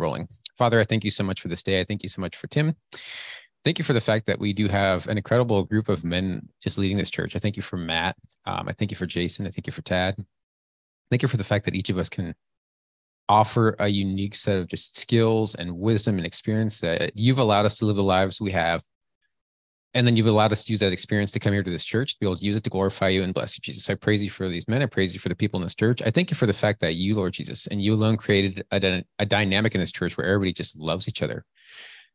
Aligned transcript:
rolling. 0.00 0.28
Father, 0.58 0.80
I 0.80 0.84
thank 0.84 1.04
you 1.04 1.10
so 1.10 1.24
much 1.24 1.40
for 1.40 1.48
this 1.48 1.62
day. 1.62 1.80
I 1.80 1.84
thank 1.84 2.02
you 2.02 2.08
so 2.08 2.20
much 2.20 2.36
for 2.36 2.46
Tim. 2.46 2.74
Thank 3.62 3.78
you 3.78 3.84
for 3.84 3.92
the 3.92 4.00
fact 4.00 4.26
that 4.26 4.38
we 4.38 4.52
do 4.52 4.68
have 4.68 5.06
an 5.06 5.18
incredible 5.18 5.64
group 5.64 5.88
of 5.88 6.04
men 6.04 6.48
just 6.62 6.78
leading 6.78 6.96
this 6.96 7.10
church. 7.10 7.36
I 7.36 7.38
thank 7.38 7.56
you 7.56 7.62
for 7.62 7.76
Matt. 7.76 8.16
Um, 8.46 8.68
I 8.68 8.72
thank 8.72 8.90
you 8.90 8.96
for 8.96 9.06
Jason. 9.06 9.46
I 9.46 9.50
thank 9.50 9.66
you 9.66 9.72
for 9.72 9.82
Tad. 9.82 10.16
Thank 11.10 11.22
you 11.22 11.28
for 11.28 11.36
the 11.36 11.44
fact 11.44 11.66
that 11.66 11.74
each 11.74 11.90
of 11.90 11.98
us 11.98 12.08
can 12.08 12.34
offer 13.28 13.76
a 13.78 13.88
unique 13.88 14.34
set 14.34 14.58
of 14.58 14.66
just 14.66 14.98
skills 14.98 15.54
and 15.54 15.78
wisdom 15.78 16.16
and 16.16 16.26
experience 16.26 16.80
that 16.80 17.12
you've 17.14 17.38
allowed 17.38 17.66
us 17.66 17.76
to 17.76 17.84
live 17.84 17.96
the 17.96 18.02
lives 18.02 18.40
we 18.40 18.50
have 18.50 18.82
and 19.92 20.06
then 20.06 20.16
you've 20.16 20.26
allowed 20.26 20.52
us 20.52 20.64
to 20.64 20.72
use 20.72 20.80
that 20.80 20.92
experience 20.92 21.32
to 21.32 21.40
come 21.40 21.52
here 21.52 21.62
to 21.62 21.70
this 21.70 21.84
church 21.84 22.14
to 22.14 22.20
be 22.20 22.26
able 22.26 22.36
to 22.36 22.44
use 22.44 22.56
it 22.56 22.62
to 22.64 22.70
glorify 22.70 23.08
you 23.08 23.22
and 23.22 23.34
bless 23.34 23.56
you, 23.56 23.62
Jesus. 23.62 23.90
I 23.90 23.94
praise 23.94 24.22
you 24.22 24.30
for 24.30 24.48
these 24.48 24.68
men. 24.68 24.82
I 24.82 24.86
praise 24.86 25.14
you 25.14 25.20
for 25.20 25.28
the 25.28 25.34
people 25.34 25.58
in 25.58 25.64
this 25.64 25.74
church. 25.74 26.00
I 26.02 26.10
thank 26.10 26.30
you 26.30 26.36
for 26.36 26.46
the 26.46 26.52
fact 26.52 26.80
that 26.80 26.94
you, 26.94 27.14
Lord 27.14 27.32
Jesus, 27.32 27.66
and 27.66 27.82
you 27.82 27.94
alone 27.94 28.16
created 28.16 28.64
a, 28.70 29.04
a 29.18 29.26
dynamic 29.26 29.74
in 29.74 29.80
this 29.80 29.92
church 29.92 30.16
where 30.16 30.26
everybody 30.26 30.52
just 30.52 30.78
loves 30.78 31.08
each 31.08 31.22
other. 31.22 31.44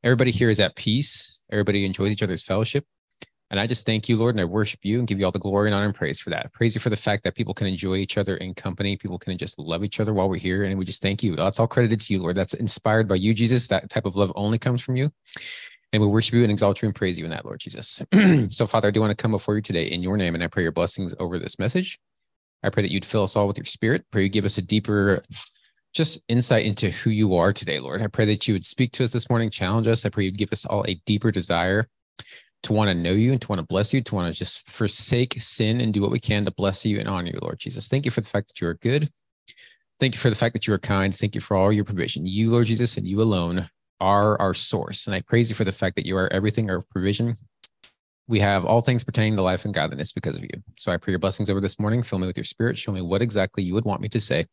Everybody 0.03 0.31
here 0.31 0.49
is 0.49 0.59
at 0.59 0.75
peace. 0.75 1.39
Everybody 1.51 1.85
enjoys 1.85 2.11
each 2.11 2.23
other's 2.23 2.43
fellowship. 2.43 2.85
And 3.51 3.59
I 3.59 3.67
just 3.67 3.85
thank 3.85 4.09
you, 4.09 4.15
Lord, 4.15 4.34
and 4.34 4.41
I 4.41 4.45
worship 4.45 4.79
you 4.84 4.98
and 4.98 5.07
give 5.07 5.20
you 5.20 5.26
all 5.26 5.31
the 5.31 5.39
glory 5.39 5.67
and 5.67 5.76
honor 5.76 5.85
and 5.85 5.93
praise 5.93 6.20
for 6.20 6.31
that. 6.31 6.51
Praise 6.53 6.73
you 6.73 6.81
for 6.81 6.89
the 6.89 6.98
fact 6.98 7.23
that 7.23 7.35
people 7.35 7.53
can 7.53 7.67
enjoy 7.67 7.98
each 7.98 8.17
other 8.17 8.37
in 8.37 8.55
company. 8.55 8.98
People 8.98 9.20
can 9.20 9.37
just 9.37 9.59
love 9.59 9.84
each 9.84 9.99
other 9.99 10.13
while 10.13 10.27
we're 10.27 10.39
here. 10.39 10.63
And 10.63 10.77
we 10.79 10.85
just 10.85 11.01
thank 11.01 11.21
you. 11.21 11.35
That's 11.35 11.59
all 11.59 11.67
credited 11.67 12.01
to 12.01 12.13
you, 12.13 12.21
Lord. 12.21 12.35
That's 12.35 12.55
inspired 12.55 13.07
by 13.07 13.15
you, 13.15 13.34
Jesus. 13.35 13.67
That 13.67 13.89
type 13.89 14.05
of 14.05 14.15
love 14.15 14.31
only 14.35 14.57
comes 14.57 14.81
from 14.81 14.95
you. 14.95 15.12
And 15.95 16.02
we 16.02 16.09
worship 16.09 16.34
you 16.34 16.44
and 16.44 16.52
exalt 16.52 16.81
you 16.81 16.88
and 16.88 16.94
praise 16.94 17.17
you 17.17 17.23
in 17.23 17.31
that, 17.31 17.45
Lord 17.45 17.62
Jesus. 17.62 18.02
so, 18.49 18.67
Father, 18.67 18.90
I 18.90 18.91
do 18.91 18.99
want 18.99 19.12
to 19.12 19.22
come 19.22 19.31
before 19.31 19.55
you 19.55 19.62
today 19.62 19.85
in 19.85 20.04
your 20.04 20.18
name, 20.18 20.35
and 20.35 20.44
I 20.44 20.48
pray 20.48 20.62
your 20.62 20.73
blessings 20.73 21.16
over 21.20 21.40
this 21.40 21.58
message. 21.58 21.98
I 22.63 22.70
pray 22.70 22.84
that 22.84 22.91
you'd 22.91 23.05
fill 23.05 23.23
us 23.23 23.38
all 23.38 23.48
with 23.48 23.58
your 23.58 23.63
spirit. 23.63 24.05
Pray 24.12 24.23
you 24.23 24.30
give 24.30 24.44
us 24.44 24.58
a 24.58 24.62
deeper, 24.62 25.23
just 25.94 26.21
insight 26.27 26.66
into 26.66 26.90
who 26.90 27.12
you 27.12 27.35
are 27.35 27.54
today, 27.54 27.80
Lord. 27.80 28.02
I 28.02 28.08
pray 28.08 28.26
that 28.26 28.45
you 28.45 28.55
would 28.55 28.66
speak 28.66 28.91
to 28.94 29.05
us 29.05 29.12
this 29.12 29.30
morning, 29.30 29.49
challenge 29.49 29.88
us. 29.88 30.05
I 30.05 30.09
pray 30.09 30.26
you'd 30.26 30.38
give 30.38 30.52
us 30.52 30.66
all 30.66 30.84
a 30.85 30.99
deeper 31.05 31.31
desire 31.31 31.87
to 32.63 32.74
want 32.74 32.90
to 32.90 32.93
know 32.93 33.13
you 33.13 33.32
and 33.32 33.41
to 33.41 33.48
want 33.48 33.59
to 33.59 33.65
bless 33.65 33.93
you, 33.93 34.02
to 34.02 34.15
want 34.15 34.34
to 34.34 34.37
just 34.37 34.70
forsake 34.70 35.40
sin 35.40 35.80
and 35.80 35.93
do 35.93 36.02
what 36.02 36.12
we 36.12 36.20
can 36.20 36.43
to 36.43 36.52
bless 36.52 36.85
you 36.85 36.99
and 36.99 37.07
honor 37.07 37.30
you, 37.30 37.40
Lord 37.41 37.57
Jesus. 37.57 37.87
Thank 37.87 38.04
you 38.04 38.12
for 38.12 38.20
the 38.20 38.30
fact 38.30 38.49
that 38.49 38.59
you 38.59 38.68
are 38.68 38.74
good. 38.74 39.09
Thank 40.02 40.13
you 40.13 40.20
for 40.20 40.30
the 40.30 40.35
fact 40.35 40.52
that 40.55 40.68
you 40.68 40.74
are 40.74 40.80
kind. 40.80 41.15
Thank 41.15 41.35
you 41.35 41.41
for 41.41 41.55
all 41.55 41.71
your 41.71 41.85
provision. 41.85 42.27
You, 42.27 42.49
Lord 42.49 42.68
Jesus, 42.68 42.98
and 42.98 43.07
you 43.07 43.21
alone 43.21 43.70
are 43.99 44.40
our 44.41 44.54
source. 44.54 45.07
And 45.07 45.15
I 45.15 45.21
praise 45.21 45.49
you 45.49 45.55
for 45.55 45.63
the 45.63 45.71
fact 45.71 45.96
that 45.96 46.05
you 46.05 46.18
are 46.18 46.32
everything, 46.32 46.70
our 46.70 46.82
provision. 46.82 47.35
We 48.27 48.40
have 48.40 48.65
all 48.65 48.82
things 48.82 49.04
pertaining 49.04 49.35
to 49.35 49.41
life 49.41 49.65
and 49.65 49.74
godliness 49.74 50.12
because 50.12 50.35
of 50.35 50.43
you. 50.43 50.63
So 50.77 50.91
I 50.91 50.98
pray 50.98 51.12
your 51.12 51.20
blessings 51.20 51.49
over 51.49 51.62
this 51.62 51.79
morning. 51.79 52.02
Fill 52.02 52.20
me 52.20 52.27
with 52.27 52.37
your 52.37 52.43
spirit. 52.43 52.77
Show 52.77 52.91
me 52.91 53.02
what 53.02 53.21
exactly 53.21 53.63
you 53.63 53.74
would 53.74 53.85
want 53.85 54.02
me 54.02 54.10
to 54.10 54.20
say 54.20 54.48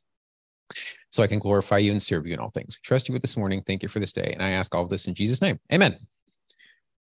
so 1.10 1.22
I 1.22 1.26
can 1.26 1.38
glorify 1.38 1.78
you 1.78 1.92
and 1.92 2.02
serve 2.02 2.26
you 2.26 2.34
in 2.34 2.38
all 2.38 2.50
things. 2.50 2.78
We 2.78 2.86
trust 2.86 3.08
you 3.08 3.12
with 3.12 3.22
this 3.22 3.36
morning. 3.36 3.62
Thank 3.66 3.82
you 3.82 3.88
for 3.88 3.98
this 3.98 4.12
day. 4.12 4.30
And 4.32 4.42
I 4.42 4.50
ask 4.50 4.74
all 4.74 4.86
this 4.86 5.06
in 5.06 5.14
Jesus' 5.14 5.42
name. 5.42 5.58
Amen. 5.72 5.96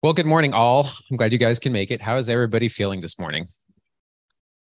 Well, 0.01 0.13
good 0.13 0.25
morning, 0.25 0.53
all. 0.53 0.89
I'm 1.09 1.17
glad 1.17 1.31
you 1.31 1.37
guys 1.37 1.59
can 1.59 1.71
make 1.71 1.91
it. 1.91 2.01
How 2.01 2.17
is 2.17 2.27
everybody 2.27 2.67
feeling 2.67 3.01
this 3.01 3.19
morning? 3.19 3.47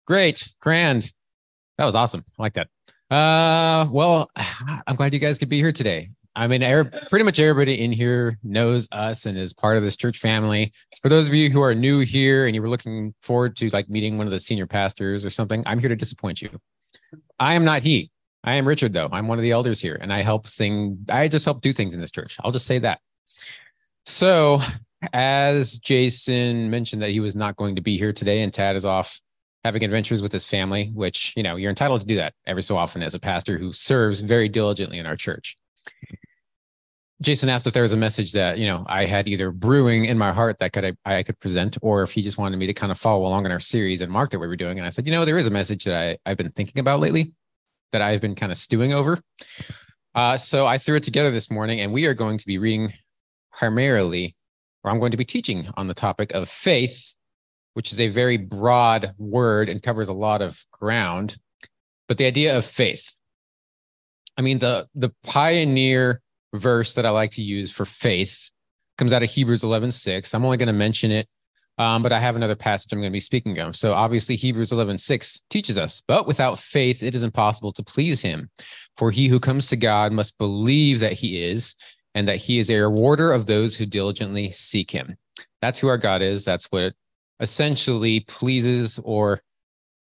Great, 0.05 0.53
grand. 0.59 1.11
That 1.77 1.85
was 1.85 1.95
awesome. 1.95 2.25
I 2.37 2.41
like 2.41 2.55
that. 2.55 2.67
Uh, 3.09 3.87
well, 3.89 4.29
I'm 4.35 4.95
glad 4.95 5.13
you 5.13 5.19
guys 5.19 5.37
could 5.37 5.49
be 5.49 5.59
here 5.59 5.71
today. 5.71 6.09
I 6.35 6.47
mean, 6.47 6.61
pretty 7.09 7.23
much 7.23 7.39
everybody 7.39 7.83
in 7.83 7.91
here 7.91 8.39
knows 8.43 8.87
us 8.91 9.27
and 9.27 9.37
is 9.37 9.53
part 9.53 9.77
of 9.77 9.83
this 9.83 9.95
church 9.95 10.17
family. 10.17 10.73
For 11.01 11.09
those 11.09 11.27
of 11.27 11.33
you 11.35 11.49
who 11.51 11.61
are 11.61 11.75
new 11.75 11.99
here 11.99 12.47
and 12.47 12.55
you 12.55 12.61
were 12.61 12.69
looking 12.69 13.13
forward 13.21 13.55
to 13.57 13.69
like 13.69 13.87
meeting 13.87 14.17
one 14.17 14.25
of 14.25 14.31
the 14.31 14.39
senior 14.39 14.65
pastors 14.65 15.23
or 15.23 15.29
something, 15.29 15.61
I'm 15.67 15.77
here 15.77 15.89
to 15.89 15.95
disappoint 15.95 16.41
you. 16.41 16.49
I 17.39 17.53
am 17.53 17.63
not 17.63 17.83
he. 17.83 18.09
I 18.43 18.53
am 18.53 18.67
Richard, 18.67 18.93
though. 18.93 19.09
I'm 19.11 19.27
one 19.27 19.37
of 19.37 19.43
the 19.43 19.51
elders 19.51 19.79
here, 19.79 19.97
and 20.01 20.11
I 20.11 20.21
help 20.21 20.47
thing. 20.47 21.05
I 21.07 21.27
just 21.27 21.45
help 21.45 21.61
do 21.61 21.71
things 21.71 21.93
in 21.93 22.01
this 22.01 22.11
church. 22.11 22.37
I'll 22.43 22.51
just 22.51 22.65
say 22.65 22.79
that. 22.79 22.99
So, 24.05 24.59
as 25.13 25.77
Jason 25.77 26.69
mentioned 26.69 27.01
that 27.03 27.11
he 27.11 27.19
was 27.21 27.35
not 27.35 27.55
going 27.55 27.75
to 27.75 27.81
be 27.81 27.97
here 27.97 28.11
today, 28.11 28.41
and 28.41 28.53
Tad 28.53 28.75
is 28.75 28.83
off 28.83 29.21
having 29.63 29.83
adventures 29.83 30.21
with 30.21 30.33
his 30.33 30.45
family, 30.45 30.91
which 30.93 31.33
you 31.37 31.43
know 31.43 31.55
you're 31.55 31.69
entitled 31.69 32.01
to 32.01 32.07
do 32.07 32.17
that 32.17 32.33
every 32.45 32.63
so 32.63 32.75
often 32.75 33.01
as 33.01 33.15
a 33.15 33.19
pastor 33.19 33.57
who 33.57 33.71
serves 33.71 34.19
very 34.19 34.49
diligently 34.49 34.97
in 34.97 35.05
our 35.05 35.15
church. 35.15 35.55
Jason 37.21 37.47
asked 37.47 37.65
if 37.65 37.73
there 37.73 37.83
was 37.83 37.93
a 37.93 37.97
message 37.97 38.33
that 38.33 38.57
you 38.57 38.67
know 38.67 38.83
I 38.87 39.05
had 39.05 39.27
either 39.27 39.51
brewing 39.51 40.05
in 40.05 40.17
my 40.17 40.33
heart 40.33 40.59
that 40.59 40.73
could 40.73 40.97
I, 41.05 41.15
I 41.17 41.23
could 41.23 41.39
present, 41.39 41.77
or 41.81 42.03
if 42.03 42.11
he 42.11 42.21
just 42.21 42.37
wanted 42.37 42.57
me 42.57 42.67
to 42.67 42.73
kind 42.73 42.91
of 42.91 42.99
follow 42.99 43.25
along 43.25 43.45
in 43.45 43.51
our 43.51 43.61
series 43.61 44.01
and 44.01 44.11
Mark 44.11 44.31
that 44.31 44.39
we 44.39 44.47
were 44.47 44.57
doing. 44.57 44.77
And 44.77 44.85
I 44.85 44.89
said, 44.89 45.05
you 45.05 45.13
know, 45.13 45.23
there 45.23 45.37
is 45.37 45.47
a 45.47 45.51
message 45.51 45.85
that 45.85 45.95
I 45.95 46.17
I've 46.29 46.37
been 46.37 46.51
thinking 46.51 46.79
about 46.79 46.99
lately, 46.99 47.31
that 47.93 48.01
I've 48.01 48.21
been 48.21 48.35
kind 48.35 48.51
of 48.51 48.57
stewing 48.57 48.93
over. 48.93 49.17
Uh, 50.15 50.37
so 50.37 50.67
I 50.67 50.77
threw 50.77 50.97
it 50.97 51.03
together 51.03 51.31
this 51.31 51.49
morning, 51.49 51.79
and 51.79 51.93
we 51.93 52.05
are 52.05 52.13
going 52.13 52.37
to 52.37 52.45
be 52.45 52.57
reading 52.57 52.93
primarily, 53.51 54.35
or 54.83 54.91
I'm 54.91 54.99
going 54.99 55.11
to 55.11 55.17
be 55.17 55.25
teaching 55.25 55.69
on 55.75 55.87
the 55.87 55.93
topic 55.93 56.33
of 56.33 56.49
faith, 56.49 57.15
which 57.73 57.91
is 57.91 57.99
a 57.99 58.09
very 58.09 58.37
broad 58.37 59.13
word 59.17 59.69
and 59.69 59.81
covers 59.81 60.09
a 60.09 60.13
lot 60.13 60.41
of 60.41 60.63
ground. 60.71 61.37
But 62.07 62.17
the 62.17 62.25
idea 62.25 62.57
of 62.57 62.65
faith, 62.65 63.17
I 64.37 64.41
mean, 64.41 64.59
the 64.59 64.87
the 64.95 65.11
pioneer 65.23 66.21
verse 66.53 66.93
that 66.95 67.05
I 67.05 67.09
like 67.09 67.31
to 67.31 67.43
use 67.43 67.71
for 67.71 67.85
faith 67.85 68.49
comes 68.97 69.13
out 69.13 69.23
of 69.23 69.29
Hebrews 69.29 69.63
11 69.63 69.91
6. 69.91 70.33
I'm 70.33 70.45
only 70.45 70.57
going 70.57 70.67
to 70.67 70.73
mention 70.73 71.11
it, 71.11 71.27
um, 71.77 72.03
but 72.03 72.11
I 72.11 72.19
have 72.19 72.35
another 72.35 72.55
passage 72.55 72.91
I'm 72.91 72.99
going 72.99 73.11
to 73.11 73.15
be 73.15 73.19
speaking 73.19 73.59
of. 73.59 73.75
So 73.75 73.93
obviously, 73.93 74.35
Hebrews 74.35 74.71
11 74.71 74.97
6 74.97 75.41
teaches 75.49 75.77
us, 75.77 76.01
but 76.07 76.27
without 76.27 76.59
faith, 76.59 77.03
it 77.03 77.15
is 77.15 77.23
impossible 77.23 77.71
to 77.73 77.83
please 77.83 78.21
him. 78.21 78.49
For 78.97 79.11
he 79.11 79.27
who 79.27 79.39
comes 79.39 79.67
to 79.69 79.75
God 79.75 80.11
must 80.11 80.37
believe 80.37 80.99
that 80.99 81.13
he 81.13 81.43
is, 81.43 81.75
and 82.15 82.27
that 82.27 82.37
he 82.37 82.59
is 82.59 82.69
a 82.69 82.79
rewarder 82.79 83.31
of 83.31 83.45
those 83.45 83.75
who 83.75 83.85
diligently 83.85 84.51
seek 84.51 84.91
him. 84.91 85.15
That's 85.61 85.79
who 85.79 85.87
our 85.87 85.97
God 85.97 86.21
is. 86.21 86.45
That's 86.45 86.65
what 86.65 86.93
essentially 87.39 88.21
pleases 88.21 88.99
or 89.03 89.41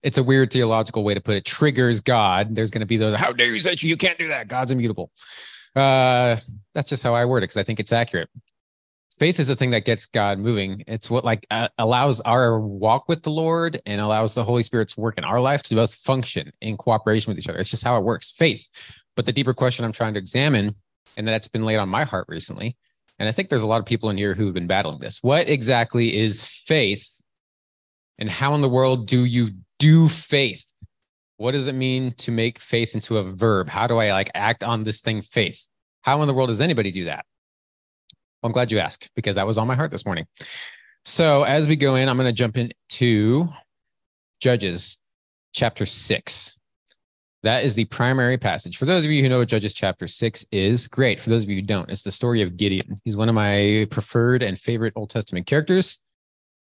it's 0.02 0.18
a 0.18 0.22
weird 0.22 0.52
theological 0.52 1.04
way 1.04 1.14
to 1.14 1.20
put 1.20 1.36
it 1.36 1.44
triggers 1.44 2.00
god 2.00 2.54
there's 2.54 2.70
going 2.70 2.80
to 2.80 2.86
be 2.86 2.96
those 2.96 3.14
how 3.14 3.32
dare 3.32 3.52
you 3.52 3.60
say 3.60 3.74
you 3.78 3.96
can't 3.96 4.18
do 4.18 4.28
that 4.28 4.48
god's 4.48 4.70
immutable 4.70 5.10
uh, 5.74 6.36
that's 6.74 6.88
just 6.88 7.02
how 7.02 7.14
I 7.14 7.24
word 7.24 7.38
it 7.38 7.42
because 7.42 7.56
I 7.56 7.62
think 7.62 7.80
it's 7.80 7.92
accurate. 7.92 8.28
Faith 9.18 9.38
is 9.38 9.48
the 9.48 9.56
thing 9.56 9.70
that 9.70 9.84
gets 9.84 10.06
God 10.06 10.38
moving. 10.38 10.82
It's 10.86 11.10
what 11.10 11.24
like 11.24 11.46
uh, 11.50 11.68
allows 11.78 12.20
our 12.22 12.58
walk 12.58 13.08
with 13.08 13.22
the 13.22 13.30
Lord 13.30 13.80
and 13.86 14.00
allows 14.00 14.34
the 14.34 14.44
Holy 14.44 14.62
Spirit's 14.62 14.96
work 14.96 15.16
in 15.18 15.24
our 15.24 15.40
life 15.40 15.62
to 15.64 15.74
both 15.74 15.94
function 15.94 16.52
in 16.60 16.76
cooperation 16.76 17.30
with 17.30 17.38
each 17.38 17.48
other. 17.48 17.58
It's 17.58 17.70
just 17.70 17.84
how 17.84 17.96
it 17.96 18.04
works. 18.04 18.30
Faith. 18.30 18.66
But 19.14 19.26
the 19.26 19.32
deeper 19.32 19.54
question 19.54 19.84
I'm 19.84 19.92
trying 19.92 20.14
to 20.14 20.18
examine, 20.18 20.74
and 21.16 21.28
that's 21.28 21.48
been 21.48 21.64
laid 21.64 21.76
on 21.76 21.88
my 21.88 22.04
heart 22.04 22.26
recently, 22.28 22.76
and 23.18 23.28
I 23.28 23.32
think 23.32 23.48
there's 23.48 23.62
a 23.62 23.66
lot 23.66 23.80
of 23.80 23.86
people 23.86 24.10
in 24.10 24.16
here 24.16 24.34
who've 24.34 24.54
been 24.54 24.66
battling 24.66 24.98
this. 24.98 25.22
What 25.22 25.48
exactly 25.48 26.16
is 26.16 26.44
faith? 26.44 27.08
And 28.18 28.28
how 28.28 28.54
in 28.54 28.62
the 28.62 28.68
world 28.68 29.06
do 29.06 29.24
you 29.24 29.50
do 29.82 30.08
faith? 30.08 30.64
what 31.42 31.52
does 31.52 31.66
it 31.66 31.74
mean 31.74 32.12
to 32.12 32.30
make 32.30 32.60
faith 32.60 32.94
into 32.94 33.18
a 33.18 33.24
verb? 33.24 33.68
How 33.68 33.88
do 33.88 33.98
I 33.98 34.12
like 34.12 34.30
act 34.32 34.62
on 34.62 34.84
this 34.84 35.00
thing, 35.00 35.22
faith? 35.22 35.66
How 36.02 36.22
in 36.22 36.28
the 36.28 36.34
world 36.34 36.50
does 36.50 36.60
anybody 36.60 36.92
do 36.92 37.06
that? 37.06 37.26
Well, 38.40 38.48
I'm 38.48 38.52
glad 38.52 38.70
you 38.70 38.78
asked 38.78 39.10
because 39.16 39.34
that 39.34 39.46
was 39.46 39.58
on 39.58 39.66
my 39.66 39.74
heart 39.74 39.90
this 39.90 40.06
morning. 40.06 40.26
So 41.04 41.42
as 41.42 41.66
we 41.66 41.74
go 41.74 41.96
in, 41.96 42.08
I'm 42.08 42.16
going 42.16 42.28
to 42.28 42.32
jump 42.32 42.56
into 42.56 43.48
Judges 44.40 44.98
chapter 45.52 45.84
six. 45.84 46.56
That 47.42 47.64
is 47.64 47.74
the 47.74 47.86
primary 47.86 48.38
passage. 48.38 48.76
For 48.76 48.84
those 48.84 49.04
of 49.04 49.10
you 49.10 49.20
who 49.20 49.28
know 49.28 49.40
what 49.40 49.48
Judges 49.48 49.74
chapter 49.74 50.06
six 50.06 50.44
is, 50.52 50.86
great. 50.86 51.18
For 51.18 51.28
those 51.28 51.42
of 51.42 51.50
you 51.50 51.56
who 51.56 51.62
don't, 51.62 51.90
it's 51.90 52.02
the 52.02 52.12
story 52.12 52.42
of 52.42 52.56
Gideon. 52.56 53.00
He's 53.04 53.16
one 53.16 53.28
of 53.28 53.34
my 53.34 53.88
preferred 53.90 54.44
and 54.44 54.56
favorite 54.56 54.92
Old 54.94 55.10
Testament 55.10 55.48
characters. 55.48 56.00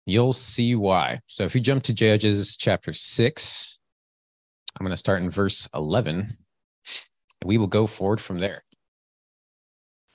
You'll 0.07 0.33
see 0.33 0.77
why. 0.77 1.21
So 1.27 1.45
if 1.45 1.55
you 1.55 1.61
jump 1.61 1.83
to 1.85 1.93
Judges 1.93 2.57
chapter 2.57 2.93
six, 2.93 3.81
I'm 4.79 4.85
going 4.85 4.93
to 4.93 4.97
start 4.97 5.23
in 5.23 5.31
verse 5.31 5.69
11 5.75 6.15
and 7.41 7.49
we 7.49 7.59
will 7.59 7.67
go 7.67 7.87
forward 7.87 8.21
from 8.21 8.39
there. 8.39 8.63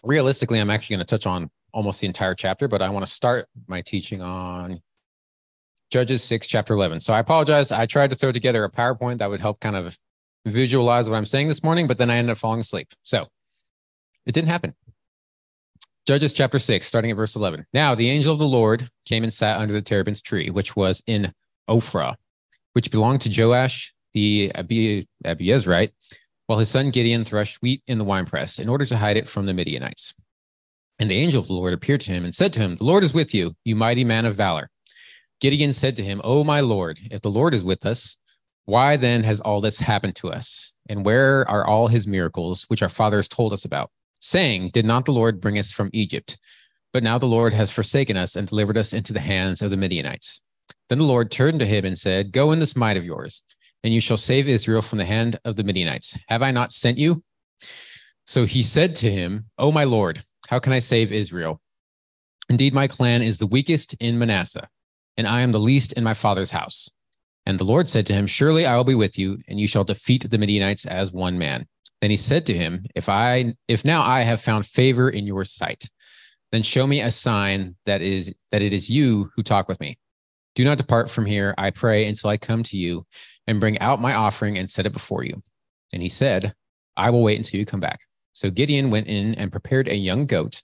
Realistically, 0.02 0.59
I'm 0.59 0.70
actually 0.70 0.96
going 0.96 1.05
to 1.05 1.16
touch 1.16 1.26
on 1.26 1.49
almost 1.73 1.99
the 1.99 2.08
entire 2.08 2.35
chapter, 2.35 2.67
but 2.67 2.82
I 2.82 2.90
want 2.90 3.05
to 3.05 3.11
start 3.11 3.47
my 3.67 3.82
teaching 3.82 4.22
on 4.22 4.82
Judges 5.91 6.23
6, 6.23 6.47
chapter 6.47 6.73
11. 6.73 7.02
So 7.02 7.14
I 7.14 7.20
apologize. 7.20 7.72
I 7.72 7.85
tried 7.85 8.11
to 8.11 8.16
throw 8.16 8.32
together 8.32 8.64
a 8.64 8.72
PowerPoint 8.72 9.17
that 9.17 9.29
would 9.29 9.41
help 9.41 9.59
kind 9.59 9.76
of 9.76 9.97
visualize 10.46 11.09
what 11.09 11.17
I'm 11.17 11.26
saying 11.26 11.49
this 11.49 11.64
morning, 11.64 11.85
but 11.85 11.97
then 11.97 12.09
I 12.09 12.16
ended 12.16 12.32
up 12.32 12.38
falling 12.38 12.61
asleep. 12.61 12.88
So 13.03 13.28
it 14.26 14.34
didn't 14.34 14.47
happen. 14.47 14.73
Judges 16.08 16.34
chapter 16.34 16.58
6, 16.58 16.86
starting 16.86 17.12
at 17.12 17.18
verse 17.18 17.36
11. 17.36 17.66
Now 17.74 17.94
the 17.94 18.09
angel 18.09 18.34
of 18.34 18.40
the 18.40 18.48
Lord 18.48 18.90
came 19.06 19.24
and 19.24 19.34
sat 19.34 19.59
under 19.59 19.74
the 19.74 19.84
terebinth 19.84 20.24
tree, 20.24 20.50
which 20.50 20.76
was 20.76 21.03
in 21.06 21.32
Ophrah, 21.70 22.16
which 22.74 22.90
belonged 22.90 23.22
to 23.22 23.30
Joash 23.30 23.94
the 24.14 24.52
Abi, 24.56 25.08
Abiezrite, 25.24 25.92
while 26.48 26.59
his 26.59 26.70
son 26.70 26.90
Gideon 26.90 27.24
threshed 27.24 27.62
wheat 27.62 27.84
in 27.88 27.98
the 27.98 28.03
winepress 28.03 28.59
in 28.59 28.68
order 28.68 28.86
to 28.86 28.98
hide 28.98 29.16
it 29.16 29.30
from 29.30 29.46
the 29.46 29.53
Midianites. 29.53 30.14
And 31.00 31.09
the 31.09 31.18
angel 31.18 31.40
of 31.40 31.48
the 31.48 31.53
Lord 31.53 31.74
appeared 31.74 32.02
to 32.02 32.12
him 32.12 32.26
and 32.26 32.34
said 32.36 32.52
to 32.53 32.59
him, 32.59 32.76
The 32.76 32.84
Lord 32.84 33.03
is 33.03 33.14
with 33.14 33.34
you, 33.34 33.56
you 33.64 33.76
mighty 33.76 34.03
man 34.03 34.26
of 34.26 34.36
valor. 34.36 34.70
Gideon 35.40 35.72
said 35.72 35.96
to 35.96 36.03
him, 36.03 36.20
O 36.24 36.44
my 36.44 36.59
Lord, 36.59 37.00
if 37.09 37.22
the 37.22 37.32
Lord 37.32 37.53
is 37.53 37.64
with 37.64 37.86
us, 37.86 38.18
why 38.66 38.98
then 38.98 39.24
has 39.24 39.42
all 39.42 39.62
this 39.62 39.80
happened 39.80 40.16
to 40.18 40.32
us? 40.32 40.74
And 40.90 41.06
where 41.06 41.50
are 41.50 41.66
all 41.66 41.88
his 41.88 42.08
miracles, 42.08 42.66
which 42.68 42.82
our 42.82 42.90
fathers 42.90 43.28
told 43.28 43.53
us 43.53 43.66
about? 43.66 43.92
Saying, 44.22 44.70
Did 44.73 44.85
not 44.85 45.06
the 45.06 45.12
Lord 45.12 45.41
bring 45.41 45.58
us 45.58 45.72
from 45.72 45.90
Egypt? 45.91 46.38
But 46.94 47.03
now 47.03 47.18
the 47.18 47.26
Lord 47.26 47.53
has 47.53 47.72
forsaken 47.72 48.18
us 48.18 48.35
and 48.35 48.47
delivered 48.47 48.78
us 48.78 48.94
into 48.94 49.14
the 49.14 49.20
hands 49.20 49.62
of 49.62 49.70
the 49.70 49.78
Midianites. 49.78 50.41
Then 50.90 50.97
the 50.97 51.06
Lord 51.06 51.32
turned 51.32 51.59
to 51.59 51.66
him 51.66 51.85
and 51.85 51.97
said, 51.97 52.32
Go 52.32 52.52
in 52.52 52.59
this 52.59 52.76
might 52.76 52.97
of 52.97 53.06
yours, 53.06 53.44
and 53.84 53.94
you 53.94 54.02
shall 54.02 54.18
save 54.18 54.47
Israel 54.47 54.82
from 54.82 54.97
the 54.97 55.06
hand 55.06 55.40
of 55.46 55.56
the 55.56 55.64
Midianites. 55.64 56.18
Have 56.28 56.41
I 56.41 56.52
not 56.52 56.72
sent 56.72 56.97
you? 56.97 57.23
So 58.26 58.46
he 58.46 58.64
said 58.64 58.96
to 58.96 59.12
him, 59.12 59.46
O 59.58 59.72
my 59.72 59.84
Lord, 59.84 60.24
how 60.47 60.59
can 60.59 60.74
I 60.74 60.79
save 60.79 61.12
Israel? 61.12 61.62
Indeed, 62.50 62.74
my 62.74 62.88
clan 62.88 63.22
is 63.22 63.38
the 63.38 63.47
weakest 63.47 63.94
in 64.02 64.20
Manasseh, 64.20 64.67
and 65.16 65.28
I 65.28 65.41
am 65.41 65.53
the 65.53 65.59
least 65.59 65.94
in 65.94 66.03
my 66.03 66.14
father's 66.14 66.52
house. 66.52 66.90
And 67.46 67.58
the 67.58 67.64
Lord 67.64 67.90
said 67.90 68.06
to 68.08 68.14
him, 68.14 68.28
Surely 68.28 68.66
I 68.66 68.76
will 68.76 68.84
be 68.84 68.96
with 68.96 69.17
you, 69.17 69.38
and 69.47 69.59
you 69.59 69.67
shall 69.67 69.84
defeat 69.84 70.29
the 70.29 70.38
Midianites 70.38 70.85
as 70.85 71.12
one 71.12 71.38
man. 71.38 71.66
Then 72.02 72.09
he 72.09 72.18
said 72.18 72.46
to 72.48 72.58
him, 72.58 72.86
If 72.96 73.09
I 73.09 73.53
if 73.68 73.86
now 73.86 74.02
I 74.02 74.22
have 74.22 74.42
found 74.42 74.66
favor 74.66 75.09
in 75.09 75.28
your 75.28 75.46
sight, 75.46 75.90
then 76.52 76.64
show 76.64 76.86
me 76.86 77.02
a 77.02 77.12
sign 77.12 77.76
that 77.86 78.02
is 78.02 78.34
that 78.52 78.62
it 78.62 78.74
is 78.74 78.90
you 78.90 79.30
who 79.36 79.44
talk 79.44 79.68
with 79.68 79.80
me. 79.80 79.98
Do 80.56 80.66
not 80.66 80.78
depart 80.78 81.09
from 81.09 81.26
here, 81.26 81.56
I 81.58 81.70
pray, 81.70 82.08
until 82.08 82.30
I 82.30 82.38
come 82.38 82.64
to 82.64 82.78
you 82.78 83.06
and 83.48 83.59
bring 83.59 83.80
out 83.80 84.02
my 84.02 84.14
offering 84.14 84.58
and 84.58 84.70
set 84.70 84.86
it 84.86 84.94
before 84.94 85.24
you. 85.24 85.42
And 85.94 86.02
he 86.02 86.09
said, 86.09 86.53
I 86.98 87.09
will 87.09 87.24
wait 87.24 87.38
until 87.38 87.59
you 87.59 87.66
come 87.66 87.80
back. 87.80 88.02
So 88.34 88.50
Gideon 88.50 88.92
went 88.92 89.08
in 89.08 89.36
and 89.36 89.52
prepared 89.52 89.88
a 89.88 89.96
young 89.96 90.26
goat 90.26 90.62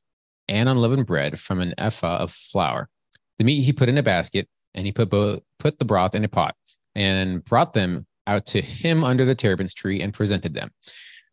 and 0.48 0.68
unleavened 0.68 1.06
bread 1.06 1.40
from 1.40 1.60
an 1.60 1.74
ephah 1.78 2.18
of 2.18 2.32
flour. 2.32 2.90
The 3.38 3.46
meat 3.46 3.62
he 3.62 3.74
put 3.74 3.90
in 3.90 3.98
a 3.98 4.04
basket, 4.04 4.48
and 4.74 4.86
he 4.86 4.92
put 4.92 5.10
put 5.10 5.80
the 5.80 5.86
broth 5.86 6.16
in 6.16 6.24
a 6.24 6.30
pot, 6.30 6.56
and 6.96 7.44
brought 7.46 7.74
them 7.74 8.08
out 8.26 8.46
to 8.48 8.62
him 8.62 9.04
under 9.04 9.26
the 9.26 9.36
terebinth 9.36 9.76
tree 9.76 10.02
and 10.02 10.14
presented 10.14 10.54
them. 10.54 10.72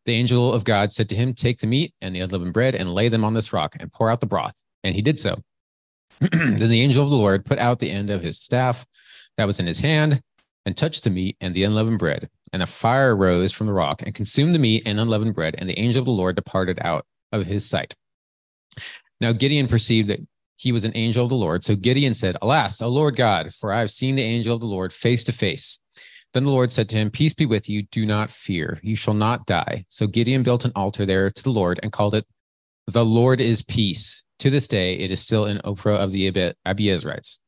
The 0.04 0.14
angel 0.14 0.52
of 0.52 0.64
God 0.64 0.92
said 0.92 1.08
to 1.08 1.14
him, 1.14 1.32
Take 1.32 1.58
the 1.58 1.66
meat 1.66 1.94
and 2.00 2.14
the 2.14 2.20
unleavened 2.20 2.52
bread 2.52 2.74
and 2.74 2.94
lay 2.94 3.08
them 3.08 3.24
on 3.24 3.34
this 3.34 3.52
rock 3.52 3.76
and 3.78 3.90
pour 3.90 4.10
out 4.10 4.20
the 4.20 4.26
broth. 4.26 4.62
And 4.82 4.94
he 4.94 5.02
did 5.02 5.18
so. 5.18 5.42
then 6.20 6.58
the 6.58 6.82
angel 6.82 7.02
of 7.02 7.10
the 7.10 7.16
Lord 7.16 7.44
put 7.44 7.58
out 7.58 7.78
the 7.78 7.90
end 7.90 8.10
of 8.10 8.22
his 8.22 8.38
staff 8.38 8.84
that 9.36 9.46
was 9.46 9.58
in 9.58 9.66
his 9.66 9.80
hand 9.80 10.22
and 10.66 10.76
touched 10.76 11.04
the 11.04 11.10
meat 11.10 11.36
and 11.40 11.54
the 11.54 11.64
unleavened 11.64 11.98
bread. 11.98 12.28
And 12.52 12.62
a 12.62 12.66
fire 12.66 13.16
rose 13.16 13.52
from 13.52 13.66
the 13.66 13.72
rock 13.72 14.02
and 14.02 14.14
consumed 14.14 14.54
the 14.54 14.58
meat 14.58 14.82
and 14.86 15.00
unleavened 15.00 15.34
bread. 15.34 15.56
And 15.58 15.68
the 15.68 15.78
angel 15.78 16.00
of 16.00 16.06
the 16.06 16.12
Lord 16.12 16.36
departed 16.36 16.78
out 16.82 17.04
of 17.32 17.46
his 17.46 17.68
sight. 17.68 17.94
Now 19.20 19.32
Gideon 19.32 19.66
perceived 19.66 20.08
that 20.08 20.20
he 20.56 20.72
was 20.72 20.84
an 20.84 20.92
angel 20.94 21.24
of 21.24 21.30
the 21.30 21.36
Lord. 21.36 21.64
So 21.64 21.74
Gideon 21.74 22.14
said, 22.14 22.36
Alas, 22.40 22.80
O 22.80 22.88
Lord 22.88 23.16
God, 23.16 23.52
for 23.54 23.72
I 23.72 23.80
have 23.80 23.90
seen 23.90 24.14
the 24.14 24.22
angel 24.22 24.54
of 24.54 24.60
the 24.60 24.66
Lord 24.66 24.92
face 24.92 25.24
to 25.24 25.32
face. 25.32 25.80
Then 26.34 26.42
the 26.42 26.50
Lord 26.50 26.72
said 26.72 26.88
to 26.88 26.96
him, 26.96 27.10
Peace 27.10 27.32
be 27.32 27.46
with 27.46 27.68
you. 27.68 27.84
Do 27.84 28.04
not 28.04 28.28
fear. 28.28 28.80
You 28.82 28.96
shall 28.96 29.14
not 29.14 29.46
die. 29.46 29.86
So 29.88 30.08
Gideon 30.08 30.42
built 30.42 30.64
an 30.64 30.72
altar 30.74 31.06
there 31.06 31.30
to 31.30 31.42
the 31.42 31.50
Lord 31.50 31.78
and 31.82 31.92
called 31.92 32.14
it, 32.16 32.26
The 32.88 33.04
Lord 33.04 33.40
is 33.40 33.62
Peace. 33.62 34.22
To 34.40 34.50
this 34.50 34.66
day, 34.66 34.98
it 34.98 35.12
is 35.12 35.20
still 35.20 35.46
in 35.46 35.58
Ophrah 35.58 35.96
of 35.96 36.10
the 36.10 36.28
Abiezrites. 36.66 37.38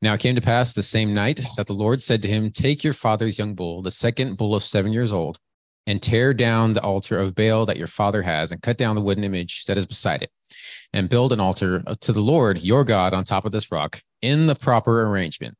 Now 0.00 0.14
it 0.14 0.20
came 0.20 0.34
to 0.36 0.40
pass 0.40 0.72
the 0.72 0.82
same 0.82 1.12
night 1.12 1.40
that 1.58 1.66
the 1.66 1.74
Lord 1.74 2.02
said 2.02 2.22
to 2.22 2.28
him, 2.28 2.50
Take 2.50 2.82
your 2.82 2.94
father's 2.94 3.38
young 3.38 3.54
bull, 3.54 3.82
the 3.82 3.90
second 3.90 4.38
bull 4.38 4.54
of 4.54 4.64
seven 4.64 4.92
years 4.92 5.12
old, 5.12 5.38
and 5.86 6.00
tear 6.00 6.32
down 6.32 6.72
the 6.72 6.82
altar 6.82 7.18
of 7.18 7.34
Baal 7.34 7.66
that 7.66 7.76
your 7.76 7.88
father 7.88 8.22
has, 8.22 8.52
and 8.52 8.62
cut 8.62 8.78
down 8.78 8.94
the 8.94 9.02
wooden 9.02 9.24
image 9.24 9.66
that 9.66 9.76
is 9.76 9.84
beside 9.84 10.22
it, 10.22 10.30
and 10.94 11.10
build 11.10 11.34
an 11.34 11.40
altar 11.40 11.82
to 12.00 12.12
the 12.12 12.20
Lord 12.20 12.62
your 12.62 12.84
God 12.84 13.12
on 13.12 13.24
top 13.24 13.44
of 13.44 13.52
this 13.52 13.70
rock 13.70 14.02
in 14.22 14.46
the 14.46 14.54
proper 14.54 15.02
arrangement. 15.02 15.58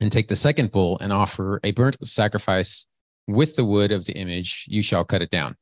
And 0.00 0.10
take 0.10 0.28
the 0.28 0.36
second 0.36 0.72
bull 0.72 0.98
and 1.00 1.12
offer 1.12 1.60
a 1.62 1.72
burnt 1.72 1.96
sacrifice 2.06 2.86
with 3.26 3.56
the 3.56 3.64
wood 3.64 3.92
of 3.92 4.04
the 4.04 4.14
image, 4.14 4.64
you 4.68 4.82
shall 4.82 5.04
cut 5.04 5.22
it 5.22 5.30
down. 5.30 5.56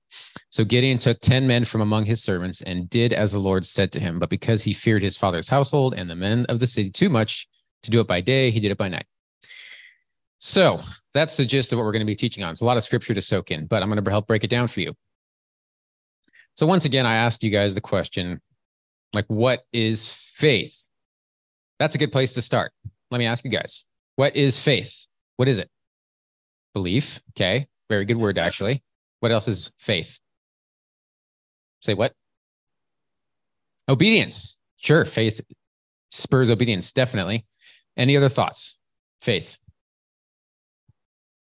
So 0.50 0.64
Gideon 0.64 0.98
took 0.98 1.20
10 1.20 1.46
men 1.46 1.64
from 1.64 1.80
among 1.80 2.04
his 2.04 2.22
servants 2.22 2.60
and 2.62 2.88
did 2.88 3.12
as 3.12 3.32
the 3.32 3.38
Lord 3.38 3.66
said 3.66 3.92
to 3.92 4.00
him. 4.00 4.18
But 4.18 4.30
because 4.30 4.62
he 4.62 4.72
feared 4.72 5.02
his 5.02 5.16
father's 5.16 5.48
household 5.48 5.94
and 5.94 6.08
the 6.08 6.16
men 6.16 6.46
of 6.48 6.60
the 6.60 6.66
city 6.66 6.90
too 6.90 7.08
much 7.08 7.48
to 7.82 7.90
do 7.90 8.00
it 8.00 8.06
by 8.06 8.20
day, 8.20 8.50
he 8.50 8.60
did 8.60 8.70
it 8.70 8.78
by 8.78 8.88
night. 8.88 9.06
So 10.38 10.80
that's 11.14 11.36
the 11.36 11.44
gist 11.44 11.72
of 11.72 11.78
what 11.78 11.84
we're 11.84 11.92
going 11.92 12.00
to 12.00 12.06
be 12.06 12.14
teaching 12.14 12.44
on. 12.44 12.52
It's 12.52 12.60
a 12.60 12.64
lot 12.64 12.76
of 12.76 12.84
scripture 12.84 13.14
to 13.14 13.20
soak 13.20 13.50
in, 13.50 13.66
but 13.66 13.82
I'm 13.82 13.90
going 13.90 14.02
to 14.02 14.10
help 14.10 14.26
break 14.26 14.44
it 14.44 14.50
down 14.50 14.68
for 14.68 14.80
you. 14.80 14.94
So 16.56 16.66
once 16.66 16.84
again, 16.84 17.06
I 17.06 17.16
asked 17.16 17.42
you 17.42 17.50
guys 17.50 17.74
the 17.74 17.80
question, 17.80 18.40
like, 19.12 19.26
what 19.26 19.62
is 19.72 20.12
faith? 20.12 20.88
That's 21.78 21.94
a 21.94 21.98
good 21.98 22.12
place 22.12 22.32
to 22.34 22.42
start. 22.42 22.72
Let 23.10 23.18
me 23.18 23.26
ask 23.26 23.44
you 23.44 23.50
guys, 23.50 23.84
what 24.18 24.34
is 24.34 24.60
faith? 24.60 25.06
What 25.36 25.48
is 25.48 25.60
it? 25.60 25.70
Belief. 26.74 27.20
Okay. 27.30 27.68
Very 27.88 28.04
good 28.04 28.16
word, 28.16 28.36
actually. 28.36 28.82
What 29.20 29.30
else 29.30 29.46
is 29.46 29.70
faith? 29.78 30.18
Say 31.82 31.94
what? 31.94 32.14
Obedience. 33.88 34.58
Sure. 34.76 35.04
Faith 35.04 35.40
spurs 36.10 36.50
obedience. 36.50 36.90
Definitely. 36.90 37.46
Any 37.96 38.16
other 38.16 38.28
thoughts? 38.28 38.76
Faith. 39.22 39.56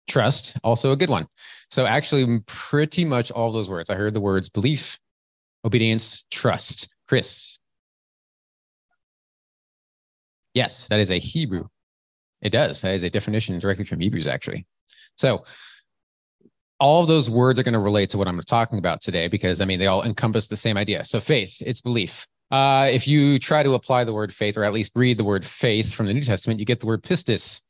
Trust, 0.06 0.56
also 0.62 0.92
a 0.92 0.96
good 0.96 1.10
one. 1.10 1.26
So, 1.72 1.84
actually, 1.84 2.38
pretty 2.46 3.04
much 3.04 3.32
all 3.32 3.50
those 3.50 3.68
words. 3.68 3.90
I 3.90 3.96
heard 3.96 4.14
the 4.14 4.20
words 4.20 4.48
belief, 4.48 5.00
obedience, 5.64 6.24
trust. 6.30 6.94
Chris. 7.08 7.58
Yes, 10.54 10.86
that 10.88 11.00
is 11.00 11.10
a 11.10 11.18
Hebrew. 11.18 11.66
It 12.42 12.50
does. 12.50 12.80
That 12.82 12.94
is 12.94 13.04
a 13.04 13.10
definition 13.10 13.58
directly 13.58 13.84
from 13.84 14.00
Hebrews, 14.00 14.26
actually. 14.26 14.66
So, 15.16 15.44
all 16.80 17.02
of 17.02 17.08
those 17.08 17.28
words 17.28 17.58
are 17.58 17.64
going 17.64 17.72
to 17.72 17.80
relate 17.80 18.10
to 18.10 18.18
what 18.18 18.28
I'm 18.28 18.38
talking 18.40 18.78
about 18.78 19.00
today 19.00 19.26
because, 19.26 19.60
I 19.60 19.64
mean, 19.64 19.80
they 19.80 19.88
all 19.88 20.04
encompass 20.04 20.46
the 20.46 20.56
same 20.56 20.76
idea. 20.76 21.04
So, 21.04 21.18
faith, 21.18 21.60
it's 21.60 21.80
belief. 21.80 22.26
Uh, 22.50 22.88
if 22.90 23.06
you 23.06 23.38
try 23.38 23.62
to 23.62 23.74
apply 23.74 24.04
the 24.04 24.12
word 24.12 24.32
faith, 24.32 24.56
or 24.56 24.64
at 24.64 24.72
least 24.72 24.92
read 24.94 25.16
the 25.16 25.24
word 25.24 25.44
faith 25.44 25.92
from 25.92 26.06
the 26.06 26.14
New 26.14 26.22
Testament, 26.22 26.60
you 26.60 26.66
get 26.66 26.80
the 26.80 26.86
word 26.86 27.02
pistis. 27.02 27.62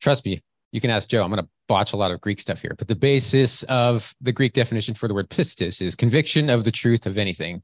Trust 0.00 0.26
me, 0.26 0.42
you 0.72 0.80
can 0.80 0.90
ask 0.90 1.08
Joe. 1.08 1.22
I'm 1.22 1.30
going 1.30 1.42
to 1.42 1.48
botch 1.68 1.92
a 1.92 1.96
lot 1.96 2.10
of 2.10 2.20
Greek 2.20 2.40
stuff 2.40 2.60
here, 2.60 2.74
but 2.76 2.88
the 2.88 2.96
basis 2.96 3.62
of 3.64 4.14
the 4.20 4.32
Greek 4.32 4.52
definition 4.52 4.94
for 4.94 5.08
the 5.08 5.14
word 5.14 5.30
pistis 5.30 5.80
is 5.80 5.96
conviction 5.96 6.50
of 6.50 6.64
the 6.64 6.70
truth 6.70 7.06
of 7.06 7.16
anything, 7.16 7.62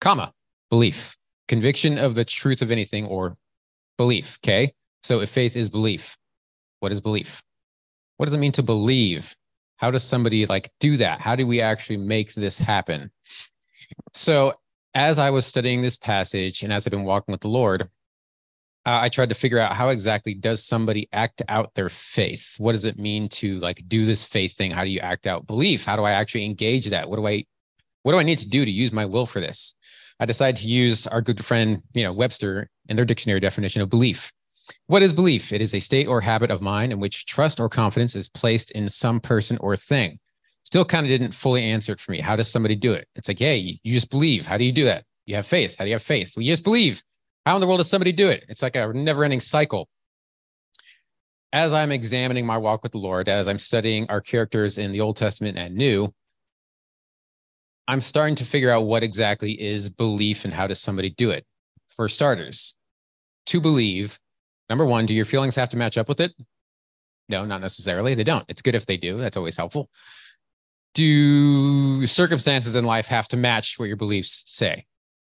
comma, 0.00 0.32
belief. 0.70 1.16
Conviction 1.48 1.98
of 1.98 2.14
the 2.14 2.24
truth 2.24 2.62
of 2.62 2.70
anything 2.70 3.06
or 3.06 3.36
belief. 3.98 4.38
Okay. 4.42 4.72
So 5.02 5.20
if 5.20 5.30
faith 5.30 5.56
is 5.56 5.70
belief, 5.70 6.16
what 6.80 6.92
is 6.92 7.00
belief? 7.00 7.42
What 8.16 8.26
does 8.26 8.34
it 8.34 8.38
mean 8.38 8.52
to 8.52 8.62
believe? 8.62 9.34
How 9.76 9.90
does 9.90 10.04
somebody 10.04 10.44
like 10.46 10.70
do 10.78 10.98
that? 10.98 11.20
How 11.20 11.36
do 11.36 11.46
we 11.46 11.60
actually 11.60 11.96
make 11.96 12.34
this 12.34 12.58
happen? 12.58 13.10
So 14.12 14.54
as 14.94 15.18
I 15.18 15.30
was 15.30 15.46
studying 15.46 15.80
this 15.80 15.96
passage 15.96 16.62
and 16.62 16.72
as 16.72 16.86
I've 16.86 16.90
been 16.90 17.04
walking 17.04 17.32
with 17.32 17.40
the 17.40 17.48
Lord, 17.48 17.88
uh, 18.86 18.98
I 19.02 19.08
tried 19.08 19.28
to 19.28 19.34
figure 19.34 19.58
out 19.58 19.74
how 19.74 19.90
exactly 19.90 20.34
does 20.34 20.64
somebody 20.64 21.08
act 21.12 21.42
out 21.48 21.74
their 21.74 21.90
faith? 21.90 22.56
What 22.58 22.72
does 22.72 22.86
it 22.86 22.98
mean 22.98 23.28
to 23.30 23.58
like 23.60 23.82
do 23.86 24.04
this 24.04 24.24
faith 24.24 24.56
thing? 24.56 24.70
How 24.70 24.84
do 24.84 24.90
you 24.90 25.00
act 25.00 25.26
out 25.26 25.46
belief? 25.46 25.84
How 25.84 25.96
do 25.96 26.02
I 26.02 26.12
actually 26.12 26.44
engage 26.44 26.86
that? 26.86 27.08
What 27.08 27.16
do 27.16 27.26
I 27.26 27.44
what 28.02 28.12
do 28.12 28.18
I 28.18 28.22
need 28.22 28.38
to 28.38 28.48
do 28.48 28.64
to 28.64 28.70
use 28.70 28.92
my 28.92 29.04
will 29.04 29.26
for 29.26 29.40
this? 29.40 29.74
I 30.18 30.24
decided 30.24 30.60
to 30.62 30.68
use 30.68 31.06
our 31.06 31.20
good 31.20 31.44
friend, 31.44 31.82
you 31.92 32.02
know, 32.02 32.12
Webster 32.12 32.68
and 32.88 32.96
their 32.96 33.04
dictionary 33.04 33.40
definition 33.40 33.82
of 33.82 33.90
belief. 33.90 34.32
What 34.86 35.02
is 35.02 35.12
belief? 35.12 35.52
It 35.52 35.60
is 35.60 35.74
a 35.74 35.80
state 35.80 36.06
or 36.06 36.20
habit 36.20 36.50
of 36.50 36.60
mind 36.60 36.92
in 36.92 37.00
which 37.00 37.26
trust 37.26 37.60
or 37.60 37.68
confidence 37.68 38.14
is 38.14 38.28
placed 38.28 38.70
in 38.72 38.88
some 38.88 39.20
person 39.20 39.58
or 39.58 39.76
thing 39.76 40.18
still 40.64 40.84
kind 40.84 41.04
of 41.04 41.10
didn't 41.10 41.32
fully 41.32 41.64
answer 41.64 41.92
it 41.92 42.00
for 42.00 42.12
me. 42.12 42.20
How 42.20 42.36
does 42.36 42.50
somebody 42.50 42.76
do 42.76 42.92
it? 42.92 43.08
It's 43.16 43.28
like, 43.28 43.38
hey, 43.38 43.80
you 43.82 43.94
just 43.94 44.10
believe. 44.10 44.46
How 44.46 44.56
do 44.56 44.64
you 44.64 44.72
do 44.72 44.84
that? 44.84 45.04
You 45.26 45.34
have 45.36 45.46
faith. 45.46 45.76
How 45.76 45.84
do 45.84 45.88
you 45.88 45.94
have 45.94 46.02
faith? 46.02 46.34
Well, 46.36 46.44
you 46.44 46.52
just 46.52 46.64
believe. 46.64 47.02
How 47.46 47.56
in 47.56 47.60
the 47.60 47.66
world 47.66 47.80
does 47.80 47.90
somebody 47.90 48.12
do 48.12 48.28
it? 48.28 48.44
It's 48.48 48.62
like 48.62 48.76
a 48.76 48.92
never 48.92 49.24
ending 49.24 49.40
cycle. 49.40 49.88
As 51.52 51.74
I'm 51.74 51.90
examining 51.90 52.46
my 52.46 52.56
walk 52.56 52.82
with 52.82 52.92
the 52.92 52.98
Lord, 52.98 53.28
as 53.28 53.48
I'm 53.48 53.58
studying 53.58 54.08
our 54.08 54.20
characters 54.20 54.78
in 54.78 54.92
the 54.92 55.00
Old 55.00 55.16
Testament 55.16 55.58
and 55.58 55.74
New, 55.74 56.12
I'm 57.88 58.00
starting 58.00 58.36
to 58.36 58.44
figure 58.44 58.70
out 58.70 58.82
what 58.82 59.02
exactly 59.02 59.60
is 59.60 59.88
belief 59.88 60.44
and 60.44 60.54
how 60.54 60.68
does 60.68 60.80
somebody 60.80 61.10
do 61.10 61.30
it. 61.30 61.44
For 61.88 62.08
starters, 62.08 62.76
to 63.46 63.60
believe, 63.60 64.20
number 64.70 64.86
one, 64.86 65.04
do 65.04 65.14
your 65.14 65.26
feelings 65.26 65.56
have 65.56 65.68
to 65.70 65.76
match 65.76 65.98
up 65.98 66.08
with 66.08 66.20
it? 66.20 66.32
No, 67.28 67.44
not 67.44 67.60
necessarily. 67.60 68.14
They 68.14 68.24
don't. 68.24 68.44
It's 68.48 68.62
good 68.62 68.74
if 68.74 68.86
they 68.86 68.96
do. 68.96 69.18
That's 69.18 69.36
always 69.36 69.56
helpful 69.56 69.90
do 70.94 72.06
circumstances 72.06 72.76
in 72.76 72.84
life 72.84 73.06
have 73.06 73.28
to 73.28 73.36
match 73.36 73.78
what 73.78 73.86
your 73.86 73.96
beliefs 73.96 74.42
say? 74.46 74.86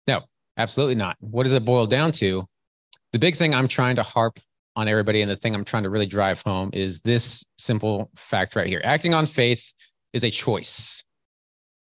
No, 0.07 0.23
absolutely 0.57 0.95
not. 0.95 1.17
What 1.21 1.45
does 1.45 1.53
it 1.53 1.65
boil 1.65 1.87
down 1.87 2.13
to? 2.13 2.45
The 3.13 3.19
big 3.19 3.37
thing 3.37 3.55
I'm 3.55 3.69
trying 3.69 3.97
to 3.97 4.03
harp 4.03 4.39
on 4.75 4.89
everybody 4.89 5.23
and 5.23 5.31
the 5.31 5.37
thing 5.37 5.55
I'm 5.55 5.65
trying 5.65 5.85
to 5.85 5.91
really 5.91 6.07
drive 6.07 6.43
home 6.43 6.71
is 6.73 7.01
this 7.01 7.45
simple 7.57 8.11
fact 8.15 8.57
right 8.57 8.67
here. 8.67 8.83
Acting 8.85 9.15
on 9.15 9.25
faith 9.25 9.73
is 10.13 10.25
a 10.25 10.31
choice. 10.31 11.03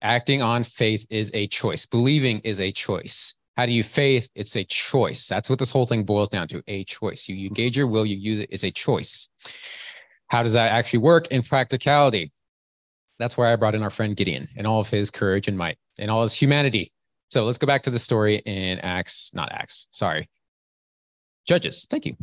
Acting 0.01 0.41
on 0.41 0.63
faith 0.63 1.05
is 1.09 1.31
a 1.33 1.47
choice. 1.47 1.85
Believing 1.85 2.39
is 2.39 2.59
a 2.59 2.71
choice. 2.71 3.35
How 3.55 3.65
do 3.65 3.71
you 3.71 3.83
faith? 3.83 4.29
It's 4.35 4.55
a 4.55 4.63
choice. 4.63 5.27
That's 5.27 5.49
what 5.49 5.59
this 5.59 5.71
whole 5.71 5.85
thing 5.85 6.03
boils 6.03 6.29
down 6.29 6.47
to 6.49 6.63
a 6.67 6.83
choice. 6.85 7.27
You 7.29 7.35
mm-hmm. 7.35 7.47
engage 7.47 7.77
your 7.77 7.87
will, 7.87 8.05
you 8.05 8.15
use 8.15 8.39
it, 8.39 8.49
it's 8.51 8.63
a 8.63 8.71
choice. 8.71 9.29
How 10.27 10.41
does 10.41 10.53
that 10.53 10.71
actually 10.71 10.99
work 10.99 11.27
in 11.27 11.43
practicality? 11.43 12.31
That's 13.19 13.37
where 13.37 13.47
I 13.47 13.55
brought 13.55 13.75
in 13.75 13.83
our 13.83 13.91
friend 13.91 14.15
Gideon 14.15 14.47
and 14.57 14.65
all 14.65 14.79
of 14.79 14.89
his 14.89 15.11
courage 15.11 15.47
and 15.47 15.57
might 15.57 15.77
and 15.99 16.09
all 16.09 16.23
his 16.23 16.33
humanity. 16.33 16.91
So 17.29 17.45
let's 17.45 17.57
go 17.57 17.67
back 17.67 17.83
to 17.83 17.89
the 17.91 17.99
story 17.99 18.37
in 18.37 18.79
Acts, 18.79 19.31
not 19.33 19.51
Acts, 19.51 19.87
sorry. 19.91 20.29
Judges. 21.47 21.85
Thank 21.89 22.05
you. 22.05 22.15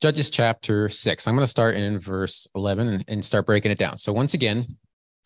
Judges 0.00 0.30
chapter 0.30 0.88
6. 0.88 1.28
I'm 1.28 1.34
going 1.34 1.44
to 1.44 1.50
start 1.50 1.76
in 1.76 1.98
verse 1.98 2.46
11 2.54 3.04
and 3.06 3.24
start 3.24 3.46
breaking 3.46 3.70
it 3.70 3.78
down. 3.78 3.98
So 3.98 4.12
once 4.12 4.34
again, 4.34 4.78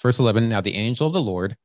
verse 0.02 0.18
11, 0.18 0.48
now 0.48 0.60
the 0.60 0.74
angel 0.74 1.06
of 1.06 1.12
the 1.12 1.22
Lord 1.22 1.56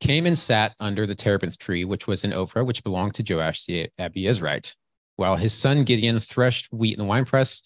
came 0.00 0.26
and 0.26 0.36
sat 0.36 0.74
under 0.80 1.06
the 1.06 1.14
terebinth 1.14 1.58
tree, 1.58 1.84
which 1.84 2.06
was 2.06 2.24
in 2.24 2.30
Ophrah, 2.30 2.66
which 2.66 2.84
belonged 2.84 3.14
to 3.14 3.34
Joash 3.34 3.64
the 3.66 3.88
Abiezrite, 3.98 4.74
while 5.16 5.36
his 5.36 5.52
son 5.52 5.84
Gideon 5.84 6.20
threshed 6.20 6.68
wheat 6.72 6.94
in 6.94 6.98
the 6.98 7.08
winepress 7.08 7.62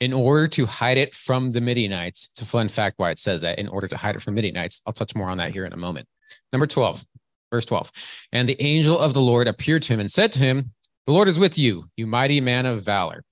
in 0.00 0.12
order 0.12 0.48
to 0.48 0.66
hide 0.66 0.98
it 0.98 1.14
from 1.14 1.52
the 1.52 1.60
Midianites. 1.60 2.28
It's 2.32 2.42
a 2.42 2.46
fun 2.46 2.68
fact 2.68 2.98
why 2.98 3.10
it 3.10 3.18
says 3.18 3.42
that, 3.42 3.58
in 3.58 3.68
order 3.68 3.86
to 3.86 3.96
hide 3.96 4.16
it 4.16 4.22
from 4.22 4.34
Midianites. 4.34 4.82
I'll 4.86 4.92
touch 4.92 5.14
more 5.14 5.28
on 5.28 5.38
that 5.38 5.52
here 5.52 5.64
in 5.64 5.72
a 5.72 5.76
moment. 5.76 6.08
Number 6.52 6.66
12, 6.66 7.04
verse 7.52 7.64
12. 7.66 7.92
And 8.32 8.48
the 8.48 8.60
angel 8.60 8.98
of 8.98 9.14
the 9.14 9.20
Lord 9.20 9.46
appeared 9.46 9.82
to 9.82 9.92
him 9.92 10.00
and 10.00 10.10
said 10.10 10.32
to 10.32 10.40
him, 10.40 10.72
The 11.06 11.12
Lord 11.12 11.28
is 11.28 11.38
with 11.38 11.56
you, 11.56 11.84
you 11.96 12.06
mighty 12.06 12.40
man 12.40 12.66
of 12.66 12.82
valor. 12.82 13.22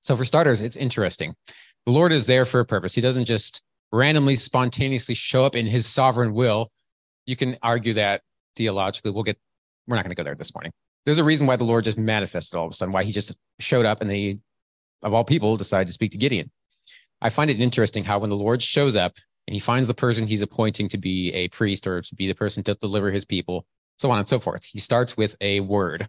So, 0.00 0.16
for 0.16 0.24
starters, 0.24 0.60
it's 0.60 0.76
interesting. 0.76 1.34
The 1.86 1.92
Lord 1.92 2.12
is 2.12 2.26
there 2.26 2.44
for 2.44 2.60
a 2.60 2.64
purpose. 2.64 2.94
He 2.94 3.00
doesn't 3.00 3.24
just 3.24 3.62
randomly, 3.92 4.34
spontaneously 4.34 5.14
show 5.14 5.44
up 5.44 5.56
in 5.56 5.66
his 5.66 5.86
sovereign 5.86 6.34
will 6.34 6.70
you 7.28 7.36
can 7.36 7.58
argue 7.62 7.92
that 7.92 8.22
theologically. 8.56 9.10
We'll 9.10 9.22
get, 9.22 9.38
we're 9.86 9.96
not 9.96 10.04
going 10.04 10.16
to 10.16 10.16
go 10.16 10.24
there 10.24 10.34
this 10.34 10.54
morning. 10.54 10.72
There's 11.04 11.18
a 11.18 11.24
reason 11.24 11.46
why 11.46 11.56
the 11.56 11.64
Lord 11.64 11.84
just 11.84 11.98
manifested 11.98 12.56
all 12.56 12.64
of 12.64 12.70
a 12.70 12.74
sudden, 12.74 12.92
why 12.92 13.04
he 13.04 13.12
just 13.12 13.36
showed 13.60 13.84
up 13.84 14.00
and 14.00 14.08
they, 14.08 14.38
of 15.02 15.12
all 15.12 15.24
people, 15.24 15.56
decided 15.58 15.86
to 15.88 15.92
speak 15.92 16.12
to 16.12 16.18
Gideon. 16.18 16.50
I 17.20 17.28
find 17.28 17.50
it 17.50 17.60
interesting 17.60 18.02
how 18.02 18.18
when 18.18 18.30
the 18.30 18.36
Lord 18.36 18.62
shows 18.62 18.96
up 18.96 19.16
and 19.46 19.54
he 19.54 19.60
finds 19.60 19.88
the 19.88 19.94
person 19.94 20.26
he's 20.26 20.40
appointing 20.40 20.88
to 20.88 20.98
be 20.98 21.32
a 21.34 21.48
priest 21.48 21.86
or 21.86 22.00
to 22.00 22.14
be 22.14 22.28
the 22.28 22.34
person 22.34 22.62
to 22.64 22.74
deliver 22.74 23.10
his 23.10 23.26
people, 23.26 23.66
so 23.98 24.10
on 24.10 24.18
and 24.18 24.28
so 24.28 24.40
forth, 24.40 24.64
he 24.64 24.78
starts 24.78 25.16
with 25.16 25.36
a 25.42 25.60
word. 25.60 26.08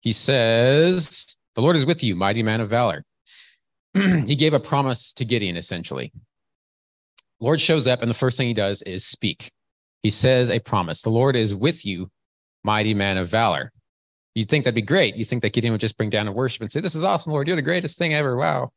He 0.00 0.12
says, 0.12 1.36
The 1.54 1.62
Lord 1.62 1.76
is 1.76 1.86
with 1.86 2.02
you, 2.02 2.16
mighty 2.16 2.42
man 2.42 2.60
of 2.60 2.68
valor. 2.68 3.04
he 3.94 4.34
gave 4.34 4.54
a 4.54 4.60
promise 4.60 5.12
to 5.12 5.24
Gideon, 5.24 5.56
essentially. 5.56 6.12
Lord 7.40 7.60
shows 7.60 7.86
up, 7.86 8.02
and 8.02 8.10
the 8.10 8.14
first 8.14 8.36
thing 8.36 8.48
he 8.48 8.54
does 8.54 8.82
is 8.82 9.04
speak 9.04 9.52
he 10.02 10.10
says 10.10 10.50
a 10.50 10.58
promise 10.58 11.02
the 11.02 11.10
Lord 11.10 11.36
is 11.36 11.54
with 11.54 11.84
you, 11.84 12.10
mighty 12.64 12.94
man 12.94 13.18
of 13.18 13.28
valor. 13.28 13.72
You'd 14.34 14.48
think 14.48 14.64
that'd 14.64 14.74
be 14.74 14.82
great. 14.82 15.16
You 15.16 15.24
think 15.24 15.42
that 15.42 15.52
Gideon 15.52 15.72
would 15.72 15.80
just 15.80 15.96
bring 15.96 16.10
down 16.10 16.28
a 16.28 16.32
worship 16.32 16.62
and 16.62 16.72
say, 16.72 16.80
This 16.80 16.94
is 16.94 17.04
awesome, 17.04 17.32
Lord. 17.32 17.46
You're 17.46 17.56
the 17.56 17.62
greatest 17.62 17.98
thing 17.98 18.14
ever. 18.14 18.36
Wow. 18.36 18.72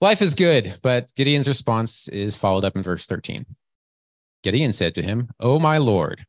Life 0.00 0.22
is 0.22 0.34
good. 0.34 0.78
But 0.82 1.14
Gideon's 1.14 1.48
response 1.48 2.08
is 2.08 2.36
followed 2.36 2.64
up 2.64 2.76
in 2.76 2.82
verse 2.82 3.06
13. 3.06 3.44
Gideon 4.42 4.72
said 4.72 4.94
to 4.94 5.02
him, 5.02 5.28
Oh, 5.38 5.58
my 5.58 5.78
Lord, 5.78 6.26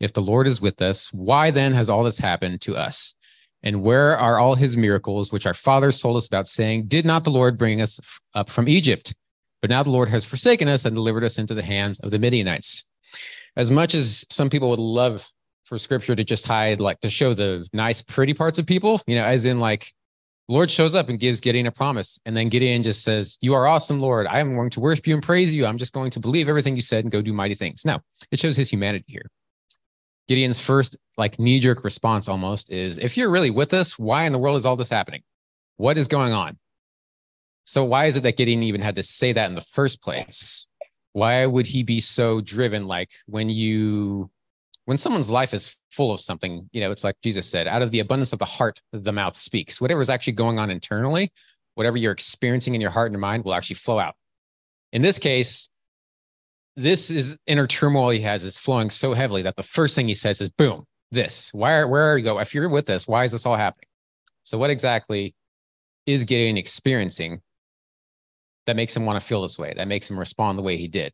if 0.00 0.12
the 0.12 0.22
Lord 0.22 0.46
is 0.46 0.60
with 0.60 0.80
us, 0.80 1.12
why 1.12 1.50
then 1.50 1.72
has 1.74 1.90
all 1.90 2.04
this 2.04 2.18
happened 2.18 2.60
to 2.62 2.76
us? 2.76 3.14
And 3.62 3.82
where 3.82 4.16
are 4.18 4.38
all 4.38 4.56
his 4.56 4.76
miracles, 4.76 5.30
which 5.30 5.46
our 5.46 5.54
fathers 5.54 6.00
told 6.00 6.16
us 6.16 6.26
about, 6.26 6.48
saying, 6.48 6.86
Did 6.86 7.04
not 7.04 7.24
the 7.24 7.30
Lord 7.30 7.58
bring 7.58 7.80
us 7.80 8.00
up 8.34 8.48
from 8.48 8.68
Egypt? 8.68 9.14
But 9.60 9.70
now 9.70 9.82
the 9.82 9.90
Lord 9.90 10.08
has 10.08 10.24
forsaken 10.24 10.68
us 10.68 10.84
and 10.84 10.94
delivered 10.94 11.22
us 11.22 11.38
into 11.38 11.54
the 11.54 11.62
hands 11.62 12.00
of 12.00 12.10
the 12.10 12.18
Midianites 12.18 12.84
as 13.56 13.70
much 13.70 13.94
as 13.94 14.24
some 14.30 14.50
people 14.50 14.70
would 14.70 14.78
love 14.78 15.28
for 15.64 15.78
scripture 15.78 16.14
to 16.14 16.24
just 16.24 16.46
hide, 16.46 16.80
like 16.80 17.00
to 17.00 17.10
show 17.10 17.34
the 17.34 17.66
nice, 17.72 18.02
pretty 18.02 18.34
parts 18.34 18.58
of 18.58 18.66
people, 18.66 19.00
you 19.06 19.14
know, 19.14 19.24
as 19.24 19.44
in 19.44 19.60
like 19.60 19.92
Lord 20.48 20.70
shows 20.70 20.94
up 20.94 21.08
and 21.08 21.18
gives 21.18 21.40
Gideon 21.40 21.66
a 21.66 21.72
promise. 21.72 22.18
And 22.26 22.36
then 22.36 22.48
Gideon 22.48 22.82
just 22.82 23.04
says, 23.04 23.38
You 23.40 23.54
are 23.54 23.66
awesome, 23.66 24.00
Lord. 24.00 24.26
I 24.26 24.40
am 24.40 24.54
going 24.54 24.70
to 24.70 24.80
worship 24.80 25.06
you 25.06 25.14
and 25.14 25.22
praise 25.22 25.54
you. 25.54 25.66
I'm 25.66 25.78
just 25.78 25.92
going 25.92 26.10
to 26.10 26.20
believe 26.20 26.48
everything 26.48 26.74
you 26.74 26.82
said 26.82 27.04
and 27.04 27.12
go 27.12 27.22
do 27.22 27.32
mighty 27.32 27.54
things. 27.54 27.84
Now, 27.84 28.00
it 28.30 28.38
shows 28.38 28.56
his 28.56 28.70
humanity 28.70 29.04
here. 29.06 29.30
Gideon's 30.28 30.58
first, 30.58 30.96
like 31.16 31.38
knee 31.38 31.60
jerk 31.60 31.84
response 31.84 32.28
almost 32.28 32.70
is, 32.70 32.98
If 32.98 33.16
you're 33.16 33.30
really 33.30 33.50
with 33.50 33.72
us, 33.72 33.98
why 33.98 34.24
in 34.24 34.32
the 34.32 34.38
world 34.38 34.56
is 34.56 34.66
all 34.66 34.76
this 34.76 34.90
happening? 34.90 35.22
What 35.76 35.96
is 35.96 36.08
going 36.08 36.32
on? 36.32 36.58
So, 37.64 37.84
why 37.84 38.06
is 38.06 38.16
it 38.16 38.22
that 38.24 38.36
Gideon 38.36 38.62
even 38.62 38.80
had 38.80 38.96
to 38.96 39.02
say 39.02 39.32
that 39.32 39.48
in 39.48 39.54
the 39.54 39.60
first 39.60 40.02
place? 40.02 40.66
Why 41.12 41.44
would 41.46 41.66
he 41.66 41.82
be 41.82 42.00
so 42.00 42.40
driven? 42.40 42.86
Like 42.86 43.10
when 43.26 43.48
you 43.48 44.30
when 44.84 44.96
someone's 44.96 45.30
life 45.30 45.54
is 45.54 45.76
full 45.90 46.10
of 46.10 46.20
something 46.20 46.68
you 46.72 46.80
know 46.80 46.90
it's 46.90 47.04
like 47.04 47.14
jesus 47.22 47.48
said 47.48 47.66
out 47.68 47.82
of 47.82 47.90
the 47.90 48.00
abundance 48.00 48.32
of 48.32 48.38
the 48.38 48.44
heart 48.44 48.80
the 48.92 49.12
mouth 49.12 49.36
speaks. 49.36 49.80
Whatever 49.80 50.00
is 50.00 50.10
actually 50.10 50.32
going 50.34 50.58
on 50.58 50.70
internally 50.70 51.30
whatever 51.74 51.96
you're 51.96 52.12
experiencing 52.12 52.74
in 52.74 52.80
your 52.80 52.90
heart 52.90 53.06
and 53.06 53.14
your 53.14 53.20
mind 53.20 53.44
will 53.44 53.54
actually 53.54 53.76
flow 53.76 53.98
out. 53.98 54.14
In 54.92 55.02
this 55.02 55.18
case 55.18 55.68
this 56.76 57.10
is 57.10 57.36
inner 57.46 57.66
turmoil 57.66 58.10
he 58.10 58.20
has 58.20 58.44
is 58.44 58.56
flowing 58.56 58.88
so 58.88 59.12
heavily 59.12 59.42
that 59.42 59.56
the 59.56 59.62
first 59.62 59.94
thing 59.94 60.08
he 60.08 60.14
says 60.14 60.40
is 60.40 60.48
boom 60.48 60.84
this. 61.10 61.50
Why 61.52 61.84
where 61.84 62.10
are 62.12 62.16
you 62.16 62.24
go? 62.24 62.38
If 62.38 62.54
you're 62.54 62.68
with 62.68 62.86
this 62.86 63.06
why 63.06 63.24
is 63.24 63.32
this 63.32 63.46
all 63.46 63.56
happening? 63.56 63.88
So 64.42 64.58
what 64.58 64.70
exactly 64.70 65.34
is 66.06 66.24
Gideon 66.24 66.56
experiencing 66.56 67.42
that 68.66 68.76
makes 68.76 68.96
him 68.96 69.04
want 69.04 69.20
to 69.20 69.26
feel 69.26 69.42
this 69.42 69.58
way, 69.58 69.72
that 69.76 69.88
makes 69.88 70.10
him 70.10 70.18
respond 70.18 70.58
the 70.58 70.62
way 70.62 70.76
he 70.76 70.88
did? 70.88 71.12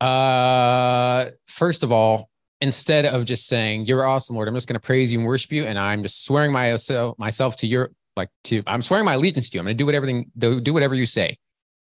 Uh, 0.00 1.26
first 1.46 1.82
of 1.82 1.92
all, 1.92 2.30
instead 2.60 3.04
of 3.04 3.24
just 3.24 3.46
saying, 3.46 3.84
You're 3.84 4.06
awesome, 4.06 4.36
Lord, 4.36 4.48
I'm 4.48 4.54
just 4.54 4.68
going 4.68 4.80
to 4.80 4.80
praise 4.80 5.12
you 5.12 5.18
and 5.18 5.26
worship 5.26 5.52
you, 5.52 5.64
and 5.64 5.78
I'm 5.78 6.02
just 6.02 6.24
swearing 6.24 6.52
myself 6.52 7.18
myself 7.18 7.56
to 7.56 7.66
your 7.66 7.90
like 8.16 8.30
to 8.44 8.62
I'm 8.66 8.82
swearing 8.82 9.04
my 9.04 9.14
allegiance 9.14 9.50
to 9.50 9.56
you. 9.56 9.60
I'm 9.60 9.66
going 9.66 9.76
to 9.76 9.78
do 9.78 9.86
whatever 9.86 10.06
do, 10.38 10.60
do 10.60 10.72
whatever 10.72 10.94
you 10.94 11.06
say. 11.06 11.36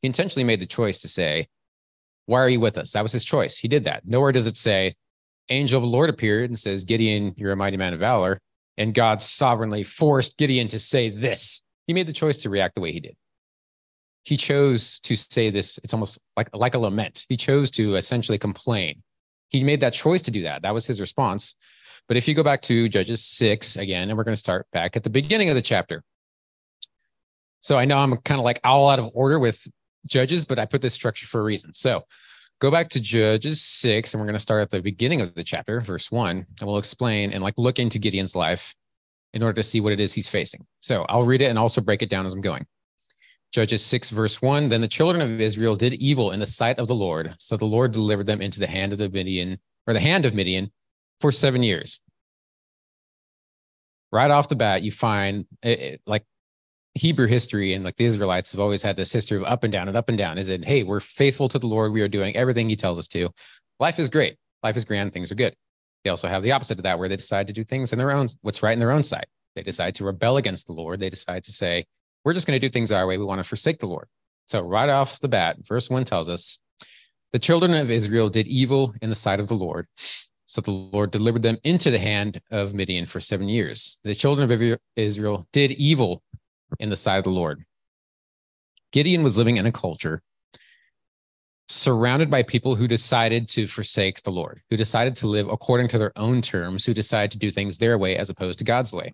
He 0.02 0.06
intentionally 0.06 0.44
made 0.44 0.61
the 0.61 0.66
choice 0.66 1.00
to 1.00 1.09
say, 1.09 1.49
Why 2.26 2.40
are 2.40 2.49
you 2.49 2.61
with 2.61 2.76
us? 2.76 2.92
That 2.92 3.02
was 3.02 3.12
his 3.12 3.25
choice. 3.25 3.56
He 3.56 3.68
did 3.68 3.85
that. 3.85 4.06
Nowhere 4.06 4.33
does 4.33 4.47
it 4.47 4.56
say, 4.56 4.94
Angel 5.49 5.78
of 5.78 5.83
the 5.83 5.94
Lord 5.94 6.11
appeared 6.11 6.50
and 6.50 6.59
says, 6.59 6.85
Gideon, 6.85 7.35
you're 7.37 7.52
a 7.52 7.56
mighty 7.56 7.76
man 7.76 7.94
of 7.94 8.00
valor. 8.00 8.38
And 8.76 8.92
God 8.92 9.23
sovereignly 9.23 9.85
forced 9.85 10.37
Gideon 10.37 10.68
to 10.68 10.78
say 10.78 11.09
this. 11.09 11.62
He 11.87 11.92
made 11.92 12.06
the 12.06 12.12
choice 12.12 12.38
to 12.38 12.50
react 12.50 12.75
the 12.75 12.80
way 12.80 12.92
he 12.92 13.00
did 13.00 13.14
he 14.25 14.37
chose 14.38 14.99
to 15.00 15.14
say 15.14 15.50
this 15.50 15.78
it's 15.85 15.95
almost 15.95 16.19
like 16.37 16.49
like 16.54 16.75
a 16.75 16.78
lament. 16.78 17.26
He 17.28 17.37
chose 17.37 17.71
to 17.73 17.97
essentially 17.97 18.38
complain. 18.38 19.02
He 19.49 19.62
made 19.62 19.81
that 19.81 19.93
choice 19.93 20.23
to 20.23 20.31
do 20.31 20.43
that. 20.43 20.62
That 20.62 20.75
was 20.75 20.87
his 20.87 21.00
response. 21.00 21.54
But 22.09 22.16
if 22.16 22.26
you 22.26 22.35
go 22.35 22.43
back 22.43 22.61
to 22.62 22.88
judges 22.88 23.25
6 23.25 23.76
again 23.76 24.09
and 24.09 24.19
we're 24.19 24.25
going 24.25 24.35
to 24.35 24.40
start 24.40 24.66
back 24.73 24.97
at 24.97 25.04
the 25.04 25.11
beginning 25.11 25.49
of 25.50 25.54
the 25.54 25.62
chapter. 25.62 26.02
So 27.61 27.78
i 27.78 27.85
know 27.85 27.99
i'm 27.99 28.16
kind 28.19 28.38
of 28.38 28.45
like 28.45 28.61
all 28.64 28.88
out 28.88 28.99
of 28.99 29.11
order 29.14 29.38
with 29.38 29.66
judges 30.07 30.45
but 30.45 30.59
i 30.59 30.66
put 30.66 30.83
this 30.83 30.95
structure 30.95 31.26
for 31.26 31.40
a 31.40 31.45
reason. 31.45 31.75
So 31.75 32.04
go 32.61 32.71
back 32.71 32.88
to 32.90 33.00
judges 33.00 33.62
6 33.62 34.14
and 34.14 34.21
we're 34.21 34.26
going 34.26 34.35
to 34.35 34.40
start 34.40 34.62
at 34.62 34.71
the 34.71 34.81
beginning 34.81 35.21
of 35.21 35.35
the 35.35 35.45
chapter 35.45 35.81
verse 35.81 36.11
1 36.11 36.31
and 36.31 36.66
we'll 36.66 36.78
explain 36.78 37.33
and 37.33 37.43
like 37.43 37.54
look 37.59 37.78
into 37.78 37.99
gideon's 37.99 38.35
life 38.35 38.75
in 39.35 39.43
order 39.43 39.54
to 39.54 39.62
see 39.62 39.81
what 39.81 39.93
it 39.93 40.00
is 40.00 40.14
he's 40.14 40.28
facing. 40.28 40.66
So 40.81 41.04
i'll 41.11 41.25
read 41.25 41.43
it 41.43 41.47
and 41.47 41.59
also 41.59 41.83
break 41.83 42.02
it 42.02 42.09
down 42.09 42.25
as 42.25 42.33
i'm 42.33 42.40
going 42.40 42.66
Judges 43.55 43.87
6, 43.87 44.11
verse 44.11 44.43
1 44.43 44.69
Then 44.69 44.81
the 44.81 44.89
children 44.89 45.23
of 45.23 45.41
Israel 45.41 45.77
did 45.77 45.95
evil 45.95 46.33
in 46.33 46.41
the 46.41 46.47
sight 46.47 46.81
of 46.81 46.89
the 46.89 46.95
Lord. 46.95 47.37
So 47.39 47.57
the 47.57 47.65
Lord 47.65 47.93
delivered 47.93 48.27
them 48.27 48.43
into 48.43 48.59
the 48.59 48.67
hand 48.67 48.91
of 48.91 48.99
the 48.99 49.09
Midian, 49.09 49.61
or 49.87 49.95
the 49.95 50.01
hand 50.01 50.27
of 50.27 50.35
Midian, 50.35 50.73
for 51.21 51.31
seven 51.31 51.63
years. 51.63 52.01
Right 54.11 54.29
off 54.29 54.49
the 54.49 54.57
bat, 54.57 54.83
you 54.83 54.91
find 54.91 55.47
it, 55.63 55.79
it, 55.79 56.01
like 56.05 56.25
Hebrew 56.95 57.29
history 57.29 57.75
and 57.75 57.85
like 57.85 57.95
the 57.95 58.07
Israelites 58.07 58.51
have 58.51 58.61
always 58.61 58.83
had 58.83 58.97
this 58.97 59.13
history 59.13 59.39
of 59.39 59.45
up 59.45 59.63
and 59.63 59.73
down 59.73 59.87
and 59.87 59.97
up 59.97 60.09
and 60.09 60.19
down. 60.19 60.37
Is 60.37 60.49
it, 60.49 60.65
hey, 60.65 60.83
we're 60.83 60.99
faithful 60.99 61.49
to 61.51 61.59
the 61.61 61.69
Lord. 61.69 61.93
We 61.93 62.03
are 62.03 62.09
doing 62.09 62.35
everything 62.35 62.69
he 62.69 62.75
tells 62.75 62.99
us 62.99 63.07
to. 63.09 63.31
Life 63.79 64.01
is 64.01 64.09
great. 64.09 64.37
Life 64.65 64.77
is 64.77 64.85
grand. 64.85 65.13
Things 65.13 65.31
are 65.31 65.37
good. 65.37 65.55
They 66.03 66.11
also 66.11 66.27
have 66.27 66.43
the 66.43 66.51
opposite 66.51 66.79
of 66.79 66.83
that, 66.83 66.99
where 66.99 67.09
they 67.09 67.15
decide 67.15 67.47
to 67.47 67.53
do 67.53 67.63
things 67.63 67.93
in 67.93 68.01
their 68.01 68.11
own, 68.11 68.27
what's 68.43 68.65
right 68.65 68.73
in 68.73 68.81
their 68.81 68.91
own 68.91 69.05
sight. 69.05 69.27
They 69.55 69.63
decide 69.63 69.95
to 69.95 70.05
rebel 70.05 70.39
against 70.39 70.67
the 70.67 70.73
Lord. 70.73 70.99
They 70.99 71.09
decide 71.09 71.45
to 71.45 71.53
say, 71.53 71.85
we're 72.25 72.35
just 72.35 72.47
going 72.47 72.59
to 72.59 72.66
do 72.66 72.71
things 72.71 72.90
our 72.90 73.07
way. 73.07 73.19
We 73.19 73.25
want 73.25 73.40
to 73.40 73.49
forsake 73.49 73.78
the 73.78 73.87
Lord. 73.87 74.09
So, 74.47 74.61
right 74.61 74.88
off 74.88 75.21
the 75.21 75.28
bat, 75.28 75.57
verse 75.66 75.88
one 75.88 76.04
tells 76.04 76.28
us 76.28 76.59
the 77.33 77.38
children 77.38 77.75
of 77.75 77.90
Israel 77.90 78.28
did 78.28 78.47
evil 78.47 78.95
in 79.02 79.09
the 79.09 79.16
sight 79.16 79.40
of 79.40 79.49
the 79.49 79.54
Lord. 79.54 79.87
So 80.47 80.61
the 80.61 80.71
Lord 80.71 81.11
delivered 81.11 81.43
them 81.43 81.59
into 81.64 81.90
the 81.90 81.99
hand 81.99 82.40
of 82.50 82.75
Midian 82.75 83.07
for 83.07 83.19
seven 83.19 83.49
years. 83.49 83.99
The 84.04 84.14
children 84.14 84.49
of 84.49 84.78
Israel 84.95 85.49
did 85.52 85.73
evil 85.73 86.23
in 86.78 86.90
the 86.90 86.97
sight 86.97 87.19
of 87.19 87.25
the 87.25 87.31
Lord. 87.31 87.64
Gideon 88.93 89.25
was 89.25 89.37
living 89.37 89.57
in 89.57 89.66
a 89.66 89.73
culture 89.73 90.23
surrounded 91.69 92.31
by 92.31 92.45
people 92.45 92.76
who 92.76 92.87
decided 92.87 93.49
to 93.49 93.66
forsake 93.66 94.23
the 94.23 94.31
Lord, 94.31 94.61
who 94.71 94.76
decided 94.76 95.16
to 95.16 95.26
live 95.26 95.49
according 95.49 95.88
to 95.88 95.99
their 95.99 96.12
own 96.16 96.40
terms, 96.40 96.85
who 96.85 96.95
decided 96.95 97.33
to 97.33 97.38
do 97.38 97.50
things 97.50 97.78
their 97.78 97.99
way 97.99 98.16
as 98.16 98.31
opposed 98.31 98.59
to 98.59 98.64
God's 98.64 98.93
way. 98.93 99.12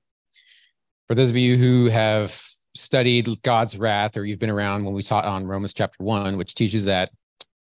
For 1.07 1.15
those 1.15 1.31
of 1.31 1.37
you 1.39 1.57
who 1.57 1.87
have 1.87 2.45
studied 2.75 3.29
God's 3.43 3.79
wrath, 3.79 4.17
or 4.17 4.25
you've 4.25 4.39
been 4.39 4.51
around 4.51 4.85
when 4.85 4.95
we 4.95 5.03
taught 5.03 5.25
on 5.25 5.47
Romans 5.47 5.73
chapter 5.73 6.03
one, 6.03 6.37
which 6.37 6.55
teaches 6.55 6.85
that 6.85 7.11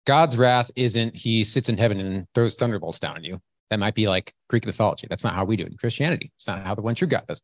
God's 0.07 0.37
wrath 0.37 0.71
isn't 0.77 1.17
he 1.17 1.45
sits 1.45 1.69
in 1.69 1.77
heaven 1.77 2.01
and 2.01 2.27
throws 2.35 2.55
thunderbolts 2.55 2.99
down 2.99 3.17
on 3.17 3.25
you. 3.25 3.41
That 3.71 3.81
might 3.81 3.95
be 3.95 4.07
like 4.07 4.33
Greek 4.49 4.65
mythology. 4.65 5.07
That's 5.11 5.25
not 5.25 5.35
how 5.35 5.45
we 5.45 5.57
do 5.57 5.65
it 5.65 5.73
in 5.73 5.77
Christianity. 5.77 6.31
It's 6.37 6.47
not 6.47 6.65
how 6.65 6.75
the 6.75 6.83
one 6.83 6.95
true 6.95 7.09
God 7.09 7.25
does. 7.27 7.43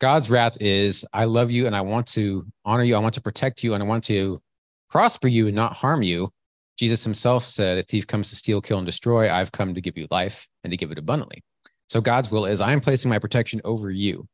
God's 0.00 0.30
wrath 0.30 0.56
is 0.60 1.04
I 1.12 1.24
love 1.24 1.50
you 1.50 1.66
and 1.66 1.76
I 1.76 1.82
want 1.82 2.06
to 2.08 2.46
honor 2.64 2.82
you. 2.82 2.96
I 2.96 3.00
want 3.00 3.14
to 3.14 3.20
protect 3.20 3.62
you 3.62 3.74
and 3.74 3.82
I 3.82 3.86
want 3.86 4.04
to 4.04 4.40
prosper 4.88 5.28
you 5.28 5.46
and 5.46 5.54
not 5.54 5.74
harm 5.74 6.02
you. 6.02 6.30
Jesus 6.78 7.04
himself 7.04 7.44
said, 7.44 7.76
A 7.76 7.82
thief 7.82 8.06
comes 8.06 8.30
to 8.30 8.36
steal, 8.36 8.62
kill, 8.62 8.78
and 8.78 8.86
destroy. 8.86 9.30
I've 9.30 9.52
come 9.52 9.74
to 9.74 9.80
give 9.82 9.98
you 9.98 10.06
life 10.10 10.48
and 10.64 10.70
to 10.70 10.78
give 10.78 10.90
it 10.90 10.96
abundantly. 10.96 11.44
So 11.90 12.00
God's 12.00 12.30
will 12.30 12.46
is 12.46 12.62
I'm 12.62 12.80
placing 12.80 13.10
my 13.10 13.18
protection 13.18 13.60
over 13.64 13.90
you. 13.90 14.26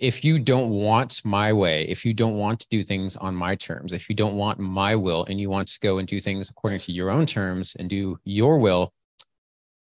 If 0.00 0.24
you 0.24 0.38
don't 0.38 0.70
want 0.70 1.20
my 1.26 1.52
way, 1.52 1.82
if 1.82 2.06
you 2.06 2.14
don't 2.14 2.38
want 2.38 2.60
to 2.60 2.68
do 2.70 2.82
things 2.82 3.18
on 3.18 3.34
my 3.34 3.54
terms, 3.54 3.92
if 3.92 4.08
you 4.08 4.16
don't 4.16 4.34
want 4.34 4.58
my 4.58 4.96
will 4.96 5.26
and 5.26 5.38
you 5.38 5.50
want 5.50 5.68
to 5.68 5.78
go 5.80 5.98
and 5.98 6.08
do 6.08 6.18
things 6.18 6.48
according 6.48 6.78
to 6.80 6.92
your 6.92 7.10
own 7.10 7.26
terms 7.26 7.76
and 7.78 7.90
do 7.90 8.18
your 8.24 8.58
will, 8.58 8.94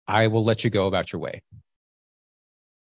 I 0.06 0.28
will 0.28 0.44
let 0.44 0.62
you 0.62 0.70
go 0.70 0.86
about 0.86 1.12
your 1.12 1.20
way. 1.20 1.42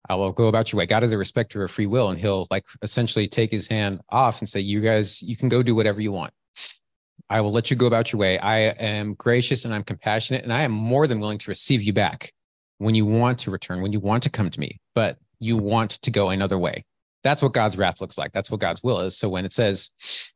I 0.07 0.17
will 0.17 0.33
go 0.33 0.49
about 0.49 0.71
your 0.71 0.79
way. 0.79 0.85
God 0.85 1.03
is 1.03 1.13
a 1.13 1.19
respecter 1.19 1.65
of 1.65 1.71
free 1.71 1.87
will, 1.87 2.11
and 2.11 2.21
He'll 2.21 2.47
like 2.51 2.67
essentially 2.83 3.27
take 3.27 3.51
His 3.51 3.67
hand 3.67 4.03
off 4.11 4.41
and 4.41 4.49
say, 4.49 4.61
"You 4.61 4.83
guys, 4.83 5.23
you 5.23 5.35
can 5.35 5.49
go 5.49 5.63
do 5.63 5.75
whatever 5.75 6.03
you 6.03 6.13
want. 6.13 6.35
I 7.31 7.41
will 7.41 7.53
let 7.53 7.71
you 7.71 7.77
go 7.77 7.87
about 7.87 8.13
your 8.13 8.21
way. 8.21 8.39
I 8.39 8.59
am 8.59 9.15
gracious 9.15 9.65
and 9.65 9.73
I'm 9.73 9.83
compassionate, 9.83 10.43
and 10.43 10.53
I 10.53 10.61
am 10.61 10.73
more 10.73 11.07
than 11.07 11.21
willing 11.21 11.39
to 11.39 11.51
receive 11.51 11.81
you 11.81 11.95
back 11.95 12.35
when 12.77 12.95
you 12.95 13.07
want 13.07 13.39
to 13.39 13.51
return, 13.51 13.81
when 13.81 13.93
you 13.93 14.01
want 14.01 14.25
to 14.25 14.31
come 14.31 14.51
to 14.51 14.61
me, 14.61 14.79
but 14.95 15.17
you 15.41 15.57
want 15.57 15.93
to 16.03 16.11
go 16.11 16.29
another 16.29 16.59
way. 16.59 16.85
That's 17.25 17.43
what 17.43 17.55
God's 17.55 17.77
wrath 17.77 18.01
looks 18.01 18.19
like. 18.19 18.33
That's 18.33 18.51
what 18.51 18.61
God's 18.61 18.83
will 18.83 19.01
is. 19.01 19.17
So 19.17 19.29
when 19.29 19.45
it 19.45 19.53
says 19.53 19.91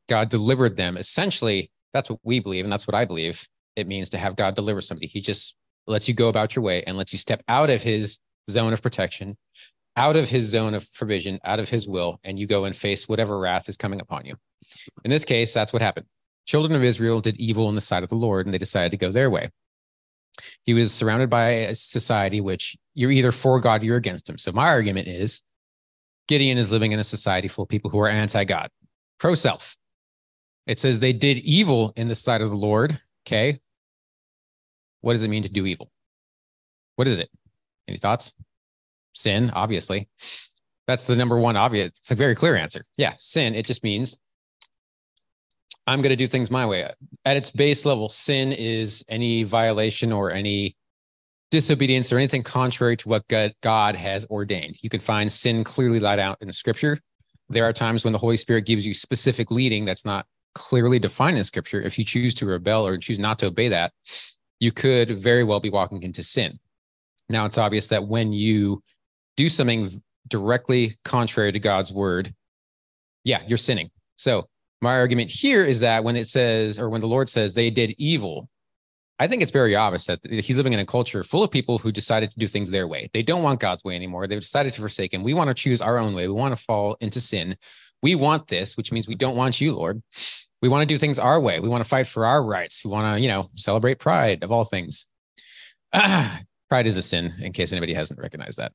God 0.08 0.30
delivered 0.30 0.76
them, 0.76 0.96
essentially, 0.96 1.70
that's 1.92 2.10
what 2.10 2.18
we 2.24 2.40
believe, 2.40 2.64
and 2.64 2.72
that's 2.72 2.86
what 2.86 2.94
I 2.94 3.04
believe 3.04 3.46
it 3.76 3.86
means 3.86 4.08
to 4.10 4.18
have 4.18 4.34
God 4.34 4.56
deliver 4.56 4.80
somebody. 4.80 5.06
He 5.06 5.20
just 5.20 5.54
lets 5.86 6.08
you 6.08 6.14
go 6.14 6.28
about 6.28 6.56
your 6.56 6.64
way 6.64 6.82
and 6.84 6.96
lets 6.96 7.12
you 7.12 7.18
step 7.18 7.42
out 7.46 7.70
of 7.70 7.82
His 7.82 8.18
zone 8.50 8.72
of 8.72 8.82
protection, 8.82 9.36
out 9.96 10.16
of 10.16 10.28
His 10.28 10.46
zone 10.46 10.74
of 10.74 10.92
provision, 10.94 11.38
out 11.44 11.60
of 11.60 11.68
His 11.68 11.86
will, 11.86 12.18
and 12.24 12.38
you 12.38 12.46
go 12.46 12.64
and 12.64 12.74
face 12.74 13.08
whatever 13.08 13.38
wrath 13.38 13.68
is 13.68 13.76
coming 13.76 14.00
upon 14.00 14.24
you. 14.26 14.34
In 15.04 15.10
this 15.10 15.24
case, 15.24 15.54
that's 15.54 15.72
what 15.72 15.82
happened. 15.82 16.06
Children 16.46 16.74
of 16.74 16.84
Israel 16.84 17.20
did 17.20 17.36
evil 17.36 17.68
in 17.68 17.74
the 17.74 17.80
sight 17.80 18.02
of 18.02 18.08
the 18.08 18.16
Lord, 18.16 18.46
and 18.46 18.54
they 18.54 18.58
decided 18.58 18.90
to 18.90 18.96
go 18.96 19.10
their 19.10 19.30
way. 19.30 19.50
He 20.64 20.74
was 20.74 20.92
surrounded 20.92 21.30
by 21.30 21.48
a 21.48 21.74
society 21.74 22.40
which 22.40 22.76
you're 22.94 23.10
either 23.10 23.32
for 23.32 23.60
God, 23.60 23.82
you're 23.82 23.96
against 23.96 24.28
him. 24.28 24.38
So 24.38 24.52
my 24.52 24.68
argument 24.68 25.08
is 25.08 25.42
Gideon 26.28 26.58
is 26.58 26.70
living 26.70 26.92
in 26.92 27.00
a 27.00 27.04
society 27.04 27.48
full 27.48 27.64
of 27.64 27.68
people 27.68 27.90
who 27.90 27.98
are 27.98 28.08
anti-God, 28.08 28.70
pro-self. 29.18 29.76
It 30.66 30.78
says 30.78 31.00
they 31.00 31.12
did 31.14 31.38
evil 31.38 31.92
in 31.96 32.08
the 32.08 32.14
sight 32.14 32.42
of 32.42 32.50
the 32.50 32.56
Lord. 32.56 33.00
Okay. 33.26 33.58
What 35.00 35.14
does 35.14 35.22
it 35.22 35.28
mean 35.28 35.42
to 35.42 35.48
do 35.48 35.66
evil? 35.66 35.90
What 36.96 37.08
is 37.08 37.18
it? 37.18 37.30
Any 37.88 37.98
thoughts? 37.98 38.34
Sin, 39.14 39.50
obviously. 39.54 40.08
That's 40.86 41.06
the 41.06 41.16
number 41.16 41.38
one 41.38 41.56
obvious. 41.56 41.90
It's 41.98 42.10
a 42.10 42.14
very 42.14 42.34
clear 42.34 42.56
answer. 42.56 42.82
Yeah, 42.96 43.14
sin. 43.16 43.54
It 43.54 43.66
just 43.66 43.84
means 43.84 44.16
I'm 45.86 46.02
going 46.02 46.10
to 46.10 46.16
do 46.16 46.26
things 46.26 46.50
my 46.50 46.66
way. 46.66 46.90
At 47.24 47.36
its 47.36 47.50
base 47.50 47.86
level, 47.86 48.08
sin 48.08 48.52
is 48.52 49.04
any 49.08 49.44
violation 49.44 50.12
or 50.12 50.30
any 50.30 50.76
disobedience 51.50 52.12
or 52.12 52.18
anything 52.18 52.42
contrary 52.42 52.96
to 52.96 53.08
what 53.08 53.24
God 53.28 53.96
has 53.96 54.26
ordained. 54.26 54.78
You 54.82 54.90
can 54.90 55.00
find 55.00 55.30
sin 55.30 55.64
clearly 55.64 56.00
laid 56.00 56.18
out 56.18 56.38
in 56.40 56.52
scripture. 56.52 56.98
There 57.48 57.64
are 57.64 57.72
times 57.72 58.04
when 58.04 58.12
the 58.12 58.18
Holy 58.18 58.36
Spirit 58.36 58.66
gives 58.66 58.86
you 58.86 58.92
specific 58.92 59.50
leading 59.50 59.84
that's 59.84 60.04
not 60.04 60.26
clearly 60.54 60.98
defined 60.98 61.38
in 61.38 61.44
scripture. 61.44 61.80
If 61.80 61.98
you 61.98 62.04
choose 62.04 62.34
to 62.34 62.46
rebel 62.46 62.86
or 62.86 62.98
choose 62.98 63.18
not 63.18 63.38
to 63.38 63.46
obey 63.46 63.68
that, 63.68 63.92
you 64.60 64.72
could 64.72 65.10
very 65.16 65.44
well 65.44 65.60
be 65.60 65.70
walking 65.70 66.02
into 66.02 66.22
sin. 66.22 66.58
Now, 67.28 67.44
it's 67.46 67.58
obvious 67.58 67.86
that 67.88 68.06
when 68.06 68.32
you 68.32 68.82
do 69.36 69.48
something 69.48 70.02
directly 70.26 70.96
contrary 71.04 71.52
to 71.52 71.58
God's 71.58 71.92
word, 71.92 72.34
yeah, 73.24 73.42
you're 73.46 73.56
sinning. 73.56 73.90
So 74.16 74.48
my 74.80 74.96
argument 74.96 75.30
here 75.30 75.64
is 75.64 75.80
that 75.80 76.04
when 76.04 76.16
it 76.16 76.26
says, 76.26 76.78
or 76.78 76.88
when 76.88 77.00
the 77.00 77.06
Lord 77.06 77.28
says 77.28 77.54
they 77.54 77.70
did 77.70 77.94
evil, 77.98 78.48
I 79.20 79.26
think 79.26 79.42
it's 79.42 79.50
very 79.50 79.74
obvious 79.74 80.06
that 80.06 80.20
he's 80.24 80.56
living 80.56 80.72
in 80.72 80.78
a 80.78 80.86
culture 80.86 81.24
full 81.24 81.42
of 81.42 81.50
people 81.50 81.78
who 81.78 81.90
decided 81.90 82.30
to 82.30 82.38
do 82.38 82.46
things 82.46 82.70
their 82.70 82.86
way. 82.86 83.10
They 83.12 83.22
don't 83.22 83.42
want 83.42 83.58
God's 83.58 83.82
way 83.82 83.96
anymore. 83.96 84.26
They've 84.26 84.40
decided 84.40 84.74
to 84.74 84.80
forsake 84.80 85.12
him. 85.12 85.24
We 85.24 85.34
want 85.34 85.48
to 85.48 85.54
choose 85.54 85.82
our 85.82 85.98
own 85.98 86.14
way. 86.14 86.28
We 86.28 86.34
want 86.34 86.56
to 86.56 86.62
fall 86.62 86.96
into 87.00 87.20
sin. 87.20 87.56
We 88.00 88.14
want 88.14 88.46
this, 88.46 88.76
which 88.76 88.92
means 88.92 89.08
we 89.08 89.16
don't 89.16 89.34
want 89.34 89.60
you, 89.60 89.74
Lord. 89.74 90.00
We 90.62 90.68
want 90.68 90.82
to 90.82 90.86
do 90.86 90.98
things 90.98 91.18
our 91.18 91.40
way. 91.40 91.58
We 91.58 91.68
want 91.68 91.82
to 91.82 91.88
fight 91.88 92.06
for 92.06 92.26
our 92.26 92.44
rights. 92.44 92.84
We 92.84 92.90
want 92.90 93.16
to, 93.16 93.20
you 93.20 93.28
know, 93.28 93.50
celebrate 93.56 93.98
pride 93.98 94.44
of 94.44 94.52
all 94.52 94.64
things. 94.64 95.06
Pride 95.92 96.86
is 96.86 96.98
a 96.98 97.02
sin, 97.02 97.32
in 97.40 97.54
case 97.54 97.72
anybody 97.72 97.94
hasn't 97.94 98.20
recognized 98.20 98.58
that. 98.58 98.72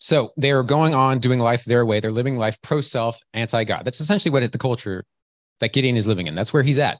So 0.00 0.32
they're 0.36 0.64
going 0.64 0.94
on 0.94 1.20
doing 1.20 1.38
life 1.38 1.64
their 1.64 1.86
way. 1.86 2.00
They're 2.00 2.10
living 2.10 2.36
life 2.36 2.60
pro 2.60 2.80
self, 2.80 3.20
anti 3.34 3.62
God. 3.62 3.84
That's 3.84 4.00
essentially 4.00 4.32
what 4.32 4.50
the 4.50 4.58
culture 4.58 5.04
that 5.60 5.72
Gideon 5.72 5.96
is 5.96 6.08
living 6.08 6.26
in. 6.26 6.34
That's 6.34 6.52
where 6.52 6.64
he's 6.64 6.78
at. 6.78 6.98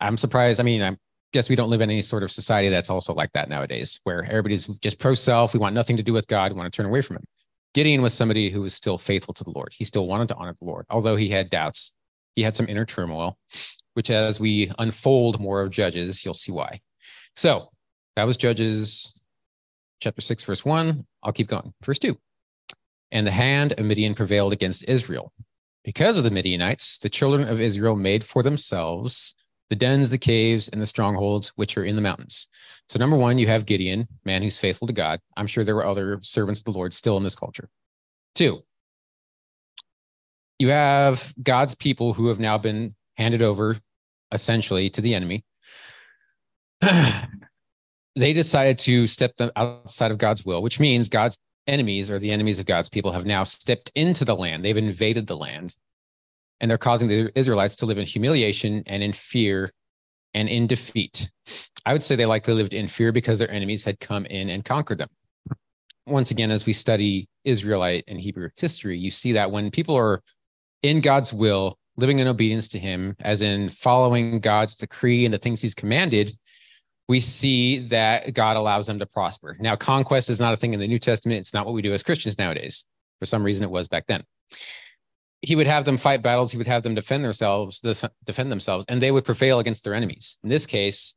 I'm 0.00 0.16
surprised. 0.16 0.58
I 0.58 0.62
mean, 0.62 0.82
I 0.82 0.96
guess 1.32 1.48
we 1.48 1.56
don't 1.56 1.70
live 1.70 1.80
in 1.80 1.90
any 1.90 2.02
sort 2.02 2.22
of 2.22 2.30
society 2.30 2.68
that's 2.68 2.90
also 2.90 3.14
like 3.14 3.32
that 3.32 3.48
nowadays, 3.48 4.00
where 4.04 4.24
everybody's 4.24 4.66
just 4.66 4.98
pro 4.98 5.14
self. 5.14 5.54
We 5.54 5.60
want 5.60 5.74
nothing 5.74 5.96
to 5.96 6.02
do 6.02 6.12
with 6.12 6.28
God. 6.28 6.52
We 6.52 6.58
want 6.58 6.72
to 6.72 6.76
turn 6.76 6.86
away 6.86 7.00
from 7.00 7.16
him. 7.16 7.24
Gideon 7.74 8.02
was 8.02 8.12
somebody 8.12 8.50
who 8.50 8.62
was 8.62 8.74
still 8.74 8.98
faithful 8.98 9.32
to 9.34 9.44
the 9.44 9.50
Lord. 9.50 9.72
He 9.72 9.84
still 9.84 10.06
wanted 10.06 10.28
to 10.28 10.34
honor 10.36 10.54
the 10.60 10.66
Lord, 10.66 10.86
although 10.90 11.16
he 11.16 11.30
had 11.30 11.48
doubts. 11.48 11.92
He 12.36 12.42
had 12.42 12.56
some 12.56 12.68
inner 12.68 12.84
turmoil, 12.84 13.38
which 13.94 14.10
as 14.10 14.38
we 14.38 14.70
unfold 14.78 15.40
more 15.40 15.62
of 15.62 15.70
Judges, 15.70 16.24
you'll 16.24 16.34
see 16.34 16.52
why. 16.52 16.80
So 17.34 17.70
that 18.16 18.24
was 18.24 18.36
Judges 18.36 19.24
chapter 20.00 20.20
6, 20.20 20.42
verse 20.42 20.64
1. 20.64 21.06
I'll 21.22 21.32
keep 21.32 21.48
going. 21.48 21.72
Verse 21.82 21.98
2. 21.98 22.16
And 23.10 23.26
the 23.26 23.30
hand 23.30 23.74
of 23.78 23.84
Midian 23.84 24.14
prevailed 24.14 24.52
against 24.52 24.84
Israel. 24.88 25.32
Because 25.84 26.16
of 26.16 26.24
the 26.24 26.30
Midianites, 26.30 26.98
the 26.98 27.08
children 27.08 27.48
of 27.48 27.60
Israel 27.60 27.96
made 27.96 28.22
for 28.22 28.42
themselves 28.42 29.34
the 29.72 29.76
dens, 29.76 30.10
the 30.10 30.18
caves, 30.18 30.68
and 30.68 30.82
the 30.82 30.86
strongholds 30.86 31.48
which 31.56 31.78
are 31.78 31.84
in 31.84 31.96
the 31.96 32.02
mountains. 32.02 32.46
So, 32.90 32.98
number 32.98 33.16
one, 33.16 33.38
you 33.38 33.46
have 33.46 33.64
Gideon, 33.64 34.06
man 34.22 34.42
who's 34.42 34.58
faithful 34.58 34.86
to 34.86 34.92
God. 34.92 35.18
I'm 35.34 35.46
sure 35.46 35.64
there 35.64 35.74
were 35.74 35.86
other 35.86 36.18
servants 36.20 36.60
of 36.60 36.64
the 36.66 36.72
Lord 36.72 36.92
still 36.92 37.16
in 37.16 37.22
this 37.22 37.34
culture. 37.34 37.70
Two, 38.34 38.64
you 40.58 40.68
have 40.68 41.32
God's 41.42 41.74
people 41.74 42.12
who 42.12 42.26
have 42.26 42.38
now 42.38 42.58
been 42.58 42.94
handed 43.16 43.40
over 43.40 43.78
essentially 44.30 44.90
to 44.90 45.00
the 45.00 45.14
enemy. 45.14 45.42
they 46.82 48.34
decided 48.34 48.76
to 48.80 49.06
step 49.06 49.32
outside 49.56 50.10
of 50.10 50.18
God's 50.18 50.44
will, 50.44 50.60
which 50.60 50.80
means 50.80 51.08
God's 51.08 51.38
enemies 51.66 52.10
or 52.10 52.18
the 52.18 52.30
enemies 52.30 52.58
of 52.58 52.66
God's 52.66 52.90
people 52.90 53.12
have 53.12 53.24
now 53.24 53.42
stepped 53.42 53.90
into 53.94 54.26
the 54.26 54.36
land. 54.36 54.66
They've 54.66 54.76
invaded 54.76 55.26
the 55.26 55.36
land 55.38 55.74
and 56.62 56.70
they're 56.70 56.78
causing 56.78 57.08
the 57.08 57.30
Israelites 57.34 57.76
to 57.76 57.86
live 57.86 57.98
in 57.98 58.06
humiliation 58.06 58.84
and 58.86 59.02
in 59.02 59.12
fear 59.12 59.70
and 60.32 60.48
in 60.48 60.68
defeat. 60.68 61.28
I 61.84 61.92
would 61.92 62.02
say 62.02 62.14
they 62.14 62.24
likely 62.24 62.54
lived 62.54 62.72
in 62.72 62.86
fear 62.88 63.10
because 63.10 63.40
their 63.40 63.50
enemies 63.50 63.84
had 63.84 63.98
come 64.00 64.24
in 64.26 64.48
and 64.48 64.64
conquered 64.64 64.98
them. 64.98 65.10
Once 66.06 66.30
again, 66.30 66.50
as 66.50 66.64
we 66.64 66.72
study 66.72 67.28
Israelite 67.44 68.04
and 68.06 68.18
Hebrew 68.18 68.48
history, 68.56 68.96
you 68.96 69.10
see 69.10 69.32
that 69.32 69.50
when 69.50 69.70
people 69.70 69.96
are 69.96 70.22
in 70.82 71.00
God's 71.00 71.32
will, 71.32 71.78
living 71.96 72.20
in 72.20 72.28
obedience 72.28 72.68
to 72.68 72.78
Him, 72.78 73.16
as 73.20 73.42
in 73.42 73.68
following 73.68 74.40
God's 74.40 74.76
decree 74.76 75.24
and 75.24 75.34
the 75.34 75.38
things 75.38 75.60
He's 75.60 75.74
commanded, 75.74 76.32
we 77.08 77.20
see 77.20 77.88
that 77.88 78.34
God 78.34 78.56
allows 78.56 78.86
them 78.86 79.00
to 79.00 79.06
prosper. 79.06 79.56
Now, 79.60 79.76
conquest 79.76 80.30
is 80.30 80.40
not 80.40 80.52
a 80.52 80.56
thing 80.56 80.74
in 80.74 80.80
the 80.80 80.88
New 80.88 81.00
Testament. 81.00 81.40
It's 81.40 81.52
not 81.52 81.66
what 81.66 81.74
we 81.74 81.82
do 81.82 81.92
as 81.92 82.02
Christians 82.02 82.38
nowadays. 82.38 82.84
For 83.18 83.26
some 83.26 83.42
reason, 83.42 83.64
it 83.64 83.70
was 83.70 83.88
back 83.88 84.06
then. 84.06 84.22
He 85.42 85.56
would 85.56 85.66
have 85.66 85.84
them 85.84 85.96
fight 85.96 86.22
battles. 86.22 86.52
He 86.52 86.58
would 86.58 86.66
have 86.66 86.82
them 86.82 86.94
defend 86.94 87.24
themselves, 87.24 87.80
defend 88.24 88.50
themselves, 88.50 88.84
and 88.88 89.02
they 89.02 89.10
would 89.10 89.24
prevail 89.24 89.58
against 89.58 89.84
their 89.84 89.94
enemies. 89.94 90.38
In 90.42 90.48
this 90.48 90.66
case, 90.66 91.14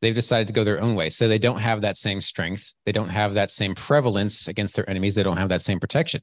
they've 0.00 0.14
decided 0.14 0.46
to 0.46 0.52
go 0.52 0.64
their 0.64 0.80
own 0.80 0.94
way. 0.94 1.08
So 1.10 1.26
they 1.26 1.38
don't 1.38 1.58
have 1.58 1.80
that 1.80 1.96
same 1.96 2.20
strength. 2.20 2.74
They 2.84 2.92
don't 2.92 3.08
have 3.08 3.34
that 3.34 3.50
same 3.50 3.74
prevalence 3.74 4.46
against 4.46 4.76
their 4.76 4.88
enemies. 4.88 5.14
They 5.14 5.24
don't 5.24 5.36
have 5.36 5.48
that 5.48 5.62
same 5.62 5.80
protection. 5.80 6.22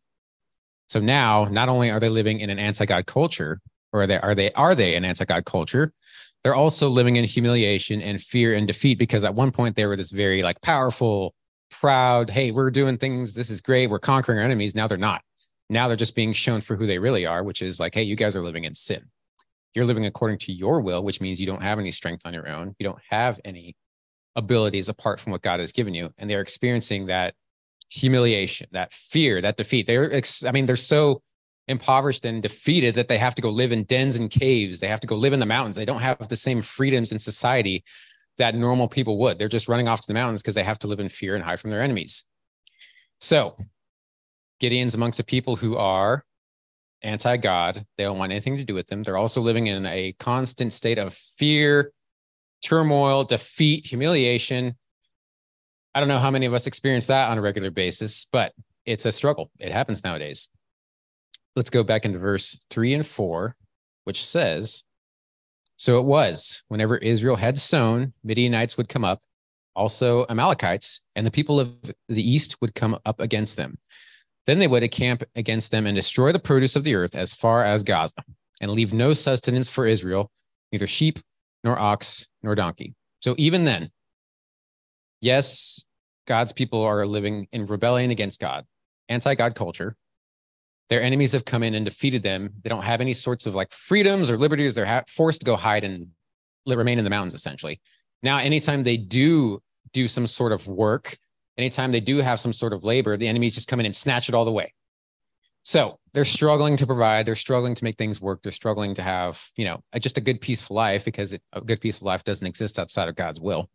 So 0.89 0.99
now, 0.99 1.45
not 1.45 1.69
only 1.69 1.91
are 1.91 1.99
they 1.99 2.10
living 2.10 2.39
in 2.39 2.49
an 2.49 2.60
anti-God 2.60 3.06
culture, 3.08 3.60
or 3.91 4.03
are 4.03 4.08
they 4.08 4.19
are 4.19 4.36
they 4.36 4.51
are 4.53 4.75
they 4.75 4.95
an 4.95 5.06
anti-God 5.06 5.45
culture? 5.45 5.93
they're 6.43 6.56
also 6.56 6.89
living 6.89 7.15
in 7.15 7.23
humiliation 7.23 8.01
and 8.01 8.21
fear 8.21 8.53
and 8.53 8.67
defeat 8.67 8.99
because 8.99 9.23
at 9.23 9.34
one 9.34 9.51
point 9.51 9.75
they 9.75 9.86
were 9.86 9.95
this 9.95 10.12
very 10.12 10.43
like 10.43 10.62
powerful, 10.62 11.34
proud, 11.71 12.29
hey, 12.29 12.51
we're 12.51 12.69
doing 12.69 12.97
things, 12.97 13.34
this 13.34 13.49
is 13.49 13.62
great, 13.62 13.89
we're 13.89 13.99
conquering 13.99 14.39
our 14.39 14.45
enemies. 14.45 14.75
Now 14.75 14.88
they're 14.88 14.97
not. 14.97 15.21
Now 15.73 15.88
they're 15.88 15.97
just 15.97 16.15
being 16.15 16.33
shown 16.33 16.62
for 16.62 16.75
who 16.75 16.86
they 16.86 16.99
really 16.99 17.25
are, 17.25 17.43
which 17.43 17.62
is 17.62 17.79
like, 17.79 17.93
hey, 17.95 18.03
you 18.03 18.15
guys 18.15 18.36
are 18.36 18.43
living 18.43 18.63
in 18.63 18.75
sin. 18.75 19.03
You're 19.73 19.86
living 19.86 20.05
according 20.05 20.38
to 20.39 20.53
your 20.53 20.81
will, 20.81 21.03
which 21.03 21.19
means 21.19 21.39
you 21.39 21.47
don't 21.47 21.63
have 21.63 21.79
any 21.79 21.91
strength 21.91 22.25
on 22.25 22.33
your 22.33 22.47
own. 22.47 22.75
You 22.79 22.83
don't 22.86 23.01
have 23.09 23.39
any 23.43 23.75
abilities 24.36 24.89
apart 24.89 25.19
from 25.19 25.31
what 25.31 25.41
God 25.41 25.59
has 25.59 25.71
given 25.71 25.93
you. 25.93 26.12
And 26.17 26.29
they're 26.29 26.41
experiencing 26.41 27.07
that 27.07 27.33
humiliation, 27.89 28.67
that 28.71 28.93
fear, 28.93 29.41
that 29.41 29.57
defeat. 29.57 29.88
They're, 29.88 30.21
I 30.45 30.51
mean, 30.51 30.65
they're 30.65 30.75
so 30.75 31.21
impoverished 31.67 32.25
and 32.25 32.41
defeated 32.41 32.95
that 32.95 33.07
they 33.07 33.17
have 33.17 33.36
to 33.36 33.41
go 33.41 33.49
live 33.49 33.71
in 33.71 33.83
dens 33.83 34.15
and 34.15 34.29
caves. 34.29 34.79
They 34.79 34.88
have 34.88 34.99
to 34.99 35.07
go 35.07 35.15
live 35.15 35.33
in 35.33 35.39
the 35.39 35.45
mountains. 35.45 35.75
They 35.75 35.86
don't 35.86 36.01
have 36.01 36.27
the 36.27 36.36
same 36.36 36.62
freedoms 36.62 37.12
in 37.12 37.19
society 37.19 37.83
that 38.38 38.55
normal 38.55 38.88
people 38.88 39.17
would. 39.19 39.38
They're 39.39 39.47
just 39.47 39.67
running 39.67 39.88
off 39.88 40.01
to 40.01 40.07
the 40.07 40.13
mountains 40.13 40.41
because 40.41 40.55
they 40.55 40.63
have 40.63 40.79
to 40.79 40.88
live 40.88 40.99
in 40.99 41.09
fear 41.09 41.36
and 41.36 41.43
hide 41.43 41.59
from 41.59 41.71
their 41.71 41.81
enemies. 41.81 42.25
So, 43.19 43.55
Gideon's 44.63 44.95
amongst 44.95 45.17
the 45.17 45.26
people 45.26 45.58
who 45.58 45.76
are 45.76 46.23
anti 47.02 47.36
God. 47.36 47.86
They 47.97 48.06
don't 48.06 48.17
want 48.17 48.32
anything 48.32 48.56
to 48.56 48.63
do 48.63 48.73
with 48.73 48.88
them. 48.88 49.04
They're 49.04 49.17
also 49.17 49.41
living 49.41 49.67
in 49.67 49.86
a 49.86 50.13
constant 50.19 50.71
state 50.71 50.97
of 50.97 51.13
fear, 51.13 51.91
turmoil, 52.63 53.26
defeat, 53.26 53.86
humiliation. 53.86 54.78
I 55.93 55.99
don't 55.99 56.08
know 56.08 56.17
how 56.17 56.32
many 56.32 56.45
of 56.45 56.54
us 56.54 56.65
experience 56.65 57.08
that 57.08 57.30
on 57.30 57.38
a 57.38 57.41
regular 57.41 57.71
basis, 57.71 58.26
but 58.32 58.54
it's 58.86 59.06
a 59.06 59.12
struggle. 59.12 59.52
It 59.60 59.73
happens 59.73 60.02
nowadays. 60.06 60.47
Let's 61.58 61.69
go 61.69 61.84
back 61.84 62.06
into 62.06 62.17
verse 62.17 62.65
three 62.69 62.93
and 62.93 63.06
four, 63.06 63.58
which 64.06 64.23
says, 64.23 64.86
So 65.76 65.99
it 65.99 66.06
was 66.06 66.63
whenever 66.69 66.95
Israel 66.95 67.36
had 67.36 67.58
sown, 67.58 68.13
Midianites 68.23 68.78
would 68.78 68.88
come 68.88 69.04
up, 69.04 69.23
also 69.76 70.26
Amalekites, 70.30 71.02
and 71.17 71.28
the 71.28 71.32
people 71.32 71.60
of 71.60 71.76
the 72.08 72.32
east 72.32 72.62
would 72.62 72.76
come 72.76 72.97
up 73.06 73.19
against 73.19 73.58
them. 73.58 73.78
Then 74.45 74.60
they 74.60 74.67
would 74.67 74.84
encamp 74.84 75.23
against 75.36 75.71
them 75.71 75.86
and 75.86 75.95
destroy 75.95 76.32
the 76.32 76.39
produce 76.39 76.75
of 76.75 76.84
the 76.84 76.95
earth 76.95 77.15
as 77.15 77.34
far 77.34 77.63
as 77.63 77.84
Gaza, 77.84 78.23
and 78.62 78.71
leave 78.71 78.93
no 78.93 79.13
sustenance 79.13 79.69
for 79.69 79.88
Israel, 79.88 80.32
neither 80.71 80.88
sheep, 80.88 81.19
nor 81.63 81.79
ox, 81.79 82.27
nor 82.41 82.56
donkey. 82.56 82.93
So 83.21 83.36
even 83.38 83.63
then, 83.63 83.89
yes, 85.21 85.84
God's 86.27 86.51
people 86.51 86.82
are 86.82 87.06
living 87.06 87.47
in 87.51 87.65
rebellion 87.65 88.12
against 88.12 88.39
God, 88.39 88.65
anti 89.10 89.36
God 89.36 89.56
culture. 89.56 89.95
Their 90.89 91.01
enemies 91.01 91.32
have 91.32 91.45
come 91.45 91.63
in 91.63 91.73
and 91.73 91.86
defeated 91.86 92.23
them. 92.23 92.49
They 92.62 92.69
don't 92.69 92.84
have 92.84 93.01
any 93.01 93.13
sorts 93.13 93.45
of 93.45 93.56
like 93.56 93.71
freedoms 93.71 94.29
or 94.29 94.38
liberties. 94.38 94.75
They're 94.75 94.86
ha- 94.86 95.03
forced 95.08 95.39
to 95.39 95.45
go 95.45 95.56
hide 95.56 95.84
and 95.84 96.08
remain 96.67 96.97
in 96.97 97.03
the 97.03 97.10
mountains, 97.10 97.34
essentially. 97.34 97.79
Now, 98.21 98.38
anytime 98.38 98.84
they 98.84 98.97
do 98.97 99.62
do 99.93 100.08
some 100.08 100.27
sort 100.27 100.51
of 100.51 100.67
work, 100.67 101.17
anytime 101.57 101.91
they 101.91 101.99
do 101.99 102.17
have 102.17 102.39
some 102.39 102.53
sort 102.53 102.73
of 102.73 102.83
labor, 102.83 103.17
the 103.17 103.27
enemies 103.27 103.55
just 103.55 103.67
come 103.67 103.79
in 103.79 103.85
and 103.85 103.95
snatch 103.95 104.29
it 104.29 104.35
all 104.35 104.45
the 104.45 104.51
way. 104.51 104.73
So 105.63 105.97
they're 106.13 106.25
struggling 106.25 106.75
to 106.77 106.85
provide. 106.85 107.25
They're 107.25 107.35
struggling 107.35 107.73
to 107.75 107.83
make 107.83 107.97
things 107.97 108.19
work. 108.19 108.41
They're 108.43 108.51
struggling 108.51 108.95
to 108.95 109.01
have, 109.01 109.41
you 109.55 109.65
know, 109.65 109.81
just 109.99 110.17
a 110.17 110.21
good, 110.21 110.41
peaceful 110.41 110.75
life 110.75 111.05
because 111.05 111.33
it, 111.33 111.41
a 111.53 111.61
good, 111.61 111.79
peaceful 111.79 112.05
life 112.05 112.23
doesn't 112.23 112.45
exist 112.45 112.79
outside 112.79 113.07
of 113.07 113.15
God's 113.15 113.39
will. 113.39 113.69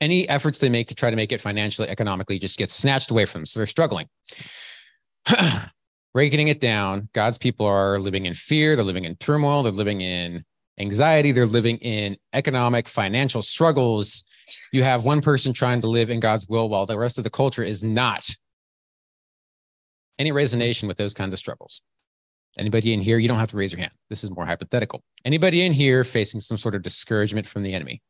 Any 0.00 0.28
efforts 0.28 0.58
they 0.58 0.68
make 0.68 0.88
to 0.88 0.94
try 0.94 1.10
to 1.10 1.16
make 1.16 1.32
it 1.32 1.40
financially, 1.40 1.88
economically, 1.88 2.38
just 2.38 2.58
gets 2.58 2.74
snatched 2.74 3.10
away 3.10 3.24
from 3.24 3.40
them. 3.40 3.46
So 3.46 3.60
they're 3.60 3.66
struggling. 3.66 4.06
Breaking 6.14 6.48
it 6.48 6.60
down, 6.60 7.08
God's 7.14 7.38
people 7.38 7.66
are 7.66 7.98
living 7.98 8.26
in 8.26 8.34
fear. 8.34 8.76
They're 8.76 8.84
living 8.84 9.04
in 9.04 9.16
turmoil. 9.16 9.62
They're 9.62 9.72
living 9.72 10.02
in 10.02 10.44
anxiety. 10.78 11.32
They're 11.32 11.46
living 11.46 11.78
in 11.78 12.16
economic, 12.32 12.88
financial 12.88 13.42
struggles. 13.42 14.24
You 14.72 14.82
have 14.82 15.04
one 15.04 15.20
person 15.20 15.52
trying 15.52 15.80
to 15.80 15.88
live 15.88 16.10
in 16.10 16.20
God's 16.20 16.46
will 16.48 16.68
while 16.68 16.86
the 16.86 16.98
rest 16.98 17.18
of 17.18 17.24
the 17.24 17.30
culture 17.30 17.64
is 17.64 17.82
not 17.82 18.28
any 20.18 20.32
resonation 20.32 20.88
with 20.88 20.96
those 20.96 21.14
kinds 21.14 21.32
of 21.32 21.38
struggles? 21.38 21.82
Anybody 22.58 22.92
in 22.92 23.00
here? 23.00 23.18
You 23.18 23.28
don't 23.28 23.38
have 23.38 23.50
to 23.50 23.56
raise 23.56 23.72
your 23.72 23.80
hand. 23.80 23.92
This 24.10 24.22
is 24.22 24.30
more 24.30 24.46
hypothetical. 24.46 25.02
Anybody 25.24 25.64
in 25.64 25.72
here 25.72 26.04
facing 26.04 26.40
some 26.40 26.56
sort 26.56 26.74
of 26.74 26.82
discouragement 26.82 27.46
from 27.46 27.62
the 27.62 27.72
enemy? 27.72 28.02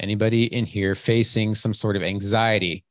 Anybody 0.00 0.44
in 0.44 0.64
here 0.64 0.94
facing 0.94 1.54
some 1.54 1.74
sort 1.74 1.96
of 1.96 2.02
anxiety 2.02 2.84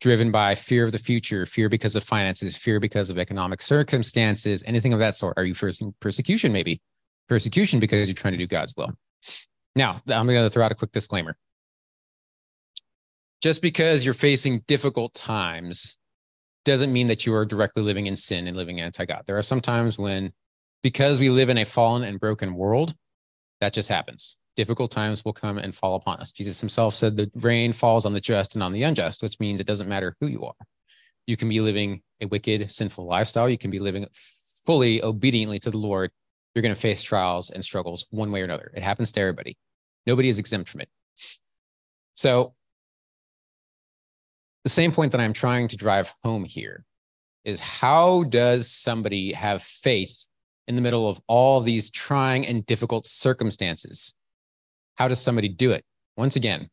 driven 0.00 0.30
by 0.30 0.54
fear 0.54 0.84
of 0.84 0.92
the 0.92 0.98
future, 0.98 1.46
fear 1.46 1.68
because 1.68 1.96
of 1.96 2.02
finances, 2.02 2.56
fear 2.56 2.80
because 2.80 3.10
of 3.10 3.18
economic 3.18 3.62
circumstances, 3.62 4.62
anything 4.66 4.92
of 4.92 4.98
that 4.98 5.14
sort? 5.14 5.34
Are 5.36 5.44
you 5.44 5.54
facing 5.54 5.94
persecution, 6.00 6.52
maybe? 6.52 6.80
Persecution 7.28 7.80
because 7.80 8.08
you're 8.08 8.14
trying 8.14 8.32
to 8.32 8.38
do 8.38 8.46
God's 8.46 8.74
will. 8.76 8.92
Now, 9.76 10.00
I'm 10.08 10.26
going 10.26 10.42
to 10.42 10.50
throw 10.50 10.64
out 10.64 10.72
a 10.72 10.74
quick 10.74 10.92
disclaimer. 10.92 11.36
Just 13.40 13.62
because 13.62 14.04
you're 14.04 14.14
facing 14.14 14.60
difficult 14.66 15.14
times 15.14 15.98
doesn't 16.64 16.92
mean 16.92 17.06
that 17.06 17.24
you 17.24 17.34
are 17.34 17.44
directly 17.44 17.82
living 17.82 18.06
in 18.06 18.16
sin 18.16 18.46
and 18.46 18.56
living 18.56 18.80
anti 18.80 19.04
God. 19.04 19.22
There 19.26 19.38
are 19.38 19.42
some 19.42 19.60
times 19.60 19.98
when, 19.98 20.32
because 20.82 21.20
we 21.20 21.30
live 21.30 21.48
in 21.48 21.58
a 21.58 21.64
fallen 21.64 22.02
and 22.02 22.18
broken 22.18 22.54
world, 22.54 22.94
that 23.60 23.72
just 23.72 23.88
happens. 23.88 24.36
Difficult 24.56 24.90
times 24.90 25.24
will 25.24 25.32
come 25.32 25.58
and 25.58 25.74
fall 25.74 25.94
upon 25.94 26.18
us. 26.18 26.32
Jesus 26.32 26.60
himself 26.60 26.94
said 26.94 27.16
the 27.16 27.30
rain 27.34 27.72
falls 27.72 28.04
on 28.04 28.12
the 28.12 28.20
just 28.20 28.54
and 28.54 28.62
on 28.62 28.72
the 28.72 28.82
unjust, 28.82 29.22
which 29.22 29.38
means 29.38 29.60
it 29.60 29.66
doesn't 29.66 29.88
matter 29.88 30.14
who 30.20 30.26
you 30.26 30.44
are. 30.44 30.54
You 31.26 31.36
can 31.36 31.48
be 31.48 31.60
living 31.60 32.02
a 32.20 32.26
wicked, 32.26 32.70
sinful 32.70 33.06
lifestyle. 33.06 33.48
You 33.48 33.58
can 33.58 33.70
be 33.70 33.78
living 33.78 34.06
fully 34.66 35.02
obediently 35.02 35.58
to 35.60 35.70
the 35.70 35.78
Lord. 35.78 36.10
You're 36.58 36.62
going 36.62 36.74
to 36.74 36.80
face 36.80 37.04
trials 37.04 37.50
and 37.50 37.64
struggles 37.64 38.08
one 38.10 38.32
way 38.32 38.40
or 38.40 38.44
another. 38.44 38.72
It 38.74 38.82
happens 38.82 39.12
to 39.12 39.20
everybody. 39.20 39.56
Nobody 40.08 40.28
is 40.28 40.40
exempt 40.40 40.68
from 40.68 40.80
it. 40.80 40.88
So 42.16 42.52
the 44.64 44.70
same 44.70 44.90
point 44.90 45.12
that 45.12 45.20
I'm 45.20 45.32
trying 45.32 45.68
to 45.68 45.76
drive 45.76 46.12
home 46.24 46.42
here 46.42 46.84
is 47.44 47.60
how 47.60 48.24
does 48.24 48.68
somebody 48.68 49.34
have 49.34 49.62
faith 49.62 50.26
in 50.66 50.74
the 50.74 50.80
middle 50.80 51.08
of 51.08 51.20
all 51.28 51.60
these 51.60 51.90
trying 51.90 52.44
and 52.44 52.66
difficult 52.66 53.06
circumstances? 53.06 54.12
How 54.96 55.06
does 55.06 55.22
somebody 55.22 55.48
do 55.48 55.70
it? 55.70 55.84
Once 56.16 56.34
again, 56.34 56.70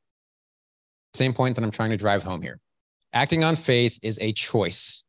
same 1.14 1.36
point 1.36 1.58
that 1.58 1.64
I'm 1.64 1.70
trying 1.70 1.92
to 1.92 1.98
drive 1.98 2.24
home 2.24 2.42
here. 2.42 2.60
Acting 3.14 3.44
on 3.44 3.56
faith 3.56 4.00
is 4.02 4.18
a 4.20 4.34
choice. 4.34 5.05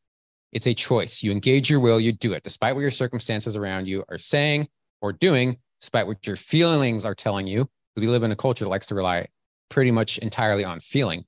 It's 0.53 0.67
a 0.67 0.75
choice. 0.75 1.23
You 1.23 1.33
engage 1.33 1.69
your 1.69 1.81
will, 1.81 2.01
you 2.01 2.13
do 2.13 2.33
it, 2.33 2.43
despite 2.43 2.75
what 2.75 2.81
your 2.81 2.91
circumstances 2.91 3.57
around 3.57 3.87
you 3.87 4.05
are 4.09 4.19
saying 4.19 4.69
or 5.01 5.13
doing, 5.13 5.59
despite 5.81 6.07
what 6.07 6.27
your 6.27 6.37
feelings 6.37 7.05
are 7.05 7.15
telling 7.15 7.47
you. 7.47 7.69
We 7.97 8.07
live 8.07 8.23
in 8.23 8.33
a 8.33 8.37
culture 8.37 8.65
that 8.65 8.71
likes 8.71 8.87
to 8.89 8.95
rely 8.95 9.29
pretty 9.69 9.91
much 9.91 10.19
entirely 10.19 10.65
on 10.65 10.81
feeling 10.81 11.25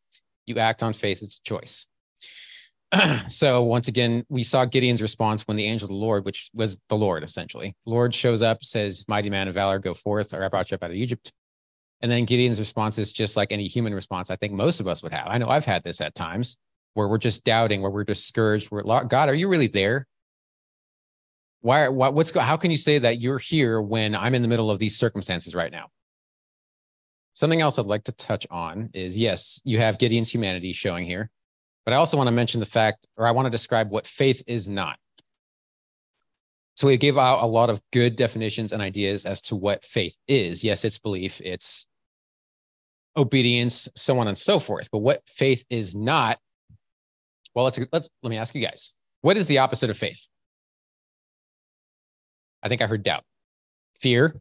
you 0.49 0.59
act 0.59 0.83
on 0.83 0.93
faith, 0.93 1.23
it's 1.23 1.37
a 1.37 1.43
choice. 1.43 1.87
so 3.29 3.63
once 3.63 3.89
again, 3.89 4.25
we 4.29 4.43
saw 4.43 4.65
Gideon's 4.65 5.03
response 5.03 5.47
when 5.47 5.57
the 5.57 5.67
angel 5.67 5.87
of 5.87 5.91
the 5.91 5.95
Lord, 5.95 6.25
which 6.25 6.51
was 6.55 6.79
the 6.89 6.97
Lord 6.97 7.23
essentially, 7.23 7.77
Lord 7.85 8.15
shows 8.15 8.43
up, 8.43 8.65
says, 8.65 9.05
"Mighty 9.09 9.29
man 9.29 9.47
of 9.47 9.55
valor, 9.55 9.79
go 9.79 9.93
forth, 9.93 10.33
or 10.33 10.43
I 10.43 10.49
brought 10.49 10.71
you 10.71 10.77
up 10.77 10.83
out 10.83 10.91
of 10.91 10.97
Egypt." 10.97 11.33
And 12.01 12.11
then 12.11 12.25
Gideon's 12.25 12.61
response 12.61 12.97
is 12.97 13.13
just 13.13 13.37
like 13.37 13.53
any 13.53 13.67
human 13.67 13.95
response. 13.95 14.31
I 14.31 14.37
think 14.37 14.53
most 14.53 14.81
of 14.81 14.89
us 14.89 15.03
would 15.03 15.13
have. 15.13 15.27
I 15.27 15.37
know 15.37 15.49
I've 15.49 15.65
had 15.65 15.85
this 15.85 16.01
at 16.01 16.15
times 16.15 16.57
where 16.99 17.07
we're 17.07 17.17
just 17.17 17.45
doubting, 17.45 17.81
where 17.81 17.93
we're 17.93 18.03
discouraged. 18.03 18.73
We're 18.73 18.83
God, 18.83 19.29
are 19.29 19.35
you 19.35 19.47
really 19.47 19.69
there? 19.69 20.05
Why? 21.61 21.89
What, 21.89 22.13
what's 22.13 22.37
how 22.37 22.57
can 22.57 22.73
you 22.73 22.77
say 22.77 22.99
that 22.99 23.21
you're 23.21 23.39
here 23.39 23.81
when 23.81 24.17
I'm 24.17 24.35
in 24.35 24.43
the 24.43 24.49
middle 24.49 24.69
of 24.69 24.81
these 24.81 24.97
circumstances 24.97 25.55
right 25.55 25.71
now? 25.71 25.91
Something 27.35 27.61
else 27.61 27.79
I'd 27.79 27.87
like 27.87 28.03
to 28.05 28.13
touch 28.13 28.49
on 28.51 28.91
is 28.95 29.17
yes, 29.17 29.63
you 29.65 29.79
have 29.79 30.01
Gideon's 30.01 30.35
humanity 30.35 30.73
showing 30.73 31.07
here, 31.07 31.31
but 31.85 31.95
I 31.95 31.99
also 31.99 32.17
want 32.17 32.27
to 32.27 32.33
mention 32.33 32.59
the 32.59 32.67
fact, 32.67 33.07
or 33.17 33.29
I 33.29 33.31
want 33.31 33.47
to 33.47 33.51
describe 33.51 33.91
what 33.91 34.05
faith 34.05 34.43
is 34.49 34.69
not. 34.69 34.99
So 36.75 36.89
we 36.89 36.97
gave 36.97 37.17
out 37.17 37.45
a 37.45 37.47
lot 37.47 37.71
of 37.71 37.81
good 37.93 38.17
definitions 38.17 38.73
and 38.73 38.83
ideas 38.83 39.25
as 39.25 39.41
to 39.43 39.57
what 39.57 39.85
faith 39.85 40.17
is. 40.27 40.65
Yes, 40.65 40.85
it's 40.85 40.99
belief, 40.99 41.41
it's 41.45 41.87
obedience, 43.17 43.89
so 43.95 44.19
on 44.19 44.27
and 44.27 44.39
so 44.39 44.59
forth. 44.59 44.89
But 44.91 44.99
what 44.99 45.23
faith 45.29 45.65
is 45.71 45.95
not, 45.95 46.39
well, 47.59 47.65
let's 47.65 47.79
let's 47.93 48.09
let 48.23 48.31
me 48.31 48.39
ask 48.39 48.55
you 48.55 48.65
guys. 48.65 48.93
What 49.21 49.37
is 49.37 49.49
the 49.49 49.59
opposite 49.59 49.91
of 49.91 49.99
faith? 49.99 50.29
I 52.63 52.69
think 52.69 52.83
I 52.83 52.87
heard 52.87 53.03
doubt. 53.03 53.25
Fear. 53.99 54.41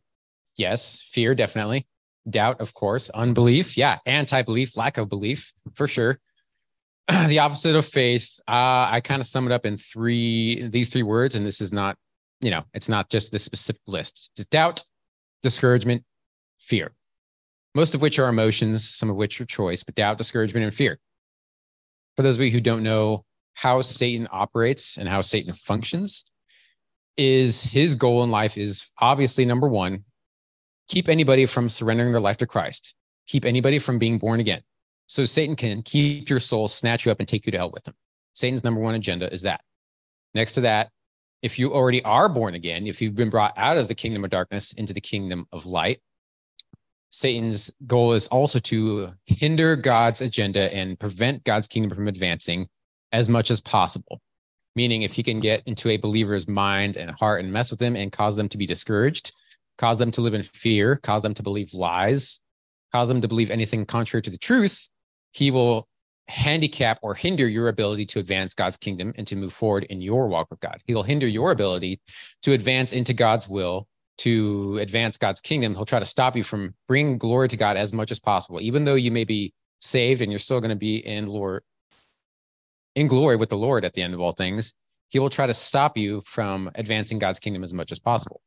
Yes, 0.55 1.01
fear 1.01 1.33
definitely 1.33 1.87
doubt, 2.29 2.61
of 2.61 2.73
course, 2.73 3.09
unbelief, 3.11 3.77
yeah, 3.77 3.99
anti-belief, 4.05 4.77
lack 4.77 4.97
of 4.97 5.09
belief, 5.09 5.53
for 5.73 5.87
sure. 5.87 6.19
the 7.27 7.39
opposite 7.39 7.75
of 7.75 7.85
faith, 7.85 8.39
uh, 8.47 8.87
I 8.91 9.01
kind 9.01 9.21
of 9.21 9.25
sum 9.25 9.45
it 9.45 9.51
up 9.53 9.65
in 9.65 9.77
three 9.77 10.67
these 10.67 10.89
three 10.89 11.03
words, 11.03 11.35
and 11.35 11.45
this 11.45 11.61
is 11.61 11.71
not, 11.71 11.95
you 12.41 12.51
know, 12.51 12.63
it's 12.73 12.89
not 12.89 13.09
just 13.09 13.31
this 13.31 13.43
specific 13.43 13.81
list. 13.87 14.31
It's 14.35 14.45
doubt, 14.45 14.83
discouragement, 15.41 16.03
fear. 16.59 16.91
Most 17.73 17.95
of 17.95 18.01
which 18.01 18.19
are 18.19 18.27
emotions, 18.27 18.87
some 18.87 19.09
of 19.09 19.15
which 19.15 19.39
are 19.39 19.45
choice, 19.45 19.83
but 19.83 19.95
doubt, 19.95 20.17
discouragement, 20.17 20.65
and 20.65 20.73
fear. 20.73 20.99
For 22.17 22.23
those 22.23 22.37
of 22.37 22.43
you 22.43 22.51
who 22.51 22.59
don't 22.59 22.83
know 22.83 23.23
how 23.53 23.81
Satan 23.81 24.27
operates 24.31 24.97
and 24.97 25.07
how 25.07 25.21
Satan 25.21 25.53
functions, 25.53 26.25
is 27.17 27.63
his 27.63 27.95
goal 27.95 28.23
in 28.23 28.29
life 28.29 28.57
is 28.57 28.91
obviously 28.99 29.45
number 29.45 29.67
one 29.67 30.03
keep 30.87 31.09
anybody 31.09 31.45
from 31.45 31.67
surrendering 31.67 32.13
their 32.13 32.21
life 32.21 32.37
to 32.37 32.47
Christ, 32.47 32.95
keep 33.27 33.43
anybody 33.43 33.77
from 33.77 33.99
being 33.99 34.17
born 34.17 34.39
again. 34.39 34.61
So 35.07 35.25
Satan 35.25 35.57
can 35.57 35.81
keep 35.81 36.29
your 36.29 36.39
soul, 36.39 36.69
snatch 36.69 37.05
you 37.05 37.11
up, 37.11 37.19
and 37.19 37.27
take 37.27 37.45
you 37.45 37.51
to 37.51 37.57
hell 37.57 37.71
with 37.71 37.87
him. 37.87 37.93
Satan's 38.33 38.63
number 38.63 38.79
one 38.79 38.95
agenda 38.95 39.31
is 39.33 39.41
that. 39.41 39.59
Next 40.33 40.53
to 40.53 40.61
that, 40.61 40.89
if 41.41 41.59
you 41.59 41.73
already 41.73 42.01
are 42.03 42.29
born 42.29 42.55
again, 42.55 42.87
if 42.87 43.01
you've 43.01 43.15
been 43.15 43.29
brought 43.29 43.53
out 43.57 43.77
of 43.77 43.89
the 43.89 43.95
kingdom 43.95 44.23
of 44.23 44.29
darkness 44.29 44.71
into 44.73 44.93
the 44.93 45.01
kingdom 45.01 45.45
of 45.51 45.65
light, 45.65 45.99
Satan's 47.09 47.71
goal 47.85 48.13
is 48.13 48.27
also 48.27 48.59
to 48.59 49.13
hinder 49.25 49.75
God's 49.75 50.21
agenda 50.21 50.73
and 50.73 50.99
prevent 50.99 51.43
God's 51.43 51.67
kingdom 51.67 51.95
from 51.95 52.07
advancing 52.07 52.67
as 53.11 53.29
much 53.29 53.49
as 53.49 53.61
possible. 53.61 54.21
Meaning, 54.75 55.01
if 55.01 55.13
he 55.13 55.23
can 55.23 55.39
get 55.39 55.63
into 55.65 55.89
a 55.89 55.97
believer's 55.97 56.47
mind 56.47 56.97
and 56.97 57.09
heart 57.11 57.43
and 57.43 57.51
mess 57.51 57.71
with 57.71 57.79
them 57.79 57.95
and 57.95 58.11
cause 58.11 58.35
them 58.35 58.47
to 58.49 58.57
be 58.57 58.67
discouraged, 58.67 59.31
cause 59.77 59.97
them 59.97 60.11
to 60.11 60.21
live 60.21 60.35
in 60.35 60.43
fear, 60.43 60.97
cause 60.97 61.23
them 61.23 61.33
to 61.33 61.43
believe 61.43 61.73
lies, 61.73 62.39
cause 62.91 63.07
them 63.07 63.21
to 63.21 63.27
believe 63.27 63.49
anything 63.49 63.85
contrary 63.85 64.21
to 64.21 64.29
the 64.29 64.37
truth, 64.37 64.89
he 65.31 65.49
will 65.51 65.87
handicap 66.27 66.99
or 67.01 67.13
hinder 67.13 67.47
your 67.47 67.69
ability 67.69 68.05
to 68.05 68.19
advance 68.19 68.53
God's 68.53 68.77
kingdom 68.77 69.13
and 69.17 69.25
to 69.27 69.35
move 69.35 69.53
forward 69.53 69.85
in 69.85 70.01
your 70.01 70.27
walk 70.27 70.47
with 70.49 70.59
God. 70.59 70.81
He 70.85 70.93
will 70.93 71.03
hinder 71.03 71.27
your 71.27 71.51
ability 71.51 72.01
to 72.43 72.53
advance 72.53 72.91
into 72.91 73.13
God's 73.13 73.47
will, 73.47 73.87
to 74.19 74.77
advance 74.79 75.17
God's 75.17 75.41
kingdom. 75.41 75.75
He'll 75.75 75.85
try 75.85 75.99
to 75.99 76.05
stop 76.05 76.35
you 76.35 76.43
from 76.43 76.73
bringing 76.87 77.17
glory 77.17 77.47
to 77.49 77.57
God 77.57 77.77
as 77.77 77.93
much 77.93 78.11
as 78.11 78.19
possible, 78.19 78.59
even 78.61 78.83
though 78.83 78.95
you 78.95 79.11
may 79.11 79.23
be 79.23 79.53
saved 79.79 80.21
and 80.21 80.31
you're 80.31 80.39
still 80.39 80.59
going 80.59 80.69
to 80.69 80.75
be 80.75 80.97
in 80.97 81.27
Lord 81.27 81.63
in 82.95 83.07
glory 83.07 83.35
with 83.35 83.49
the 83.49 83.57
Lord 83.57 83.85
at 83.85 83.93
the 83.93 84.01
end 84.01 84.15
of 84.15 84.19
all 84.19 84.31
things, 84.31 84.73
he 85.09 85.19
will 85.19 85.29
try 85.29 85.45
to 85.45 85.53
stop 85.53 85.97
you 85.97 86.23
from 86.25 86.71
advancing 86.73 87.19
God's 87.19 87.39
kingdom 87.39 87.63
as 87.63 87.73
much 87.73 87.91
as 87.91 87.99
possible. 87.99 88.41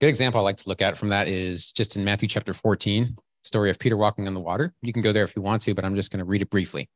Good 0.00 0.08
example 0.08 0.40
I 0.40 0.44
like 0.44 0.56
to 0.56 0.68
look 0.70 0.80
at 0.80 0.96
from 0.96 1.10
that 1.10 1.28
is 1.28 1.72
just 1.72 1.96
in 1.96 2.04
Matthew 2.04 2.28
chapter 2.28 2.54
14, 2.54 3.14
story 3.42 3.68
of 3.68 3.78
Peter 3.78 3.98
walking 3.98 4.26
on 4.26 4.32
the 4.32 4.40
water. 4.40 4.72
You 4.80 4.94
can 4.94 5.02
go 5.02 5.12
there 5.12 5.24
if 5.24 5.36
you 5.36 5.42
want 5.42 5.60
to, 5.62 5.74
but 5.74 5.84
I'm 5.84 5.94
just 5.94 6.10
going 6.10 6.20
to 6.20 6.24
read 6.24 6.40
it 6.40 6.48
briefly. 6.48 6.88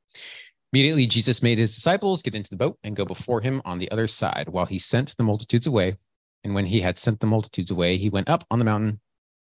Immediately, 0.72 1.06
Jesus 1.06 1.42
made 1.42 1.58
his 1.58 1.74
disciples 1.74 2.22
get 2.22 2.34
into 2.34 2.50
the 2.50 2.56
boat 2.56 2.78
and 2.82 2.96
go 2.96 3.04
before 3.04 3.42
him 3.42 3.60
on 3.66 3.78
the 3.78 3.90
other 3.90 4.06
side 4.06 4.48
while 4.48 4.66
he 4.66 4.78
sent 4.78 5.14
the 5.16 5.22
multitudes 5.22 5.66
away. 5.66 5.98
And 6.44 6.54
when 6.54 6.66
he 6.66 6.80
had 6.80 6.98
sent 6.98 7.20
the 7.20 7.26
multitudes 7.26 7.70
away, 7.70 7.96
he 7.96 8.10
went 8.10 8.28
up 8.28 8.44
on 8.50 8.58
the 8.58 8.64
mountain 8.64 9.00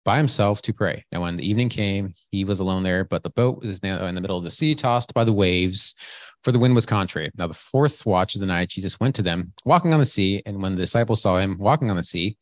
by 0.04 0.16
himself 0.16 0.62
to 0.62 0.72
pray. 0.72 1.04
Now, 1.12 1.22
when 1.22 1.36
the 1.36 1.48
evening 1.48 1.68
came, 1.68 2.14
he 2.30 2.44
was 2.44 2.60
alone 2.60 2.82
there, 2.82 3.04
but 3.04 3.22
the 3.22 3.30
boat 3.30 3.60
was 3.60 3.82
now 3.82 4.04
in 4.06 4.14
the 4.14 4.20
middle 4.20 4.38
of 4.38 4.44
the 4.44 4.50
sea, 4.50 4.74
tossed 4.74 5.14
by 5.14 5.24
the 5.24 5.32
waves, 5.32 5.94
for 6.42 6.52
the 6.52 6.58
wind 6.58 6.74
was 6.74 6.86
contrary. 6.86 7.30
Now, 7.36 7.46
the 7.46 7.54
fourth 7.54 8.06
watch 8.06 8.34
of 8.34 8.40
the 8.40 8.46
night, 8.46 8.70
Jesus 8.70 8.98
went 8.98 9.14
to 9.16 9.22
them, 9.22 9.52
walking 9.64 9.92
on 9.92 10.00
the 10.00 10.06
sea. 10.06 10.42
And 10.46 10.62
when 10.62 10.74
the 10.74 10.82
disciples 10.82 11.22
saw 11.22 11.36
him 11.36 11.58
walking 11.58 11.90
on 11.90 11.96
the 11.96 12.02
sea, 12.02 12.38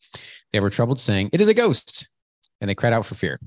they 0.53 0.61
were 0.61 0.71
troubled, 0.71 1.01
saying, 1.01 1.31
It 1.33 1.41
is 1.41 1.49
a 1.49 1.55
ghost. 1.55 2.09
And 2.61 2.71
they 2.71 2.75
cried 2.75 2.93
out 2.93 3.07
for 3.07 3.17
fear. 3.17 3.41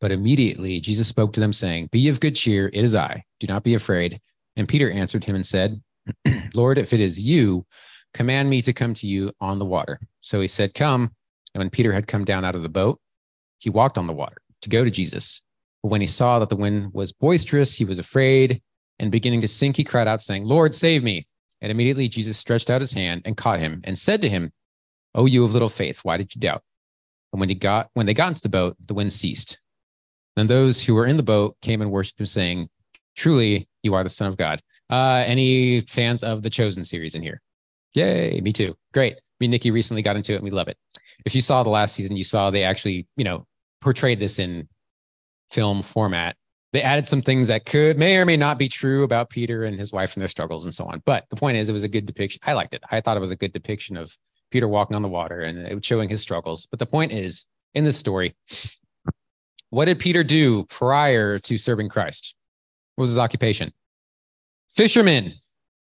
But 0.00 0.12
immediately 0.12 0.80
Jesus 0.80 1.08
spoke 1.08 1.34
to 1.34 1.40
them, 1.40 1.52
saying, 1.52 1.90
Be 1.92 2.08
of 2.08 2.20
good 2.20 2.36
cheer, 2.36 2.70
it 2.72 2.84
is 2.84 2.94
I. 2.94 3.24
Do 3.38 3.46
not 3.46 3.64
be 3.64 3.74
afraid. 3.74 4.20
And 4.56 4.66
Peter 4.66 4.90
answered 4.90 5.24
him 5.24 5.34
and 5.34 5.46
said, 5.46 5.80
Lord, 6.54 6.78
if 6.78 6.92
it 6.94 7.00
is 7.00 7.20
you, 7.20 7.66
command 8.14 8.50
me 8.50 8.62
to 8.62 8.72
come 8.72 8.94
to 8.94 9.06
you 9.06 9.32
on 9.40 9.58
the 9.58 9.64
water. 9.64 10.00
So 10.20 10.40
he 10.40 10.48
said, 10.48 10.74
Come. 10.74 11.10
And 11.54 11.60
when 11.60 11.70
Peter 11.70 11.92
had 11.92 12.06
come 12.06 12.24
down 12.24 12.44
out 12.44 12.54
of 12.54 12.62
the 12.62 12.68
boat, 12.68 13.00
he 13.58 13.70
walked 13.70 13.98
on 13.98 14.06
the 14.06 14.12
water 14.12 14.36
to 14.62 14.68
go 14.68 14.84
to 14.84 14.90
Jesus. 14.90 15.42
But 15.82 15.88
when 15.88 16.00
he 16.00 16.06
saw 16.06 16.38
that 16.38 16.48
the 16.48 16.56
wind 16.56 16.92
was 16.92 17.12
boisterous, 17.12 17.74
he 17.74 17.84
was 17.84 17.98
afraid, 17.98 18.62
and 18.98 19.10
beginning 19.10 19.40
to 19.40 19.48
sink, 19.48 19.76
he 19.76 19.84
cried 19.84 20.06
out, 20.06 20.22
saying, 20.22 20.44
Lord, 20.44 20.74
save 20.74 21.02
me. 21.02 21.26
And 21.60 21.70
immediately 21.70 22.08
Jesus 22.08 22.38
stretched 22.38 22.70
out 22.70 22.80
his 22.80 22.92
hand 22.92 23.22
and 23.24 23.36
caught 23.36 23.58
him 23.58 23.80
and 23.84 23.98
said 23.98 24.22
to 24.22 24.28
him, 24.28 24.52
O 25.14 25.26
you 25.26 25.44
of 25.44 25.52
little 25.52 25.68
faith, 25.68 26.00
why 26.04 26.16
did 26.16 26.34
you 26.34 26.40
doubt? 26.40 26.62
And 27.32 27.40
when 27.40 27.48
he 27.48 27.54
got 27.54 27.90
when 27.94 28.06
they 28.06 28.14
got 28.14 28.28
into 28.28 28.42
the 28.42 28.48
boat, 28.48 28.76
the 28.86 28.94
wind 28.94 29.12
ceased. 29.12 29.58
Then 30.36 30.46
those 30.46 30.82
who 30.82 30.94
were 30.94 31.06
in 31.06 31.16
the 31.16 31.22
boat 31.22 31.56
came 31.60 31.82
and 31.82 31.90
worshipped 31.90 32.20
him, 32.20 32.26
saying, 32.26 32.68
Truly, 33.16 33.68
you 33.82 33.94
are 33.94 34.02
the 34.02 34.08
Son 34.08 34.28
of 34.28 34.36
God. 34.36 34.62
Uh, 34.88 35.24
any 35.26 35.82
fans 35.82 36.22
of 36.22 36.42
the 36.42 36.50
Chosen 36.50 36.84
series 36.84 37.14
in 37.14 37.22
here? 37.22 37.40
Yay, 37.94 38.40
me 38.40 38.52
too. 38.52 38.76
Great. 38.92 39.14
Me 39.40 39.46
and 39.46 39.50
Nikki 39.50 39.70
recently 39.70 40.02
got 40.02 40.16
into 40.16 40.32
it 40.32 40.36
and 40.36 40.44
we 40.44 40.50
love 40.50 40.68
it. 40.68 40.76
If 41.24 41.34
you 41.34 41.40
saw 41.40 41.62
the 41.62 41.70
last 41.70 41.94
season, 41.94 42.16
you 42.16 42.24
saw 42.24 42.50
they 42.50 42.64
actually, 42.64 43.06
you 43.16 43.24
know, 43.24 43.46
portrayed 43.80 44.20
this 44.20 44.38
in 44.38 44.68
film 45.50 45.82
format. 45.82 46.36
They 46.72 46.82
added 46.82 47.08
some 47.08 47.22
things 47.22 47.48
that 47.48 47.66
could 47.66 47.98
may 47.98 48.16
or 48.16 48.24
may 48.24 48.36
not 48.36 48.58
be 48.58 48.68
true 48.68 49.02
about 49.02 49.30
Peter 49.30 49.64
and 49.64 49.78
his 49.78 49.92
wife 49.92 50.14
and 50.14 50.20
their 50.20 50.28
struggles 50.28 50.64
and 50.64 50.74
so 50.74 50.84
on. 50.84 51.02
But 51.04 51.24
the 51.30 51.36
point 51.36 51.56
is, 51.56 51.68
it 51.68 51.72
was 51.72 51.82
a 51.82 51.88
good 51.88 52.06
depiction. 52.06 52.40
I 52.44 52.52
liked 52.52 52.74
it. 52.74 52.82
I 52.90 53.00
thought 53.00 53.16
it 53.16 53.20
was 53.20 53.32
a 53.32 53.36
good 53.36 53.52
depiction 53.52 53.96
of 53.96 54.16
Peter 54.50 54.68
walking 54.68 54.94
on 54.94 55.02
the 55.02 55.08
water 55.08 55.40
and 55.40 55.58
it 55.66 55.74
was 55.74 55.84
showing 55.84 56.08
his 56.08 56.20
struggles. 56.20 56.66
But 56.70 56.78
the 56.78 56.86
point 56.86 57.12
is, 57.12 57.44
in 57.74 57.84
this 57.84 57.96
story, 57.96 58.36
what 59.70 59.86
did 59.86 59.98
Peter 59.98 60.22
do 60.22 60.64
prior 60.64 61.38
to 61.40 61.58
serving 61.58 61.88
Christ? 61.88 62.36
What 62.94 63.02
was 63.02 63.10
his 63.10 63.18
occupation? 63.18 63.72
Fisherman. 64.70 65.34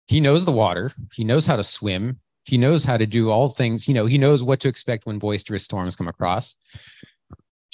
He 0.07 0.19
knows 0.19 0.45
the 0.45 0.51
water. 0.51 0.91
He 1.13 1.23
knows 1.23 1.45
how 1.45 1.55
to 1.55 1.63
swim. 1.63 2.19
He 2.45 2.57
knows 2.57 2.85
how 2.85 2.97
to 2.97 3.05
do 3.05 3.29
all 3.29 3.49
things. 3.49 3.87
You 3.87 3.93
know, 3.93 4.05
he 4.05 4.17
knows 4.17 4.41
what 4.41 4.61
to 4.61 4.69
expect 4.69 5.05
when 5.05 5.19
boisterous 5.19 5.63
storms 5.63 5.95
come 5.95 6.07
across. 6.07 6.55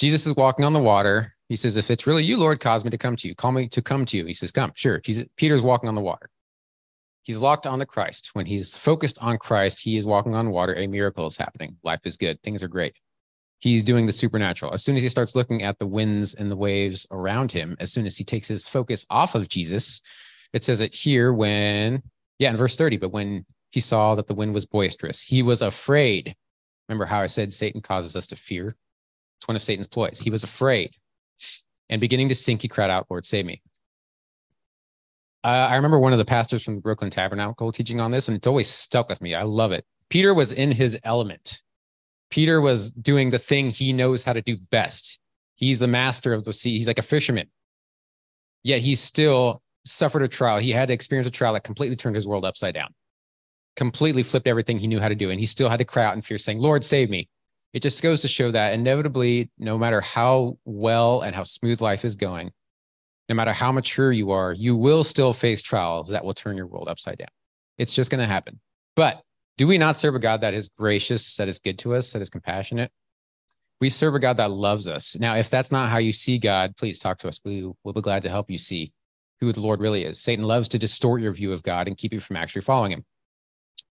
Jesus 0.00 0.26
is 0.26 0.34
walking 0.34 0.64
on 0.64 0.72
the 0.72 0.80
water. 0.80 1.34
He 1.48 1.56
says, 1.56 1.76
If 1.76 1.90
it's 1.90 2.06
really 2.06 2.24
you, 2.24 2.36
Lord, 2.36 2.58
cause 2.58 2.84
me 2.84 2.90
to 2.90 2.98
come 2.98 3.14
to 3.16 3.28
you. 3.28 3.34
Call 3.34 3.52
me 3.52 3.68
to 3.68 3.80
come 3.80 4.04
to 4.06 4.16
you. 4.16 4.26
He 4.26 4.32
says, 4.32 4.50
Come. 4.50 4.72
Sure. 4.74 4.98
Jesus, 4.98 5.26
Peter's 5.36 5.62
walking 5.62 5.88
on 5.88 5.94
the 5.94 6.00
water. 6.00 6.28
He's 7.22 7.38
locked 7.38 7.66
on 7.66 7.78
the 7.78 7.86
Christ. 7.86 8.30
When 8.34 8.46
he's 8.46 8.76
focused 8.76 9.18
on 9.20 9.38
Christ, 9.38 9.80
he 9.80 9.96
is 9.96 10.04
walking 10.04 10.34
on 10.34 10.50
water. 10.50 10.74
A 10.74 10.86
miracle 10.86 11.26
is 11.26 11.36
happening. 11.36 11.76
Life 11.82 12.00
is 12.04 12.16
good. 12.16 12.42
Things 12.42 12.62
are 12.62 12.68
great. 12.68 12.96
He's 13.60 13.82
doing 13.82 14.04
the 14.04 14.12
supernatural. 14.12 14.74
As 14.74 14.84
soon 14.84 14.96
as 14.96 15.02
he 15.02 15.08
starts 15.08 15.34
looking 15.34 15.62
at 15.62 15.78
the 15.78 15.86
winds 15.86 16.34
and 16.34 16.50
the 16.50 16.56
waves 16.56 17.06
around 17.10 17.50
him, 17.50 17.76
as 17.80 17.92
soon 17.92 18.04
as 18.04 18.16
he 18.16 18.24
takes 18.24 18.46
his 18.46 18.68
focus 18.68 19.06
off 19.08 19.34
of 19.34 19.48
Jesus, 19.48 20.02
it 20.52 20.64
says 20.64 20.82
it 20.82 20.94
here 20.94 21.32
when, 21.32 22.02
yeah, 22.38 22.50
in 22.50 22.56
verse 22.56 22.76
30, 22.76 22.98
but 22.98 23.10
when 23.10 23.44
he 23.70 23.80
saw 23.80 24.14
that 24.14 24.26
the 24.26 24.34
wind 24.34 24.54
was 24.54 24.66
boisterous, 24.66 25.22
he 25.22 25.42
was 25.42 25.62
afraid. 25.62 26.34
Remember 26.88 27.04
how 27.04 27.20
I 27.20 27.26
said 27.26 27.52
Satan 27.52 27.80
causes 27.80 28.16
us 28.16 28.26
to 28.28 28.36
fear? 28.36 28.74
It's 29.38 29.48
one 29.48 29.56
of 29.56 29.62
Satan's 29.62 29.86
ploys. 29.86 30.20
He 30.20 30.30
was 30.30 30.44
afraid. 30.44 30.94
And 31.88 32.00
beginning 32.00 32.28
to 32.28 32.34
sink, 32.34 32.62
he 32.62 32.68
cried 32.68 32.90
out, 32.90 33.06
Lord, 33.10 33.26
save 33.26 33.46
me. 33.46 33.62
Uh, 35.44 35.48
I 35.48 35.76
remember 35.76 35.98
one 35.98 36.12
of 36.12 36.18
the 36.18 36.24
pastors 36.24 36.62
from 36.62 36.76
the 36.76 36.80
Brooklyn 36.80 37.10
Tabernacle 37.10 37.70
teaching 37.70 38.00
on 38.00 38.10
this, 38.10 38.28
and 38.28 38.36
it's 38.36 38.46
always 38.46 38.68
stuck 38.68 39.08
with 39.08 39.20
me. 39.20 39.34
I 39.34 39.42
love 39.42 39.72
it. 39.72 39.84
Peter 40.08 40.32
was 40.32 40.52
in 40.52 40.70
his 40.70 40.98
element. 41.04 41.60
Peter 42.30 42.60
was 42.60 42.90
doing 42.92 43.30
the 43.30 43.38
thing 43.38 43.70
he 43.70 43.92
knows 43.92 44.24
how 44.24 44.32
to 44.32 44.40
do 44.40 44.56
best. 44.56 45.18
He's 45.56 45.78
the 45.78 45.86
master 45.86 46.32
of 46.32 46.44
the 46.44 46.52
sea. 46.52 46.78
He's 46.78 46.88
like 46.88 46.98
a 46.98 47.02
fisherman. 47.02 47.48
Yet 48.62 48.80
he's 48.80 49.00
still 49.00 49.62
suffered 49.84 50.22
a 50.22 50.28
trial. 50.28 50.58
He 50.58 50.70
had 50.70 50.88
to 50.88 50.94
experience 50.94 51.26
a 51.26 51.30
trial 51.30 51.54
that 51.54 51.64
completely 51.64 51.96
turned 51.96 52.14
his 52.14 52.26
world 52.26 52.44
upside 52.44 52.74
down, 52.74 52.94
completely 53.76 54.22
flipped 54.22 54.48
everything 54.48 54.78
he 54.78 54.86
knew 54.86 55.00
how 55.00 55.08
to 55.08 55.14
do. 55.14 55.30
And 55.30 55.40
he 55.40 55.46
still 55.46 55.68
had 55.68 55.78
to 55.78 55.84
cry 55.84 56.04
out 56.04 56.14
in 56.14 56.22
fear, 56.22 56.38
saying, 56.38 56.60
Lord, 56.60 56.84
save 56.84 57.10
me 57.10 57.28
it 57.74 57.82
just 57.82 58.02
goes 58.02 58.20
to 58.20 58.28
show 58.28 58.52
that 58.52 58.72
inevitably, 58.72 59.50
no 59.58 59.76
matter 59.76 60.00
how 60.00 60.58
well 60.64 61.22
and 61.22 61.34
how 61.34 61.42
smooth 61.42 61.80
life 61.80 62.04
is 62.04 62.14
going, 62.14 62.52
no 63.28 63.34
matter 63.34 63.52
how 63.52 63.72
mature 63.72 64.12
you 64.12 64.30
are, 64.30 64.52
you 64.52 64.76
will 64.76 65.02
still 65.02 65.32
face 65.32 65.60
trials 65.60 66.10
that 66.10 66.24
will 66.24 66.34
turn 66.34 66.56
your 66.56 66.68
world 66.68 66.88
upside 66.88 67.18
down. 67.18 67.28
It's 67.76 67.92
just 67.92 68.12
going 68.12 68.20
to 68.20 68.32
happen. 68.32 68.60
But 68.94 69.22
do 69.58 69.66
we 69.66 69.76
not 69.76 69.96
serve 69.96 70.14
a 70.14 70.20
God 70.20 70.42
that 70.42 70.54
is 70.54 70.68
gracious, 70.68 71.34
that 71.34 71.48
is 71.48 71.58
good 71.58 71.76
to 71.80 71.96
us, 71.96 72.12
that 72.12 72.22
is 72.22 72.30
compassionate? 72.30 72.92
We 73.80 73.90
serve 73.90 74.14
a 74.14 74.20
God 74.20 74.36
that 74.36 74.52
loves 74.52 74.86
us. 74.86 75.16
Now, 75.18 75.34
if 75.34 75.50
that's 75.50 75.72
not 75.72 75.88
how 75.88 75.98
you 75.98 76.12
see 76.12 76.38
God, 76.38 76.76
please 76.76 77.00
talk 77.00 77.18
to 77.18 77.28
us. 77.28 77.40
We 77.44 77.68
will 77.82 77.92
be 77.92 78.00
glad 78.00 78.22
to 78.22 78.30
help 78.30 78.52
you 78.52 78.58
see 78.58 78.92
who 79.40 79.52
the 79.52 79.60
Lord 79.60 79.80
really 79.80 80.04
is. 80.04 80.20
Satan 80.20 80.44
loves 80.44 80.68
to 80.68 80.78
distort 80.78 81.20
your 81.20 81.32
view 81.32 81.52
of 81.52 81.62
God 81.62 81.88
and 81.88 81.96
keep 81.96 82.12
you 82.12 82.20
from 82.20 82.36
actually 82.36 82.62
following 82.62 82.92
him, 82.92 83.04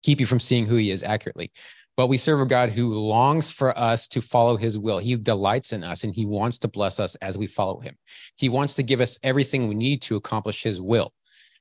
keep 0.03 0.19
you 0.19 0.25
from 0.25 0.39
seeing 0.39 0.65
who 0.65 0.75
he 0.75 0.91
is 0.91 1.03
accurately 1.03 1.51
but 1.99 2.07
we 2.07 2.15
serve 2.15 2.39
a 2.39 2.45
God 2.45 2.69
who 2.69 2.93
longs 2.93 3.51
for 3.51 3.77
us 3.77 4.07
to 4.07 4.21
follow 4.21 4.55
his 4.55 4.79
will. 4.79 4.99
He 4.99 5.17
delights 5.17 5.73
in 5.73 5.83
us 5.83 6.05
and 6.05 6.15
he 6.15 6.23
wants 6.23 6.57
to 6.59 6.69
bless 6.69 6.97
us 6.97 7.15
as 7.15 7.37
we 7.37 7.45
follow 7.45 7.81
him. 7.81 7.97
He 8.37 8.47
wants 8.47 8.75
to 8.75 8.83
give 8.83 9.01
us 9.01 9.19
everything 9.21 9.67
we 9.67 9.75
need 9.75 10.01
to 10.03 10.15
accomplish 10.15 10.63
his 10.63 10.79
will. 10.79 11.11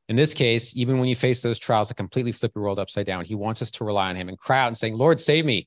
In 0.09 0.15
this 0.15 0.35
case, 0.35 0.77
even 0.77 1.01
when 1.01 1.09
you 1.09 1.17
face 1.17 1.43
those 1.43 1.59
trials 1.59 1.89
that 1.89 1.97
completely 1.97 2.31
flip 2.31 2.53
your 2.55 2.63
world 2.63 2.79
upside 2.79 3.05
down, 3.05 3.25
he 3.25 3.35
wants 3.35 3.63
us 3.63 3.73
to 3.73 3.85
rely 3.85 4.11
on 4.11 4.15
him 4.15 4.29
and 4.29 4.39
cry 4.39 4.61
out 4.61 4.69
and 4.69 4.79
saying, 4.79 4.97
Lord, 4.97 5.19
save 5.19 5.45
me. 5.45 5.67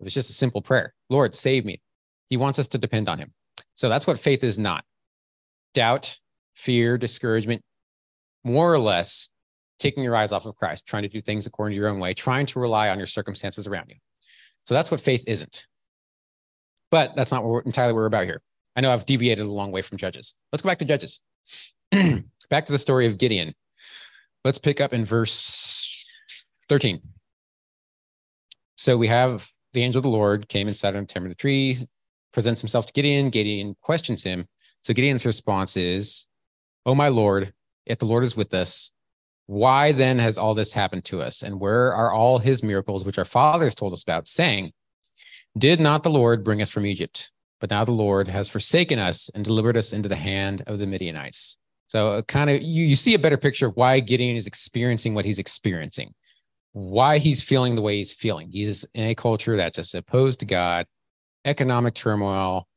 It 0.00 0.04
was 0.04 0.12
just 0.12 0.28
a 0.28 0.34
simple 0.34 0.60
prayer. 0.60 0.92
Lord, 1.08 1.34
save 1.34 1.64
me. 1.64 1.80
He 2.26 2.36
wants 2.36 2.58
us 2.58 2.68
to 2.68 2.78
depend 2.78 3.08
on 3.08 3.18
him. 3.18 3.32
So 3.74 3.88
that's 3.88 4.06
what 4.06 4.18
faith 4.18 4.44
is 4.44 4.58
not 4.58 4.84
doubt, 5.72 6.18
fear, 6.60 6.98
discouragement, 6.98 7.62
more 8.44 8.72
or 8.72 8.78
less 8.78 9.30
taking 9.78 10.04
your 10.04 10.14
eyes 10.14 10.30
off 10.30 10.46
of 10.46 10.54
Christ, 10.56 10.86
trying 10.86 11.02
to 11.02 11.08
do 11.08 11.20
things 11.20 11.46
according 11.46 11.74
to 11.74 11.80
your 11.80 11.88
own 11.88 11.98
way, 11.98 12.12
trying 12.12 12.46
to 12.46 12.60
rely 12.60 12.90
on 12.90 12.98
your 12.98 13.06
circumstances 13.06 13.66
around 13.66 13.86
you. 13.88 13.96
So 14.66 14.74
that's 14.74 14.90
what 14.90 15.00
faith 15.00 15.24
isn't. 15.26 15.66
But 16.90 17.16
that's 17.16 17.32
not 17.32 17.44
what 17.44 17.66
entirely 17.66 17.92
what 17.92 18.00
we're 18.00 18.06
about 18.06 18.24
here. 18.24 18.42
I 18.76 18.82
know 18.82 18.92
I've 18.92 19.06
deviated 19.06 19.44
a 19.44 19.50
long 19.50 19.72
way 19.72 19.82
from 19.82 19.96
Judges. 19.96 20.34
Let's 20.52 20.62
go 20.62 20.68
back 20.68 20.78
to 20.78 20.84
Judges. 20.84 21.20
back 22.50 22.66
to 22.66 22.72
the 22.72 22.78
story 22.78 23.06
of 23.06 23.18
Gideon. 23.18 23.54
Let's 24.44 24.58
pick 24.58 24.80
up 24.80 24.92
in 24.92 25.04
verse 25.04 26.04
13. 26.68 27.00
So 28.76 28.96
we 28.96 29.08
have 29.08 29.48
the 29.72 29.82
angel 29.82 29.98
of 30.00 30.04
the 30.04 30.08
Lord 30.08 30.48
came 30.48 30.66
and 30.66 30.76
sat 30.76 30.94
on 30.94 31.02
the 31.02 31.06
timber 31.06 31.26
of 31.26 31.32
the 31.32 31.36
tree, 31.36 31.86
presents 32.32 32.60
himself 32.60 32.86
to 32.86 32.92
Gideon. 32.92 33.30
Gideon 33.30 33.76
questions 33.80 34.22
him. 34.22 34.46
So 34.82 34.94
Gideon's 34.94 35.26
response 35.26 35.76
is, 35.76 36.26
Oh, 36.86 36.94
my 36.94 37.08
Lord, 37.08 37.52
if 37.86 37.98
the 37.98 38.06
Lord 38.06 38.24
is 38.24 38.36
with 38.36 38.54
us, 38.54 38.90
why 39.46 39.92
then 39.92 40.18
has 40.18 40.38
all 40.38 40.54
this 40.54 40.72
happened 40.72 41.04
to 41.06 41.22
us? 41.22 41.42
And 41.42 41.60
where 41.60 41.92
are 41.92 42.12
all 42.12 42.38
his 42.38 42.62
miracles, 42.62 43.04
which 43.04 43.18
our 43.18 43.24
fathers 43.24 43.74
told 43.74 43.92
us 43.92 44.02
about, 44.02 44.28
saying, 44.28 44.72
Did 45.58 45.80
not 45.80 46.04
the 46.04 46.10
Lord 46.10 46.44
bring 46.44 46.62
us 46.62 46.70
from 46.70 46.86
Egypt? 46.86 47.30
But 47.60 47.70
now 47.70 47.84
the 47.84 47.90
Lord 47.90 48.28
has 48.28 48.48
forsaken 48.48 48.98
us 48.98 49.28
and 49.34 49.44
delivered 49.44 49.76
us 49.76 49.92
into 49.92 50.08
the 50.08 50.16
hand 50.16 50.62
of 50.66 50.78
the 50.78 50.86
Midianites. 50.86 51.58
So, 51.88 52.08
uh, 52.08 52.22
kind 52.22 52.48
of, 52.48 52.62
you, 52.62 52.84
you 52.84 52.94
see 52.94 53.14
a 53.14 53.18
better 53.18 53.36
picture 53.36 53.66
of 53.66 53.76
why 53.76 53.98
Gideon 53.98 54.36
is 54.36 54.46
experiencing 54.46 55.12
what 55.12 55.24
he's 55.24 55.40
experiencing, 55.40 56.14
why 56.72 57.18
he's 57.18 57.42
feeling 57.42 57.74
the 57.74 57.82
way 57.82 57.96
he's 57.96 58.12
feeling. 58.12 58.48
He's 58.50 58.84
in 58.94 59.08
a 59.08 59.14
culture 59.16 59.56
that's 59.56 59.76
just 59.76 59.96
opposed 59.96 60.38
to 60.40 60.46
God, 60.46 60.86
economic 61.44 61.94
turmoil, 61.94 62.68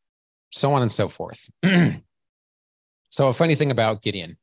so 0.50 0.74
on 0.74 0.82
and 0.82 0.92
so 0.92 1.08
forth. 1.08 1.48
so, 3.14 3.28
a 3.28 3.34
funny 3.34 3.56
thing 3.56 3.72
about 3.72 4.02
Gideon 4.02 4.38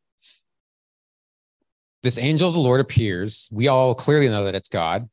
this 2.02 2.16
angel 2.16 2.48
of 2.48 2.54
the 2.54 2.60
Lord 2.60 2.80
appears. 2.80 3.46
We 3.52 3.68
all 3.68 3.94
clearly 3.94 4.30
know 4.30 4.46
that 4.46 4.54
it's 4.54 4.70
God. 4.70 5.06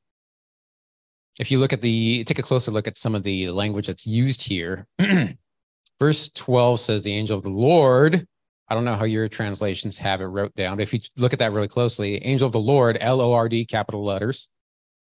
If 1.38 1.52
you 1.52 1.60
look 1.60 1.74
at 1.74 1.82
the, 1.82 2.24
take 2.24 2.39
a 2.39 2.43
closer 2.43 2.72
look 2.72 2.88
at 2.88 2.98
some 2.98 3.13
of 3.13 3.24
the 3.24 3.50
language 3.50 3.88
that's 3.88 4.08
used 4.08 4.48
here. 4.48 4.88
Verse 6.00 6.30
12 6.30 6.80
says, 6.80 7.04
The 7.04 7.12
angel 7.12 7.38
of 7.38 7.43
the 7.43 7.50
Lord 7.50 8.26
I 8.70 8.76
don't 8.76 8.84
know 8.84 8.96
how 8.96 9.06
your 9.06 9.30
translations 9.30 9.98
have 9.98 10.20
it 10.20 10.26
wrote 10.26 10.54
down, 10.56 10.78
but 10.78 10.84
if 10.84 10.93
you 10.93 11.00
look 11.15 11.32
at 11.32 11.39
that 11.39 11.54
really 11.54 11.70
closely, 11.70 12.17
angel 12.26 12.48
of 12.48 12.52
the 12.52 12.60
Lord, 12.60 12.98
L 13.00 13.22
O 13.22 13.34
R 13.34 13.48
D, 13.48 13.65
capital 13.65 14.04
letters, 14.04 14.50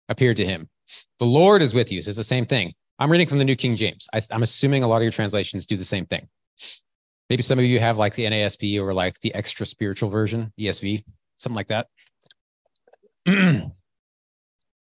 appeared 0.07 0.37
to 0.37 0.45
him. 0.45 0.69
The 1.19 1.25
Lord 1.25 1.61
is 1.61 1.73
with 1.73 1.91
you. 1.91 2.01
So 2.01 2.09
it's 2.09 2.17
the 2.17 2.23
same 2.23 2.45
thing. 2.45 2.73
I'm 2.99 3.11
reading 3.11 3.27
from 3.27 3.37
the 3.37 3.45
New 3.45 3.55
King 3.55 3.75
James. 3.75 4.07
I, 4.13 4.21
I'm 4.31 4.43
assuming 4.43 4.83
a 4.83 4.87
lot 4.87 4.97
of 4.97 5.03
your 5.03 5.11
translations 5.11 5.65
do 5.65 5.75
the 5.75 5.85
same 5.85 6.05
thing. 6.05 6.27
Maybe 7.29 7.43
some 7.43 7.59
of 7.59 7.65
you 7.65 7.79
have 7.79 7.97
like 7.97 8.15
the 8.15 8.25
NASB 8.25 8.79
or 8.81 8.93
like 8.93 9.19
the 9.19 9.33
extra 9.35 9.65
spiritual 9.65 10.09
version, 10.09 10.51
ESV, 10.59 11.03
something 11.37 11.55
like 11.55 11.67
that. 11.67 11.87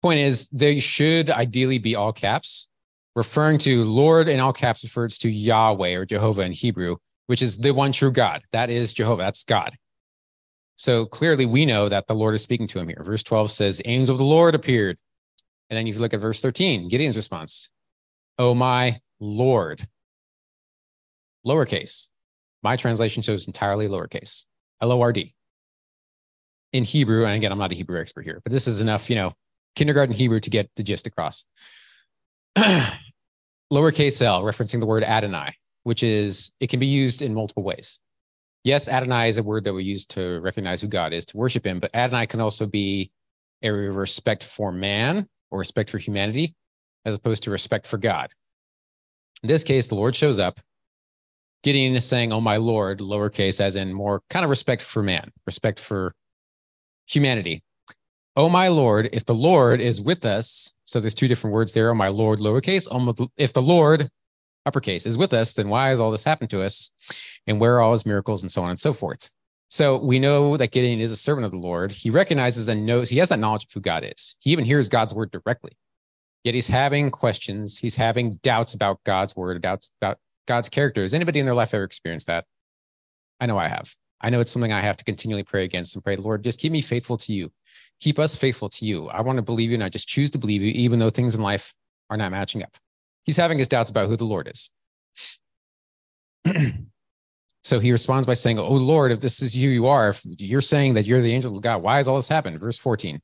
Point 0.03 0.18
is, 0.18 0.49
they 0.49 0.81
should 0.81 1.31
ideally 1.31 1.79
be 1.79 1.95
all 1.95 2.12
caps. 2.12 2.68
Referring 3.14 3.59
to 3.59 3.85
Lord 3.85 4.29
in 4.29 4.40
all 4.40 4.55
caps 4.55 4.83
refers 4.83 5.18
to 5.18 5.31
Yahweh 5.31 5.95
or 5.95 6.07
Jehovah 6.07 6.42
in 6.42 6.53
Hebrew, 6.53 6.97
which 7.27 7.42
is 7.42 7.59
the 7.59 7.73
one 7.73 7.92
true 7.92 8.11
God. 8.11 8.42
That 8.53 8.71
is 8.71 8.95
Jehovah. 8.95 9.23
That's 9.23 9.45
God. 9.45 9.77
So 10.77 11.05
clearly, 11.05 11.45
we 11.45 11.66
know 11.66 11.88
that 11.88 12.07
the 12.07 12.14
Lord 12.14 12.35
is 12.35 12.42
speaking 12.42 12.66
to 12.68 12.79
him 12.79 12.88
here. 12.88 13.03
Verse 13.05 13.23
12 13.23 13.51
says, 13.51 13.83
Angel 13.85 14.14
of 14.14 14.18
the 14.18 14.25
Lord 14.25 14.55
appeared. 14.55 14.97
And 15.68 15.77
then 15.77 15.87
if 15.87 15.95
you 15.95 16.01
look 16.01 16.14
at 16.14 16.21
verse 16.21 16.40
13, 16.40 16.88
Gideon's 16.88 17.16
response, 17.16 17.71
Oh 18.38 18.55
my 18.55 19.01
Lord. 19.21 19.87
Lowercase. 21.47 22.09
My 22.62 22.77
translation 22.77 23.22
shows 23.22 23.46
entirely 23.46 23.88
lowercase, 23.88 24.44
L 24.81 24.92
O 24.92 25.01
R 25.01 25.12
D. 25.12 25.35
In 26.72 26.85
Hebrew, 26.85 27.25
and 27.25 27.35
again, 27.35 27.53
I'm 27.53 27.59
not 27.59 27.72
a 27.72 27.75
Hebrew 27.75 28.01
expert 28.01 28.22
here, 28.22 28.40
but 28.44 28.53
this 28.53 28.66
is 28.66 28.81
enough, 28.81 29.11
you 29.11 29.16
know, 29.16 29.35
kindergarten 29.77 30.14
Hebrew 30.14 30.40
to 30.40 30.51
get 30.51 30.70
the 30.77 30.83
gist 30.83 31.07
across. 31.07 31.44
lowercase 33.72 34.20
l, 34.22 34.42
referencing 34.42 34.81
the 34.81 34.87
word 34.87 35.03
Adonai, 35.03 35.55
which 35.83 36.03
is, 36.03 36.53
it 36.61 36.68
can 36.68 36.79
be 36.79 36.87
used 36.87 37.22
in 37.22 37.35
multiple 37.35 37.62
ways. 37.62 37.98
Yes, 38.64 38.88
Adonai 38.88 39.29
is 39.29 39.38
a 39.38 39.42
word 39.42 39.64
that 39.64 39.72
we 39.72 39.83
use 39.83 40.05
to 40.07 40.40
recognize 40.40 40.81
who 40.81 40.88
God 40.88 41.12
is, 41.12 41.25
to 41.27 41.37
worship 41.37 41.66
him, 41.66 41.81
but 41.81 41.94
Adonai 41.94 42.27
can 42.27 42.40
also 42.40 42.66
be 42.66 43.11
a 43.62 43.70
respect 43.70 44.44
for 44.44 44.70
man 44.70 45.29
or 45.51 45.59
respect 45.59 45.90
for 45.90 45.98
humanity, 45.98 46.55
as 47.05 47.16
opposed 47.16 47.42
to 47.44 47.51
respect 47.51 47.87
for 47.87 47.98
God. 47.98 48.31
In 49.42 49.48
this 49.48 49.64
case, 49.64 49.88
the 49.88 49.94
Lord 49.94 50.14
shows 50.14 50.38
up 50.38 50.61
Gideon 51.62 51.94
is 51.94 52.05
saying, 52.05 52.33
Oh, 52.33 52.40
my 52.40 52.57
Lord, 52.57 52.98
lowercase, 52.98 53.61
as 53.61 53.77
in 53.77 53.92
more 53.92 54.22
kind 54.31 54.44
of 54.44 54.51
respect 54.51 54.83
for 54.83 55.03
man, 55.03 55.31
respect 55.46 55.79
for 55.79 56.14
humanity. 57.07 57.62
Oh, 58.35 58.48
my 58.48 58.68
Lord, 58.68 59.11
if 59.12 59.27
the 59.27 59.35
Lord 59.35 59.81
is 59.81 60.01
with 60.01 60.25
us, 60.25 60.72
so 60.85 60.98
there's 60.98 61.14
two 61.14 61.29
different 61.29 61.55
words 61.55 61.72
there. 61.72 61.90
Oh, 61.90 61.94
my 61.94 62.09
Lord, 62.09 62.38
lowercase. 62.38 62.88
Oh, 62.90 63.29
if 63.37 63.53
the 63.53 63.62
Lord, 63.62 64.09
uppercase, 64.66 65.07
is 65.07 65.18
with 65.18 65.35
us, 65.35 65.53
then 65.53 65.68
why 65.68 65.88
has 65.88 66.01
all 66.01 66.11
this 66.11 66.25
happened 66.25 66.51
to 66.51 66.62
us? 66.62 66.90
And 67.46 67.61
where 67.61 67.77
are 67.77 67.81
all 67.81 67.92
his 67.92 68.07
miracles 68.07 68.42
and 68.42 68.51
so 68.51 68.62
on 68.62 68.70
and 68.70 68.81
so 68.81 68.92
forth? 68.92 69.31
So 69.68 69.96
we 69.96 70.18
know 70.18 70.57
that 70.57 70.70
Gideon 70.70 71.01
is 71.01 71.12
a 71.12 71.16
servant 71.16 71.46
of 71.46 71.51
the 71.51 71.59
Lord. 71.59 71.92
He 71.92 72.11
recognizes 72.11 72.68
and 72.68 72.85
knows, 72.85 73.09
he 73.09 73.18
has 73.18 73.31
that 73.31 73.38
knowledge 73.38 73.64
of 73.64 73.72
who 73.72 73.81
God 73.81 74.05
is. 74.05 74.37
He 74.40 74.51
even 74.51 74.64
hears 74.64 74.88
God's 74.88 75.14
word 75.14 75.31
directly. 75.31 75.72
Yet 76.44 76.55
he's 76.55 76.66
having 76.66 77.11
questions. 77.11 77.79
He's 77.79 77.94
having 77.94 78.35
doubts 78.42 78.75
about 78.75 79.01
God's 79.05 79.35
word, 79.37 79.62
doubts 79.62 79.90
about 80.01 80.18
God's 80.46 80.68
character. 80.68 81.02
Has 81.02 81.14
anybody 81.14 81.40
in 81.40 81.46
their 81.46 81.55
life 81.55 81.74
ever 81.74 81.85
experienced 81.85 82.26
that? 82.26 82.44
I 83.40 83.46
know 83.46 83.59
I 83.59 83.68
have. 83.68 83.94
I 84.20 84.31
know 84.31 84.40
it's 84.40 84.52
something 84.52 84.72
I 84.72 84.81
have 84.81 84.96
to 84.98 85.05
continually 85.05 85.42
pray 85.42 85.64
against 85.64 85.94
and 85.94 86.05
pray, 86.05 86.16
Lord, 86.16 86.44
just 86.44 86.61
keep 86.61 86.70
me 86.70 86.81
faithful 86.81 87.16
to 87.18 87.33
you. 87.33 87.50
Keep 88.00 88.18
us 88.18 88.37
faithful 88.37 88.68
to 88.68 88.85
you. 88.85 89.09
I 89.09 89.20
want 89.20 89.37
to 89.37 89.42
believe 89.42 89.70
you 89.70 89.74
and 89.74 89.85
I 89.85 89.88
just 89.88 90.09
choose 90.09 90.31
to 90.31 90.38
believe 90.38 90.62
you, 90.62 90.70
even 90.70 90.98
though 90.98 91.11
things 91.11 91.35
in 91.35 91.42
life 91.42 91.74
are 92.09 92.16
not 92.16 92.31
matching 92.31 92.62
up. 92.62 92.76
He's 93.24 93.37
having 93.37 93.59
his 93.59 93.68
doubts 93.68 93.90
about 93.90 94.09
who 94.09 94.16
the 94.16 94.24
Lord 94.24 94.48
is. 94.48 94.70
so 97.64 97.81
he 97.81 97.90
responds 97.90 98.26
by 98.26 98.35
saying, 98.35 98.59
Oh 98.59 98.74
Lord, 98.74 99.11
if 99.11 99.20
this 99.20 99.42
is 99.42 99.55
who 99.55 99.61
you 99.61 99.87
are, 99.88 100.11
if 100.11 100.22
you're 100.24 100.61
saying 100.61 100.94
that 100.94 101.07
you're 101.07 101.22
the 101.22 101.33
angel 101.33 101.57
of 101.57 101.62
God, 101.62 101.83
why 101.83 101.96
has 101.96 102.07
all 102.07 102.16
this 102.16 102.28
happened? 102.28 102.61
Verse 102.61 102.76
14. 102.76 103.20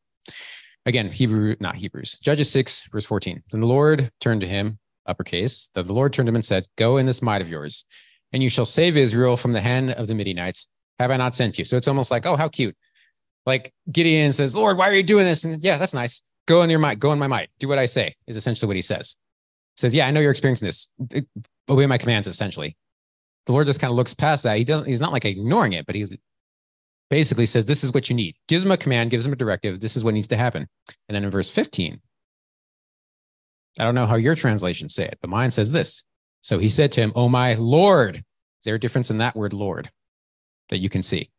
Again, 0.87 1.11
Hebrew, 1.11 1.55
not 1.61 1.77
Hebrews, 1.77 2.19
Judges 2.19 2.51
6, 2.51 2.89
verse 2.91 3.05
14. 3.05 3.43
Then 3.51 3.61
the 3.61 3.67
Lord 3.67 4.11
turned 4.21 4.41
to 4.41 4.49
him 4.49 4.79
uppercase, 5.09 5.71
that 5.75 5.87
the 5.87 5.93
Lord 5.93 6.13
turned 6.13 6.29
him 6.29 6.37
and 6.37 6.45
said, 6.45 6.67
Go 6.77 6.99
in 6.99 7.07
this 7.07 7.23
might 7.23 7.41
of 7.41 7.49
yours, 7.49 7.85
and 8.33 8.43
you 8.43 8.49
shall 8.49 8.65
save 8.65 8.97
Israel 8.97 9.37
from 9.37 9.53
the 9.53 9.61
hand 9.61 9.91
of 9.91 10.07
the 10.07 10.15
Midianites. 10.15 10.69
Have 10.99 11.11
I 11.11 11.17
not 11.17 11.35
sent 11.35 11.59
you? 11.59 11.65
So 11.65 11.77
it's 11.77 11.89
almost 11.89 12.11
like, 12.11 12.27
oh, 12.27 12.37
how 12.37 12.49
cute. 12.49 12.77
Like 13.47 13.73
Gideon 13.91 14.33
says, 14.33 14.55
Lord, 14.55 14.77
why 14.77 14.89
are 14.89 14.95
you 14.95 15.03
doing 15.03 15.25
this? 15.25 15.45
And 15.45 15.63
yeah, 15.63 15.79
that's 15.79 15.95
nice. 15.95 16.23
Go 16.47 16.63
in 16.63 16.71
your 16.71 16.79
might, 16.79 16.99
go 16.99 17.13
in 17.13 17.19
my 17.19 17.27
might. 17.27 17.51
Do 17.59 17.69
what 17.69 17.79
I 17.79 17.87
say, 17.87 18.15
is 18.27 18.37
essentially 18.37 18.67
what 18.67 18.77
he 18.77 18.83
says. 18.83 19.17
He 19.77 19.81
says, 19.83 19.95
Yeah, 19.95 20.07
I 20.07 20.11
know 20.11 20.21
you're 20.21 20.31
experiencing 20.31 20.67
this. 20.67 20.89
Obey 21.69 21.87
my 21.87 21.99
commands, 21.99 22.27
essentially. 22.27 22.77
The 23.47 23.53
Lord 23.53 23.67
just 23.67 23.81
kind 23.81 23.91
of 23.91 23.97
looks 23.97 24.15
past 24.15 24.45
that. 24.45 24.59
He 24.59 24.65
doesn't, 24.65 24.87
he's 24.87 25.01
not 25.01 25.13
like 25.13 25.25
ignoring 25.25 25.73
it, 25.73 25.87
but 25.87 25.95
he 25.95 26.07
basically 27.11 27.47
says, 27.47 27.67
This 27.67 27.85
is 27.85 27.93
what 27.93 28.11
you 28.11 28.17
need. 28.17 28.37
Gives 28.49 28.65
him 28.65 28.73
a 28.73 28.77
command, 28.77 29.11
gives 29.11 29.27
him 29.27 29.33
a 29.33 29.37
directive. 29.37 29.81
This 29.81 29.97
is 29.97 30.05
what 30.05 30.15
needs 30.15 30.29
to 30.29 30.37
happen. 30.37 30.67
And 31.09 31.15
then 31.15 31.25
in 31.25 31.31
verse 31.31 31.51
15, 31.51 32.01
I 33.79 33.85
don't 33.85 33.95
know 33.95 34.07
how 34.07 34.17
your 34.17 34.35
translations 34.35 34.95
say 34.95 35.05
it, 35.05 35.19
but 35.21 35.31
mine 35.31 35.51
says 35.51 35.71
this. 35.71 36.05
So 36.43 36.59
he 36.59 36.69
said 36.69 36.93
to 36.93 37.01
him, 37.01 37.13
Oh, 37.15 37.29
my 37.29 37.55
Lord. 37.55 38.17
Is 38.17 38.65
there 38.65 38.75
a 38.75 38.81
difference 38.81 39.11
in 39.11 39.19
that 39.19 39.37
word, 39.37 39.53
Lord, 39.53 39.91
that 40.71 40.79
you 40.79 40.89
can 40.89 41.03
see? 41.03 41.31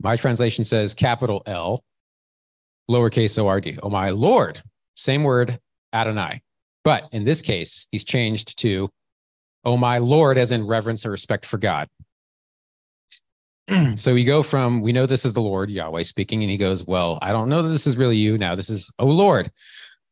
My 0.00 0.16
translation 0.16 0.64
says 0.64 0.94
capital 0.94 1.42
L, 1.46 1.84
lowercase 2.90 3.38
o 3.38 3.46
r 3.46 3.60
d. 3.60 3.78
Oh, 3.82 3.90
my 3.90 4.10
Lord. 4.10 4.60
Same 4.94 5.22
word, 5.22 5.60
Adonai. 5.92 6.42
But 6.84 7.04
in 7.12 7.24
this 7.24 7.42
case, 7.42 7.86
he's 7.92 8.04
changed 8.04 8.58
to, 8.60 8.90
Oh, 9.64 9.76
my 9.76 9.98
Lord, 9.98 10.38
as 10.38 10.52
in 10.52 10.66
reverence 10.66 11.04
or 11.04 11.10
respect 11.10 11.44
for 11.44 11.58
God. 11.58 11.88
so 13.96 14.14
we 14.14 14.24
go 14.24 14.42
from 14.42 14.80
we 14.80 14.92
know 14.92 15.06
this 15.06 15.24
is 15.24 15.34
the 15.34 15.40
Lord 15.40 15.70
Yahweh 15.70 16.02
speaking, 16.02 16.42
and 16.42 16.50
he 16.50 16.56
goes, 16.56 16.86
Well, 16.86 17.18
I 17.20 17.32
don't 17.32 17.48
know 17.48 17.62
that 17.62 17.68
this 17.68 17.86
is 17.86 17.96
really 17.96 18.16
you 18.16 18.38
now. 18.38 18.54
This 18.54 18.70
is, 18.70 18.92
Oh 18.98 19.06
Lord, 19.06 19.50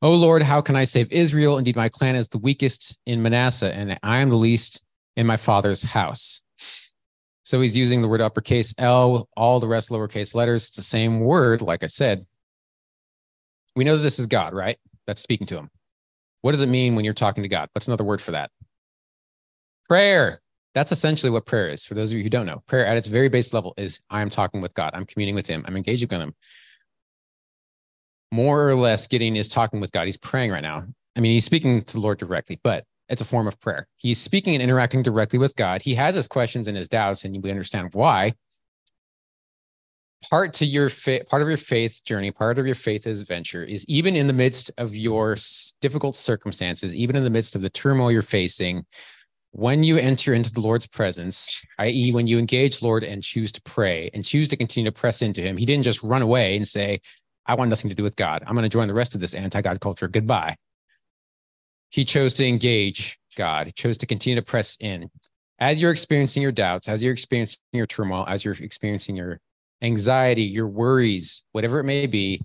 Oh 0.03 0.14
Lord, 0.14 0.42
how 0.42 0.61
can 0.61 0.77
I 0.77 0.85
save 0.85 1.11
Israel? 1.11 1.59
Indeed, 1.59 1.77
my 1.77 1.88
clan 1.88 2.16
is 2.16 2.29
the 2.29 2.38
weakest 2.38 2.99
in 3.07 3.23
Manasseh, 3.23 3.73
and 3.73 3.99
I 4.03 4.19
am 4.19 4.31
the 4.31 4.37
least 4.37 4.83
in 5.16 5.27
my 5.27 5.37
father's 5.37 5.83
house. 5.83 6.42
So 7.45 7.61
he's 7.61 7.77
using 7.77 8.03
the 8.03 8.09
word 8.09 8.21
uppercase 8.21 8.75
L, 8.77 9.29
all 9.37 9.61
the 9.61 9.69
rest 9.69 9.90
lowercase 9.90 10.35
letters. 10.35 10.66
It's 10.66 10.77
the 10.77 10.83
same 10.83 11.21
word, 11.21 11.62
like 11.62 11.83
I 11.83 11.87
said. 11.87 12.27
We 13.75 13.85
know 13.85 13.97
that 13.97 14.03
this 14.03 14.19
is 14.19 14.27
God, 14.27 14.53
right? 14.53 14.79
That's 15.07 15.23
speaking 15.23 15.47
to 15.49 15.57
him. 15.57 15.71
What 16.42 16.53
does 16.53 16.62
it 16.62 16.69
mean 16.69 16.95
when 16.95 17.05
you're 17.05 17.14
talking 17.14 17.45
to 17.45 17.49
God? 17.49 17.69
What's 17.73 17.87
another 17.87 18.05
word 18.05 18.21
for 18.21 18.33
that? 18.33 18.51
Prayer. 19.88 20.42
That's 20.77 20.93
essentially 20.93 21.31
what 21.31 21.47
prayer 21.47 21.71
is. 21.71 21.87
For 21.87 21.95
those 21.95 22.12
of 22.12 22.19
you 22.19 22.23
who 22.23 22.29
don't 22.29 22.45
know, 22.45 22.62
prayer 22.67 22.85
at 22.87 22.99
its 22.99 23.09
very 23.09 23.31
base 23.31 23.55
level 23.55 23.73
is 23.79 23.99
I 24.11 24.21
am 24.21 24.29
talking 24.29 24.61
with 24.61 24.75
God. 24.75 24.91
I'm 24.93 25.07
communing 25.07 25.35
with 25.35 25.47
Him. 25.47 25.65
I'm 25.67 25.75
engaging 25.75 26.07
with 26.11 26.21
Him. 26.21 26.35
More 28.31 28.69
or 28.69 28.75
less, 28.75 29.07
Gideon 29.07 29.37
is 29.37 29.49
talking 29.49 29.81
with 29.81 29.91
God. 29.91 30.05
He's 30.05 30.19
praying 30.19 30.51
right 30.51 30.61
now. 30.61 30.85
I 31.17 31.21
mean, 31.21 31.33
he's 31.33 31.47
speaking 31.47 31.83
to 31.83 31.95
the 31.95 32.01
Lord 32.01 32.19
directly, 32.19 32.61
but 32.62 32.85
it's 33.09 33.23
a 33.23 33.25
form 33.25 33.49
of 33.49 33.59
prayer. 33.59 33.89
He's 33.97 34.21
speaking 34.21 34.53
and 34.53 34.62
interacting 34.62 35.03
directly 35.03 35.39
with 35.39 35.57
God. 35.57 35.81
He 35.81 35.95
has 35.95 36.15
his 36.15 36.29
questions 36.29 36.69
and 36.69 36.77
his 36.77 36.91
doubts, 36.91 37.25
and 37.25 37.43
we 37.43 37.51
understand 37.51 37.95
why. 37.95 38.35
Part 40.29 40.53
to 40.55 40.67
your 40.67 40.91
fa- 40.91 41.25
part 41.31 41.41
of 41.41 41.49
your 41.49 41.57
faith 41.57 42.05
journey, 42.05 42.33
part 42.33 42.59
of 42.59 42.67
your 42.67 42.75
faith 42.75 43.07
adventure 43.07 43.65
is 43.65 43.87
even 43.89 44.15
in 44.15 44.27
the 44.27 44.35
midst 44.35 44.71
of 44.77 44.95
your 44.95 45.39
difficult 45.81 46.17
circumstances, 46.17 46.95
even 46.95 47.17
in 47.17 47.25
the 47.25 47.31
midst 47.31 47.57
of 47.57 47.62
the 47.62 47.71
turmoil 47.71 48.12
you're 48.12 48.21
facing, 48.21 48.85
when 49.57 49.83
you 49.83 49.97
enter 49.97 50.35
into 50.35 50.53
the 50.53 50.61
Lord's 50.61 50.87
presence, 50.87 51.64
i.e., 51.79 52.12
when 52.12 52.27
you 52.27 52.38
engage 52.38 52.83
Lord 52.83 53.03
and 53.03 53.23
choose 53.23 53.51
to 53.53 53.62
pray 53.62 54.11
and 54.12 54.23
choose 54.23 54.49
to 54.49 54.57
continue 54.57 54.90
to 54.90 54.95
press 54.95 55.23
into 55.23 55.40
Him, 55.40 55.57
He 55.57 55.64
didn't 55.64 55.85
just 55.85 56.03
run 56.03 56.21
away 56.21 56.57
and 56.57 56.69
say, 56.69 57.01
I 57.47 57.55
want 57.55 57.71
nothing 57.71 57.88
to 57.88 57.95
do 57.95 58.03
with 58.03 58.16
God. 58.16 58.45
I'm 58.47 58.55
going 58.55 58.64
to 58.64 58.69
join 58.69 58.87
the 58.87 58.92
rest 58.92 59.14
of 59.14 59.23
this 59.23 59.33
anti 59.33 59.62
God 59.62 59.81
culture. 59.81 60.09
Goodbye. 60.09 60.57
He 61.88 62.04
chose 62.04 62.35
to 62.35 62.46
engage 62.46 63.19
God, 63.35 63.69
he 63.69 63.73
chose 63.73 63.96
to 63.98 64.07
continue 64.07 64.38
to 64.38 64.44
press 64.44 64.77
in. 64.79 65.09
As 65.59 65.81
you're 65.81 65.90
experiencing 65.90 66.42
your 66.42 66.52
doubts, 66.52 66.87
as 66.87 67.02
you're 67.02 67.15
experiencing 67.15 67.59
your 67.73 67.87
turmoil, 67.87 68.27
as 68.29 68.44
you're 68.44 68.54
experiencing 68.61 69.17
your 69.17 69.40
anxiety, 69.81 70.42
your 70.42 70.69
worries, 70.69 71.44
whatever 71.52 71.81
it 71.81 71.85
may 71.85 72.07
be, 72.07 72.42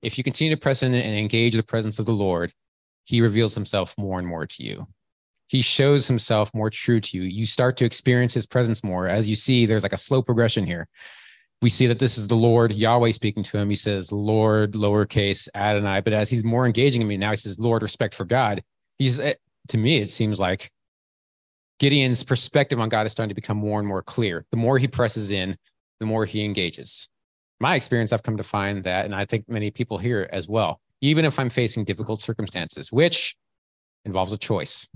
if 0.00 0.16
you 0.16 0.24
continue 0.24 0.54
to 0.54 0.60
press 0.60 0.82
in 0.82 0.94
and 0.94 1.18
engage 1.18 1.54
the 1.54 1.62
presence 1.62 1.98
of 1.98 2.06
the 2.06 2.12
Lord, 2.12 2.50
He 3.04 3.20
reveals 3.20 3.54
Himself 3.54 3.94
more 3.98 4.18
and 4.18 4.26
more 4.26 4.46
to 4.46 4.62
you 4.64 4.86
he 5.48 5.62
shows 5.62 6.06
himself 6.06 6.52
more 6.54 6.70
true 6.70 7.00
to 7.00 7.16
you. 7.16 7.22
You 7.22 7.46
start 7.46 7.76
to 7.78 7.84
experience 7.84 8.34
his 8.34 8.46
presence 8.46 8.82
more. 8.82 9.06
As 9.06 9.28
you 9.28 9.36
see, 9.36 9.66
there's 9.66 9.82
like 9.82 9.92
a 9.92 9.98
slow 9.98 10.22
progression 10.22 10.66
here. 10.66 10.88
We 11.62 11.70
see 11.70 11.86
that 11.86 11.98
this 11.98 12.18
is 12.18 12.26
the 12.26 12.34
Lord 12.34 12.72
Yahweh 12.72 13.12
speaking 13.12 13.42
to 13.44 13.58
him. 13.58 13.70
He 13.70 13.76
says, 13.76 14.12
Lord, 14.12 14.72
lowercase 14.72 15.48
Adonai. 15.54 16.00
But 16.00 16.12
as 16.12 16.28
he's 16.28 16.44
more 16.44 16.66
engaging 16.66 17.00
in 17.00 17.08
me 17.08 17.16
now, 17.16 17.30
he 17.30 17.36
says, 17.36 17.58
Lord, 17.58 17.82
respect 17.82 18.14
for 18.14 18.24
God. 18.24 18.62
He's, 18.98 19.20
eh, 19.20 19.34
to 19.68 19.78
me, 19.78 19.98
it 19.98 20.10
seems 20.10 20.38
like 20.38 20.70
Gideon's 21.78 22.24
perspective 22.24 22.80
on 22.80 22.88
God 22.88 23.06
is 23.06 23.12
starting 23.12 23.30
to 23.30 23.34
become 23.34 23.56
more 23.56 23.78
and 23.78 23.88
more 23.88 24.02
clear. 24.02 24.44
The 24.50 24.56
more 24.56 24.78
he 24.78 24.88
presses 24.88 25.30
in, 25.30 25.56
the 26.00 26.06
more 26.06 26.24
he 26.24 26.44
engages. 26.44 27.08
My 27.58 27.74
experience, 27.74 28.12
I've 28.12 28.22
come 28.22 28.36
to 28.36 28.42
find 28.42 28.84
that, 28.84 29.06
and 29.06 29.14
I 29.14 29.24
think 29.24 29.48
many 29.48 29.70
people 29.70 29.96
here 29.96 30.28
as 30.30 30.46
well, 30.46 30.80
even 31.00 31.24
if 31.24 31.38
I'm 31.38 31.48
facing 31.48 31.84
difficult 31.84 32.20
circumstances, 32.20 32.92
which 32.92 33.34
involves 34.04 34.32
a 34.32 34.38
choice 34.38 34.86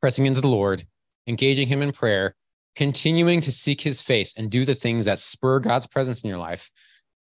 pressing 0.00 0.26
into 0.26 0.40
the 0.40 0.48
Lord, 0.48 0.84
engaging 1.26 1.68
him 1.68 1.82
in 1.82 1.92
prayer, 1.92 2.34
continuing 2.76 3.40
to 3.42 3.52
seek 3.52 3.80
his 3.80 4.00
face 4.00 4.34
and 4.36 4.50
do 4.50 4.64
the 4.64 4.74
things 4.74 5.06
that 5.06 5.18
spur 5.18 5.60
God's 5.60 5.86
presence 5.86 6.22
in 6.22 6.28
your 6.28 6.38
life 6.38 6.70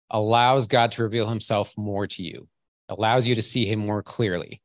allows 0.09 0.67
God 0.67 0.91
to 0.91 1.03
reveal 1.03 1.27
himself 1.27 1.73
more 1.77 2.07
to 2.07 2.23
you, 2.23 2.47
allows 2.89 3.27
you 3.27 3.35
to 3.35 3.41
see 3.41 3.65
him 3.65 3.79
more 3.79 4.03
clearly. 4.03 4.61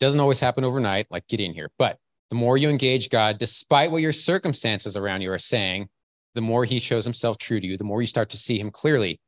Doesn't 0.00 0.20
always 0.20 0.40
happen 0.40 0.64
overnight, 0.64 1.06
like 1.10 1.28
get 1.28 1.40
in 1.40 1.54
here, 1.54 1.70
but 1.78 1.98
the 2.30 2.36
more 2.36 2.56
you 2.56 2.70
engage 2.70 3.10
God, 3.10 3.38
despite 3.38 3.90
what 3.90 4.02
your 4.02 4.12
circumstances 4.12 4.96
around 4.96 5.20
you 5.20 5.30
are 5.30 5.38
saying, 5.38 5.88
the 6.34 6.40
more 6.40 6.64
he 6.64 6.78
shows 6.78 7.04
himself 7.04 7.36
true 7.36 7.60
to 7.60 7.66
you, 7.66 7.76
the 7.76 7.84
more 7.84 8.00
you 8.00 8.06
start 8.06 8.30
to 8.30 8.38
see 8.38 8.58
him 8.58 8.70
clearly. 8.70 9.20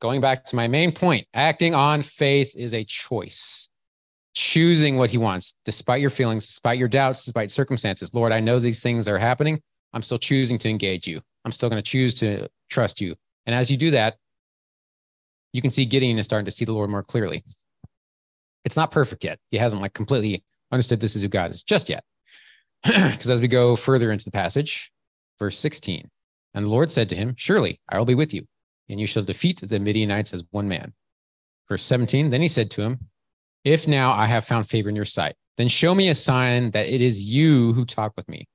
Going 0.00 0.20
back 0.20 0.44
to 0.44 0.56
my 0.56 0.68
main 0.68 0.92
point, 0.92 1.26
acting 1.32 1.74
on 1.74 2.02
faith 2.02 2.54
is 2.54 2.74
a 2.74 2.84
choice. 2.84 3.68
Choosing 4.48 4.96
what 4.96 5.10
he 5.10 5.18
wants, 5.18 5.52
despite 5.66 6.00
your 6.00 6.08
feelings, 6.08 6.46
despite 6.46 6.78
your 6.78 6.88
doubts, 6.88 7.22
despite 7.22 7.50
circumstances. 7.50 8.14
Lord, 8.14 8.32
I 8.32 8.40
know 8.40 8.58
these 8.58 8.82
things 8.82 9.06
are 9.06 9.18
happening. 9.18 9.60
I'm 9.92 10.00
still 10.00 10.16
choosing 10.16 10.58
to 10.60 10.70
engage 10.70 11.06
you. 11.06 11.20
I'm 11.44 11.52
still 11.52 11.68
going 11.68 11.82
to 11.82 11.90
choose 11.90 12.14
to 12.14 12.48
trust 12.70 12.98
you. 12.98 13.14
And 13.44 13.54
as 13.54 13.70
you 13.70 13.76
do 13.76 13.90
that, 13.90 14.16
you 15.52 15.60
can 15.60 15.70
see 15.70 15.84
Gideon 15.84 16.16
is 16.16 16.24
starting 16.24 16.46
to 16.46 16.50
see 16.50 16.64
the 16.64 16.72
Lord 16.72 16.88
more 16.88 17.02
clearly. 17.02 17.44
It's 18.64 18.74
not 18.74 18.90
perfect 18.90 19.22
yet. 19.22 19.38
He 19.50 19.58
hasn't 19.58 19.82
like 19.82 19.92
completely 19.92 20.42
understood 20.72 21.00
this 21.00 21.14
is 21.14 21.20
who 21.20 21.28
God 21.28 21.50
is 21.50 21.62
just 21.62 21.90
yet. 21.90 22.04
Because 22.84 23.30
as 23.30 23.42
we 23.42 23.48
go 23.48 23.76
further 23.76 24.10
into 24.10 24.24
the 24.24 24.30
passage, 24.30 24.90
verse 25.38 25.58
16, 25.58 26.08
and 26.54 26.64
the 26.64 26.70
Lord 26.70 26.90
said 26.90 27.10
to 27.10 27.16
him, 27.16 27.34
Surely 27.36 27.80
I 27.86 27.98
will 27.98 28.06
be 28.06 28.14
with 28.14 28.32
you, 28.32 28.46
and 28.88 28.98
you 28.98 29.06
shall 29.06 29.22
defeat 29.22 29.60
the 29.60 29.78
Midianites 29.78 30.32
as 30.32 30.42
one 30.52 30.68
man. 30.68 30.94
Verse 31.68 31.82
17, 31.82 32.30
then 32.30 32.40
he 32.40 32.48
said 32.48 32.70
to 32.70 32.80
him, 32.80 33.10
If 33.68 33.86
now 33.86 34.12
I 34.12 34.24
have 34.24 34.46
found 34.46 34.66
favor 34.66 34.88
in 34.88 34.96
your 34.96 35.04
sight, 35.04 35.34
then 35.58 35.68
show 35.68 35.94
me 35.94 36.08
a 36.08 36.14
sign 36.14 36.70
that 36.70 36.88
it 36.88 37.02
is 37.02 37.20
you 37.20 37.74
who 37.74 37.84
talk 37.84 38.14
with 38.16 38.26
me. 38.26 38.48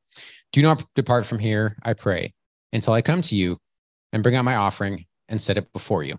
Do 0.51 0.64
not 0.64 0.84
depart 0.95 1.28
from 1.28 1.38
here, 1.38 1.78
I 1.84 1.93
pray, 1.93 2.34
until 2.72 2.95
I 2.95 3.03
come 3.03 3.22
to 3.22 3.36
you 3.36 3.59
and 4.11 4.24
bring 4.24 4.36
out 4.36 4.43
my 4.43 4.55
offering 4.55 5.05
and 5.30 5.39
set 5.39 5.59
it 5.59 5.72
before 5.72 6.01
you. 6.01 6.18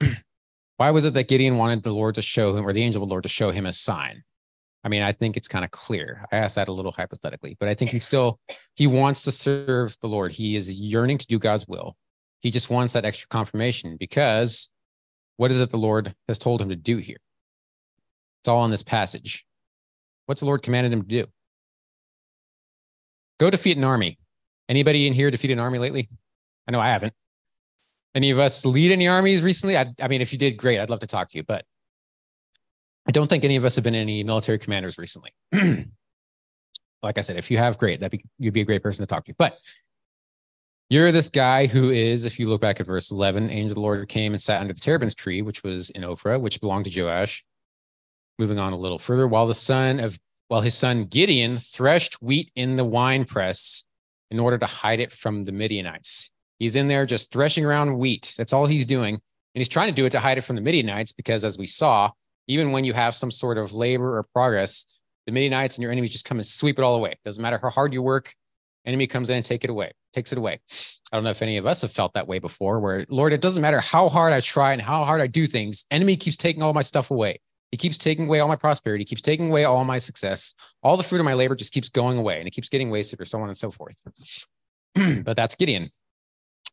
Why 0.78 0.92
was 0.92 1.04
it 1.04 1.12
that 1.12 1.28
Gideon 1.28 1.58
wanted 1.58 1.82
the 1.82 1.92
Lord 1.92 2.14
to 2.14 2.22
show 2.22 2.56
him, 2.56 2.66
or 2.66 2.72
the 2.72 2.82
angel 2.82 3.02
of 3.02 3.10
the 3.10 3.12
Lord 3.12 3.24
to 3.24 3.28
show 3.28 3.50
him 3.50 3.66
a 3.66 3.72
sign? 3.72 4.22
I 4.82 4.88
mean, 4.88 5.02
I 5.02 5.12
think 5.12 5.36
it's 5.36 5.46
kind 5.46 5.62
of 5.62 5.70
clear. 5.72 6.24
I 6.32 6.36
asked 6.36 6.56
that 6.56 6.68
a 6.68 6.72
little 6.72 6.92
hypothetically, 6.92 7.54
but 7.60 7.68
I 7.68 7.74
think 7.74 7.90
he 7.90 8.00
still 8.00 8.40
he 8.76 8.86
wants 8.86 9.24
to 9.24 9.30
serve 9.30 9.94
the 10.00 10.08
Lord. 10.08 10.32
He 10.32 10.56
is 10.56 10.80
yearning 10.80 11.18
to 11.18 11.26
do 11.26 11.38
God's 11.38 11.68
will. 11.68 11.98
He 12.40 12.50
just 12.50 12.70
wants 12.70 12.94
that 12.94 13.04
extra 13.04 13.28
confirmation 13.28 13.98
because 14.00 14.70
what 15.40 15.50
is 15.50 15.58
it 15.58 15.70
the 15.70 15.78
Lord 15.78 16.14
has 16.28 16.38
told 16.38 16.60
him 16.60 16.68
to 16.68 16.76
do 16.76 16.98
here? 16.98 17.16
It's 18.42 18.48
all 18.48 18.62
in 18.66 18.70
this 18.70 18.82
passage. 18.82 19.46
What's 20.26 20.42
the 20.42 20.46
Lord 20.46 20.62
commanded 20.62 20.92
him 20.92 21.00
to 21.00 21.08
do? 21.08 21.26
Go 23.38 23.48
defeat 23.48 23.78
an 23.78 23.84
army. 23.84 24.18
Anybody 24.68 25.06
in 25.06 25.14
here 25.14 25.30
defeat 25.30 25.50
an 25.50 25.58
army 25.58 25.78
lately? 25.78 26.10
I 26.68 26.72
know 26.72 26.78
I 26.78 26.88
haven't. 26.88 27.14
Any 28.14 28.28
of 28.32 28.38
us 28.38 28.66
lead 28.66 28.92
any 28.92 29.08
armies 29.08 29.40
recently? 29.40 29.78
I, 29.78 29.86
I 29.98 30.08
mean, 30.08 30.20
if 30.20 30.30
you 30.30 30.38
did, 30.38 30.58
great. 30.58 30.78
I'd 30.78 30.90
love 30.90 31.00
to 31.00 31.06
talk 31.06 31.30
to 31.30 31.38
you, 31.38 31.42
but 31.42 31.64
I 33.08 33.10
don't 33.10 33.28
think 33.28 33.42
any 33.42 33.56
of 33.56 33.64
us 33.64 33.76
have 33.76 33.84
been 33.84 33.94
any 33.94 34.22
military 34.22 34.58
commanders 34.58 34.98
recently. 34.98 35.32
like 37.02 37.16
I 37.16 37.22
said, 37.22 37.38
if 37.38 37.50
you 37.50 37.56
have, 37.56 37.78
great. 37.78 38.00
That'd 38.00 38.10
be 38.12 38.22
you'd 38.38 38.52
be 38.52 38.60
a 38.60 38.66
great 38.66 38.82
person 38.82 39.02
to 39.02 39.06
talk 39.06 39.24
to. 39.24 39.32
But 39.38 39.56
you're 40.90 41.12
this 41.12 41.28
guy 41.28 41.66
who 41.66 41.90
is, 41.90 42.24
if 42.24 42.38
you 42.38 42.48
look 42.48 42.60
back 42.60 42.80
at 42.80 42.86
verse 42.86 43.10
11, 43.10 43.48
angel 43.48 43.70
of 43.70 43.74
the 43.76 43.80
Lord 43.80 44.08
came 44.08 44.32
and 44.32 44.42
sat 44.42 44.60
under 44.60 44.74
the 44.74 44.80
terebinth 44.80 45.14
tree, 45.14 45.40
which 45.40 45.62
was 45.62 45.90
in 45.90 46.02
Ophrah, 46.02 46.40
which 46.40 46.60
belonged 46.60 46.86
to 46.86 47.02
Joash. 47.02 47.44
Moving 48.38 48.58
on 48.58 48.72
a 48.72 48.78
little 48.78 48.98
further, 48.98 49.28
while 49.28 49.46
the 49.46 49.54
son 49.54 50.00
of 50.00 50.18
while 50.48 50.62
his 50.62 50.74
son 50.74 51.04
Gideon 51.04 51.58
threshed 51.58 52.20
wheat 52.20 52.50
in 52.56 52.74
the 52.74 52.84
wine 52.84 53.24
press 53.24 53.84
in 54.32 54.40
order 54.40 54.58
to 54.58 54.66
hide 54.66 54.98
it 54.98 55.12
from 55.12 55.44
the 55.44 55.52
Midianites. 55.52 56.30
He's 56.58 56.74
in 56.74 56.88
there 56.88 57.06
just 57.06 57.32
threshing 57.32 57.64
around 57.64 57.96
wheat. 57.96 58.34
That's 58.36 58.52
all 58.52 58.66
he's 58.66 58.84
doing. 58.84 59.14
And 59.14 59.20
he's 59.60 59.68
trying 59.68 59.88
to 59.88 59.94
do 59.94 60.06
it 60.06 60.10
to 60.10 60.18
hide 60.18 60.38
it 60.38 60.42
from 60.42 60.56
the 60.56 60.62
Midianites 60.62 61.12
because, 61.12 61.44
as 61.44 61.56
we 61.56 61.66
saw, 61.66 62.10
even 62.48 62.72
when 62.72 62.82
you 62.82 62.92
have 62.92 63.14
some 63.14 63.30
sort 63.30 63.58
of 63.58 63.72
labor 63.72 64.18
or 64.18 64.24
progress, 64.24 64.86
the 65.26 65.32
Midianites 65.32 65.76
and 65.76 65.82
your 65.82 65.92
enemies 65.92 66.10
just 66.10 66.24
come 66.24 66.38
and 66.38 66.46
sweep 66.46 66.80
it 66.80 66.82
all 66.82 66.96
away. 66.96 67.14
Doesn't 67.24 67.40
matter 67.40 67.60
how 67.62 67.70
hard 67.70 67.92
you 67.92 68.02
work, 68.02 68.34
enemy 68.84 69.06
comes 69.06 69.30
in 69.30 69.36
and 69.36 69.44
take 69.44 69.64
it 69.64 69.70
away, 69.70 69.92
takes 70.12 70.32
it 70.32 70.38
away. 70.38 70.60
I 71.12 71.16
don't 71.16 71.24
know 71.24 71.30
if 71.30 71.42
any 71.42 71.56
of 71.56 71.66
us 71.66 71.82
have 71.82 71.92
felt 71.92 72.14
that 72.14 72.28
way 72.28 72.38
before, 72.38 72.80
where 72.80 73.04
Lord, 73.08 73.32
it 73.32 73.40
doesn't 73.40 73.62
matter 73.62 73.80
how 73.80 74.08
hard 74.08 74.32
I 74.32 74.40
try 74.40 74.72
and 74.72 74.80
how 74.80 75.04
hard 75.04 75.20
I 75.20 75.26
do 75.26 75.46
things, 75.46 75.86
enemy 75.90 76.16
keeps 76.16 76.36
taking 76.36 76.62
all 76.62 76.72
my 76.72 76.82
stuff 76.82 77.10
away. 77.10 77.40
He 77.70 77.76
keeps 77.76 77.98
taking 77.98 78.26
away 78.26 78.40
all 78.40 78.48
my 78.48 78.56
prosperity, 78.56 79.04
keeps 79.04 79.22
taking 79.22 79.48
away 79.48 79.64
all 79.64 79.84
my 79.84 79.98
success. 79.98 80.54
All 80.82 80.96
the 80.96 81.04
fruit 81.04 81.20
of 81.20 81.24
my 81.24 81.34
labor 81.34 81.54
just 81.54 81.72
keeps 81.72 81.88
going 81.88 82.18
away 82.18 82.38
and 82.38 82.48
it 82.48 82.50
keeps 82.50 82.68
getting 82.68 82.90
wasted 82.90 83.20
or 83.20 83.24
so 83.24 83.40
on 83.40 83.48
and 83.48 83.56
so 83.56 83.70
forth. 83.70 84.02
but 84.94 85.36
that's 85.36 85.54
Gideon. 85.54 85.90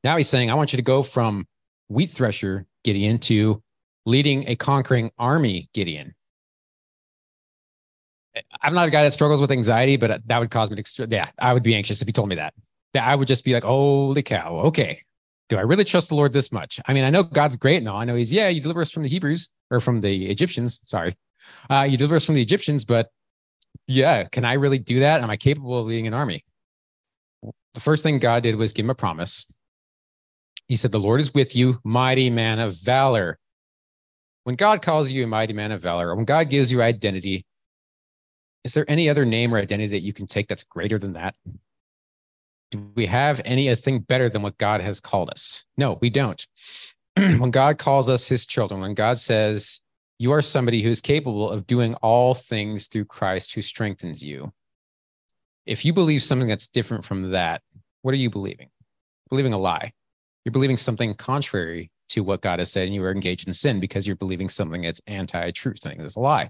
Now 0.04 0.18
he's 0.18 0.30
saying, 0.30 0.50
I 0.50 0.56
want 0.56 0.74
you 0.74 0.78
to 0.78 0.84
go 0.84 1.04
from 1.04 1.48
wheat 1.88 2.10
thresher 2.10 2.66
Gideon 2.84 3.20
to 3.20 3.62
leading 4.06 4.48
a 4.48 4.56
conquering 4.56 5.12
army 5.20 5.70
Gideon. 5.74 6.16
I'm 8.62 8.74
not 8.74 8.88
a 8.88 8.92
guy 8.92 9.04
that 9.04 9.14
struggles 9.14 9.42
with 9.42 9.52
anxiety, 9.52 9.98
but 9.98 10.22
that 10.28 10.40
would 10.40 10.52
cause 10.52 10.70
me 10.72 10.82
to, 10.82 11.08
yeah, 11.10 11.30
I 11.40 11.54
would 11.54 11.64
be 11.64 11.76
anxious 11.76 12.02
if 12.02 12.08
he 12.08 12.12
told 12.12 12.30
me 12.30 12.36
that. 12.36 12.54
That 12.94 13.04
I 13.04 13.16
would 13.16 13.28
just 13.28 13.46
be 13.46 13.54
like, 13.54 13.64
holy 13.64 14.24
cow, 14.24 14.56
okay. 14.66 15.02
Do 15.50 15.58
I 15.58 15.62
really 15.62 15.86
trust 15.86 16.10
the 16.10 16.16
Lord 16.16 16.34
this 16.34 16.52
much? 16.52 16.80
I 16.86 16.94
mean, 16.94 17.04
I 17.04 17.10
know 17.10 17.24
God's 17.24 17.56
great 17.56 17.78
and 17.78 17.88
all. 17.88 17.98
I 17.98 18.06
know 18.06 18.16
he's, 18.16 18.34
yeah, 18.34 18.50
you 18.50 18.62
deliver 18.62 18.82
us 18.82 18.92
from 18.92 19.04
the 19.04 19.10
Hebrews 19.10 19.50
or 19.72 19.80
from 19.80 20.02
the 20.02 20.30
Egyptians. 20.30 20.82
Sorry. 20.84 21.16
Uh, 21.70 21.88
you 21.90 21.98
deliver 21.98 22.16
us 22.16 22.26
from 22.26 22.36
the 22.36 22.42
Egyptians, 22.42 22.84
but 22.84 23.10
yeah, 23.88 24.26
can 24.26 24.44
I 24.44 24.54
really 24.54 24.80
do 24.80 25.00
that? 25.00 25.22
Am 25.22 25.30
I 25.30 25.38
capable 25.38 25.80
of 25.80 25.86
leading 25.86 26.08
an 26.08 26.14
army? 26.14 26.44
The 27.74 27.82
first 27.82 28.04
thing 28.04 28.20
God 28.20 28.44
did 28.44 28.56
was 28.56 28.74
give 28.74 28.86
him 28.86 28.90
a 28.90 28.96
promise. 28.96 29.52
He 30.68 30.76
said, 30.76 30.92
The 30.92 31.00
Lord 31.00 31.22
is 31.22 31.34
with 31.34 31.56
you, 31.56 31.80
mighty 31.84 32.30
man 32.30 32.60
of 32.60 32.76
valor. 32.76 33.40
When 34.44 34.56
God 34.56 34.82
calls 34.82 35.12
you 35.12 35.24
a 35.24 35.28
mighty 35.28 35.54
man 35.54 35.72
of 35.72 35.82
valor, 35.82 36.16
when 36.16 36.26
God 36.26 36.50
gives 36.50 36.72
you 36.72 36.82
identity, 36.82 37.46
is 38.68 38.74
there 38.74 38.84
any 38.90 39.10
other 39.10 39.24
name 39.24 39.56
or 39.56 39.60
identity 39.60 39.88
that 39.92 40.02
you 40.02 40.12
can 40.12 40.28
take 40.28 40.50
that's 40.50 40.66
greater 40.66 41.00
than 41.00 41.14
that? 41.14 41.36
Do 42.72 42.92
we 42.96 43.06
have 43.06 43.40
anything 43.46 44.02
better 44.02 44.28
than 44.28 44.42
what 44.42 44.58
God 44.58 44.82
has 44.82 45.00
called 45.00 45.30
us? 45.30 45.64
No, 45.78 45.98
we 46.02 46.10
don't. 46.10 46.46
when 47.16 47.50
God 47.50 47.78
calls 47.78 48.10
us 48.10 48.28
his 48.28 48.46
children, 48.46 48.82
when 48.82 48.94
God 48.94 49.20
says, 49.20 49.80
You 50.20 50.34
are 50.34 50.42
somebody 50.42 50.82
who 50.82 50.90
is 50.90 51.00
capable 51.00 51.50
of 51.50 51.66
doing 51.66 51.96
all 51.96 52.34
things 52.34 52.88
through 52.88 53.06
Christ 53.06 53.56
who 53.56 53.62
strengthens 53.62 54.22
you. 54.22 54.52
If 55.66 55.86
you 55.86 55.94
believe 55.94 56.22
something 56.22 56.50
that's 56.50 56.68
different 56.68 57.06
from 57.06 57.32
that, 57.32 57.62
what 58.02 58.14
are 58.14 58.18
you 58.18 58.30
believing? 58.30 58.68
Believing 59.30 59.54
a 59.54 59.58
lie 59.58 59.94
you're 60.48 60.54
believing 60.54 60.78
something 60.78 61.14
contrary 61.14 61.92
to 62.08 62.24
what 62.24 62.40
God 62.40 62.60
has 62.60 62.72
said, 62.72 62.86
and 62.86 62.96
you 62.96 63.04
are 63.04 63.12
engaged 63.12 63.50
in 63.50 63.54
sin 63.54 63.82
because 63.82 64.08
you're 64.08 64.16
believing 64.16 64.48
something 64.48 64.82
that's 64.82 65.02
anti-truth, 65.06 65.80
thing 65.80 65.98
that's 65.98 66.16
a 66.16 66.22
lie. 66.22 66.50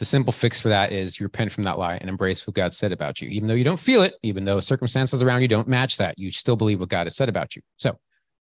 The 0.00 0.06
simple 0.06 0.32
fix 0.32 0.58
for 0.58 0.70
that 0.70 0.92
is 0.92 1.20
you 1.20 1.24
repent 1.24 1.52
from 1.52 1.64
that 1.64 1.78
lie 1.78 1.96
and 1.96 2.08
embrace 2.08 2.46
what 2.46 2.56
God 2.56 2.72
said 2.72 2.90
about 2.90 3.20
you. 3.20 3.28
Even 3.28 3.48
though 3.48 3.54
you 3.54 3.64
don't 3.64 3.78
feel 3.78 4.00
it, 4.00 4.14
even 4.22 4.46
though 4.46 4.58
circumstances 4.58 5.22
around 5.22 5.42
you 5.42 5.48
don't 5.48 5.68
match 5.68 5.98
that, 5.98 6.18
you 6.18 6.30
still 6.30 6.56
believe 6.56 6.80
what 6.80 6.88
God 6.88 7.04
has 7.04 7.14
said 7.14 7.28
about 7.28 7.54
you. 7.54 7.60
So, 7.76 7.98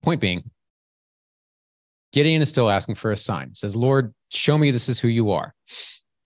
point 0.02 0.20
being, 0.20 0.50
Gideon 2.12 2.42
is 2.42 2.48
still 2.48 2.68
asking 2.68 2.96
for 2.96 3.12
a 3.12 3.16
sign. 3.16 3.54
says, 3.54 3.76
Lord, 3.76 4.12
show 4.28 4.58
me 4.58 4.72
this 4.72 4.88
is 4.88 4.98
who 4.98 5.06
you 5.06 5.30
are. 5.30 5.54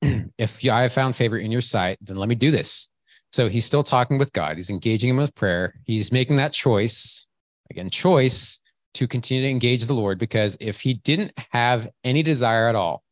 if 0.38 0.66
I 0.66 0.80
have 0.80 0.92
found 0.94 1.14
favor 1.14 1.36
in 1.36 1.52
your 1.52 1.60
sight, 1.60 1.98
then 2.00 2.16
let 2.16 2.30
me 2.30 2.34
do 2.34 2.50
this. 2.50 2.88
So 3.30 3.50
he's 3.50 3.66
still 3.66 3.82
talking 3.82 4.16
with 4.16 4.32
God. 4.32 4.56
He's 4.56 4.70
engaging 4.70 5.10
him 5.10 5.18
with 5.18 5.34
prayer. 5.34 5.74
He's 5.84 6.12
making 6.12 6.36
that 6.36 6.54
choice 6.54 7.26
again, 7.70 7.90
choice 7.90 8.58
to 8.94 9.06
continue 9.06 9.42
to 9.42 9.50
engage 9.50 9.84
the 9.84 9.92
Lord 9.92 10.18
because 10.18 10.56
if 10.60 10.80
he 10.80 10.94
didn't 10.94 11.32
have 11.50 11.90
any 12.04 12.22
desire 12.22 12.68
at 12.68 12.74
all 12.74 13.04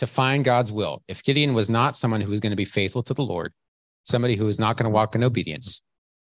to 0.00 0.06
find 0.06 0.44
God's 0.44 0.70
will, 0.70 1.02
if 1.08 1.22
Gideon 1.22 1.54
was 1.54 1.70
not 1.70 1.96
someone 1.96 2.20
who 2.20 2.30
was 2.30 2.40
going 2.40 2.50
to 2.50 2.56
be 2.56 2.64
faithful 2.64 3.02
to 3.04 3.14
the 3.14 3.22
Lord, 3.22 3.52
somebody 4.04 4.36
who 4.36 4.44
was 4.44 4.58
not 4.58 4.76
going 4.76 4.84
to 4.84 4.94
walk 4.94 5.14
in 5.14 5.22
obedience, 5.22 5.82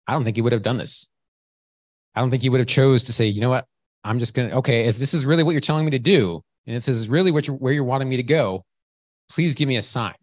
I 0.06 0.12
don't 0.12 0.24
think 0.24 0.36
he 0.36 0.42
would 0.42 0.52
have 0.52 0.62
done 0.62 0.78
this. 0.78 1.08
I 2.14 2.20
don't 2.20 2.30
think 2.30 2.42
he 2.42 2.48
would 2.48 2.60
have 2.60 2.68
chose 2.68 3.02
to 3.04 3.12
say, 3.12 3.26
you 3.26 3.40
know 3.40 3.50
what, 3.50 3.66
I'm 4.04 4.18
just 4.18 4.34
going 4.34 4.50
to, 4.50 4.56
okay, 4.56 4.86
if 4.86 4.96
this 4.98 5.14
is 5.14 5.26
really 5.26 5.42
what 5.42 5.52
you're 5.52 5.60
telling 5.60 5.84
me 5.84 5.90
to 5.90 5.98
do, 5.98 6.42
and 6.66 6.76
this 6.76 6.88
is 6.88 7.08
really 7.08 7.30
what 7.30 7.46
you're, 7.46 7.56
where 7.56 7.72
you're 7.72 7.84
wanting 7.84 8.08
me 8.08 8.16
to 8.16 8.22
go, 8.22 8.64
please 9.30 9.54
give 9.54 9.68
me 9.68 9.76
a 9.76 9.82
sign. 9.82 10.14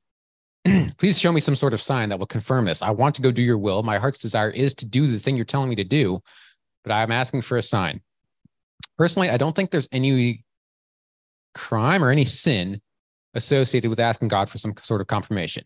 please 0.98 1.20
show 1.20 1.32
me 1.32 1.40
some 1.40 1.56
sort 1.56 1.74
of 1.74 1.82
sign 1.82 2.10
that 2.10 2.20
will 2.20 2.28
confirm 2.28 2.66
this. 2.66 2.82
I 2.82 2.92
want 2.92 3.16
to 3.16 3.22
go 3.22 3.32
do 3.32 3.42
your 3.42 3.58
will. 3.58 3.84
My 3.84 3.98
heart's 3.98 4.20
desire 4.20 4.50
is 4.50 4.74
to 4.76 4.86
do 4.86 5.08
the 5.08 5.20
thing 5.20 5.36
you're 5.36 5.46
telling 5.46 5.70
me 5.70 5.76
to 5.76 5.84
do 5.84 6.22
but 6.84 6.92
I'm 6.92 7.12
asking 7.12 7.42
for 7.44 7.58
a 7.58 7.62
sign. 7.62 8.02
Personally, 8.98 9.30
I 9.30 9.38
don't 9.38 9.56
think 9.56 9.72
there's 9.72 9.90
any 9.92 10.44
crime 11.54 12.04
or 12.04 12.12
any 12.12 12.26
sin 12.26 12.82
associated 13.34 13.90
with 13.90 14.00
asking 14.00 14.28
God 14.28 14.50
for 14.50 14.58
some 14.58 14.74
sort 14.82 15.02
of 15.02 15.08
confirmation. 15.08 15.64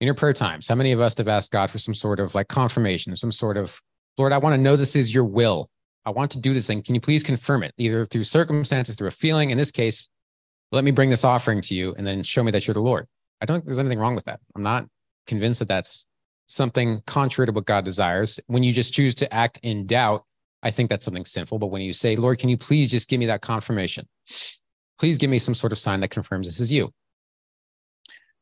In 0.00 0.06
your 0.06 0.14
prayer 0.14 0.32
times, 0.32 0.68
how 0.68 0.74
many 0.74 0.92
of 0.92 1.00
us 1.00 1.16
have 1.18 1.28
asked 1.28 1.52
God 1.52 1.70
for 1.70 1.78
some 1.78 1.94
sort 1.94 2.20
of 2.20 2.34
like 2.34 2.48
confirmation, 2.48 3.14
some 3.16 3.32
sort 3.32 3.56
of, 3.56 3.80
Lord, 4.18 4.32
I 4.32 4.38
want 4.38 4.54
to 4.54 4.60
know 4.60 4.76
this 4.76 4.96
is 4.96 5.14
your 5.14 5.24
will. 5.24 5.68
I 6.04 6.10
want 6.10 6.30
to 6.32 6.40
do 6.40 6.52
this 6.52 6.66
thing. 6.66 6.82
Can 6.82 6.94
you 6.94 7.00
please 7.00 7.22
confirm 7.22 7.62
it, 7.62 7.72
either 7.78 8.04
through 8.04 8.24
circumstances, 8.24 8.96
through 8.96 9.08
a 9.08 9.12
feeling? 9.12 9.50
In 9.50 9.58
this 9.58 9.70
case, 9.70 10.10
let 10.72 10.84
me 10.84 10.90
bring 10.90 11.10
this 11.10 11.24
offering 11.24 11.60
to 11.62 11.74
you 11.74 11.94
and 11.96 12.06
then 12.06 12.22
show 12.22 12.42
me 12.42 12.50
that 12.50 12.66
you're 12.66 12.74
the 12.74 12.80
Lord. 12.80 13.06
I 13.40 13.46
don't 13.46 13.56
think 13.56 13.66
there's 13.66 13.80
anything 13.80 13.98
wrong 13.98 14.14
with 14.14 14.24
that. 14.24 14.40
I'm 14.54 14.62
not 14.62 14.86
convinced 15.26 15.60
that 15.60 15.68
that's 15.68 16.06
something 16.46 17.00
contrary 17.06 17.46
to 17.46 17.52
what 17.52 17.64
God 17.64 17.84
desires. 17.84 18.38
When 18.46 18.62
you 18.62 18.72
just 18.72 18.92
choose 18.92 19.14
to 19.16 19.32
act 19.32 19.58
in 19.62 19.86
doubt, 19.86 20.24
I 20.62 20.70
think 20.70 20.90
that's 20.90 21.04
something 21.04 21.24
sinful. 21.24 21.58
But 21.58 21.68
when 21.68 21.82
you 21.82 21.92
say, 21.92 22.16
Lord, 22.16 22.38
can 22.38 22.48
you 22.48 22.56
please 22.56 22.90
just 22.90 23.08
give 23.08 23.20
me 23.20 23.26
that 23.26 23.42
confirmation? 23.42 24.08
Please 24.98 25.18
give 25.18 25.30
me 25.30 25.38
some 25.38 25.54
sort 25.54 25.72
of 25.72 25.78
sign 25.78 26.00
that 26.00 26.10
confirms 26.10 26.46
this 26.46 26.60
is 26.60 26.72
you. 26.72 26.90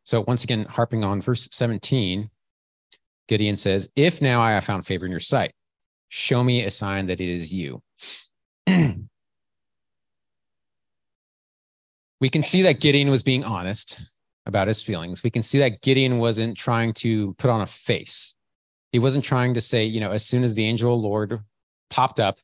So, 0.04 0.24
once 0.26 0.44
again, 0.44 0.66
harping 0.68 1.04
on 1.04 1.20
verse 1.20 1.48
17, 1.52 2.28
Gideon 3.28 3.56
says, 3.56 3.88
If 3.96 4.20
now 4.20 4.42
I 4.42 4.52
have 4.52 4.64
found 4.64 4.84
favor 4.84 5.06
in 5.06 5.10
your 5.10 5.20
sight, 5.20 5.52
show 6.08 6.42
me 6.42 6.64
a 6.64 6.70
sign 6.70 7.06
that 7.06 7.20
it 7.20 7.28
is 7.28 7.52
you. 7.52 7.80
we 8.66 8.96
can 12.30 12.42
see 12.42 12.62
that 12.62 12.80
Gideon 12.80 13.10
was 13.10 13.22
being 13.22 13.44
honest 13.44 14.00
about 14.46 14.68
his 14.68 14.82
feelings. 14.82 15.22
We 15.22 15.30
can 15.30 15.42
see 15.42 15.58
that 15.60 15.82
Gideon 15.82 16.18
wasn't 16.18 16.56
trying 16.56 16.92
to 16.94 17.34
put 17.34 17.50
on 17.50 17.60
a 17.60 17.66
face. 17.66 18.34
He 18.90 18.98
wasn't 18.98 19.24
trying 19.24 19.54
to 19.54 19.60
say, 19.60 19.84
you 19.84 20.00
know, 20.00 20.10
as 20.10 20.26
soon 20.26 20.42
as 20.42 20.54
the 20.54 20.64
angel 20.64 21.00
Lord 21.00 21.40
popped 21.90 22.20
up, 22.20 22.38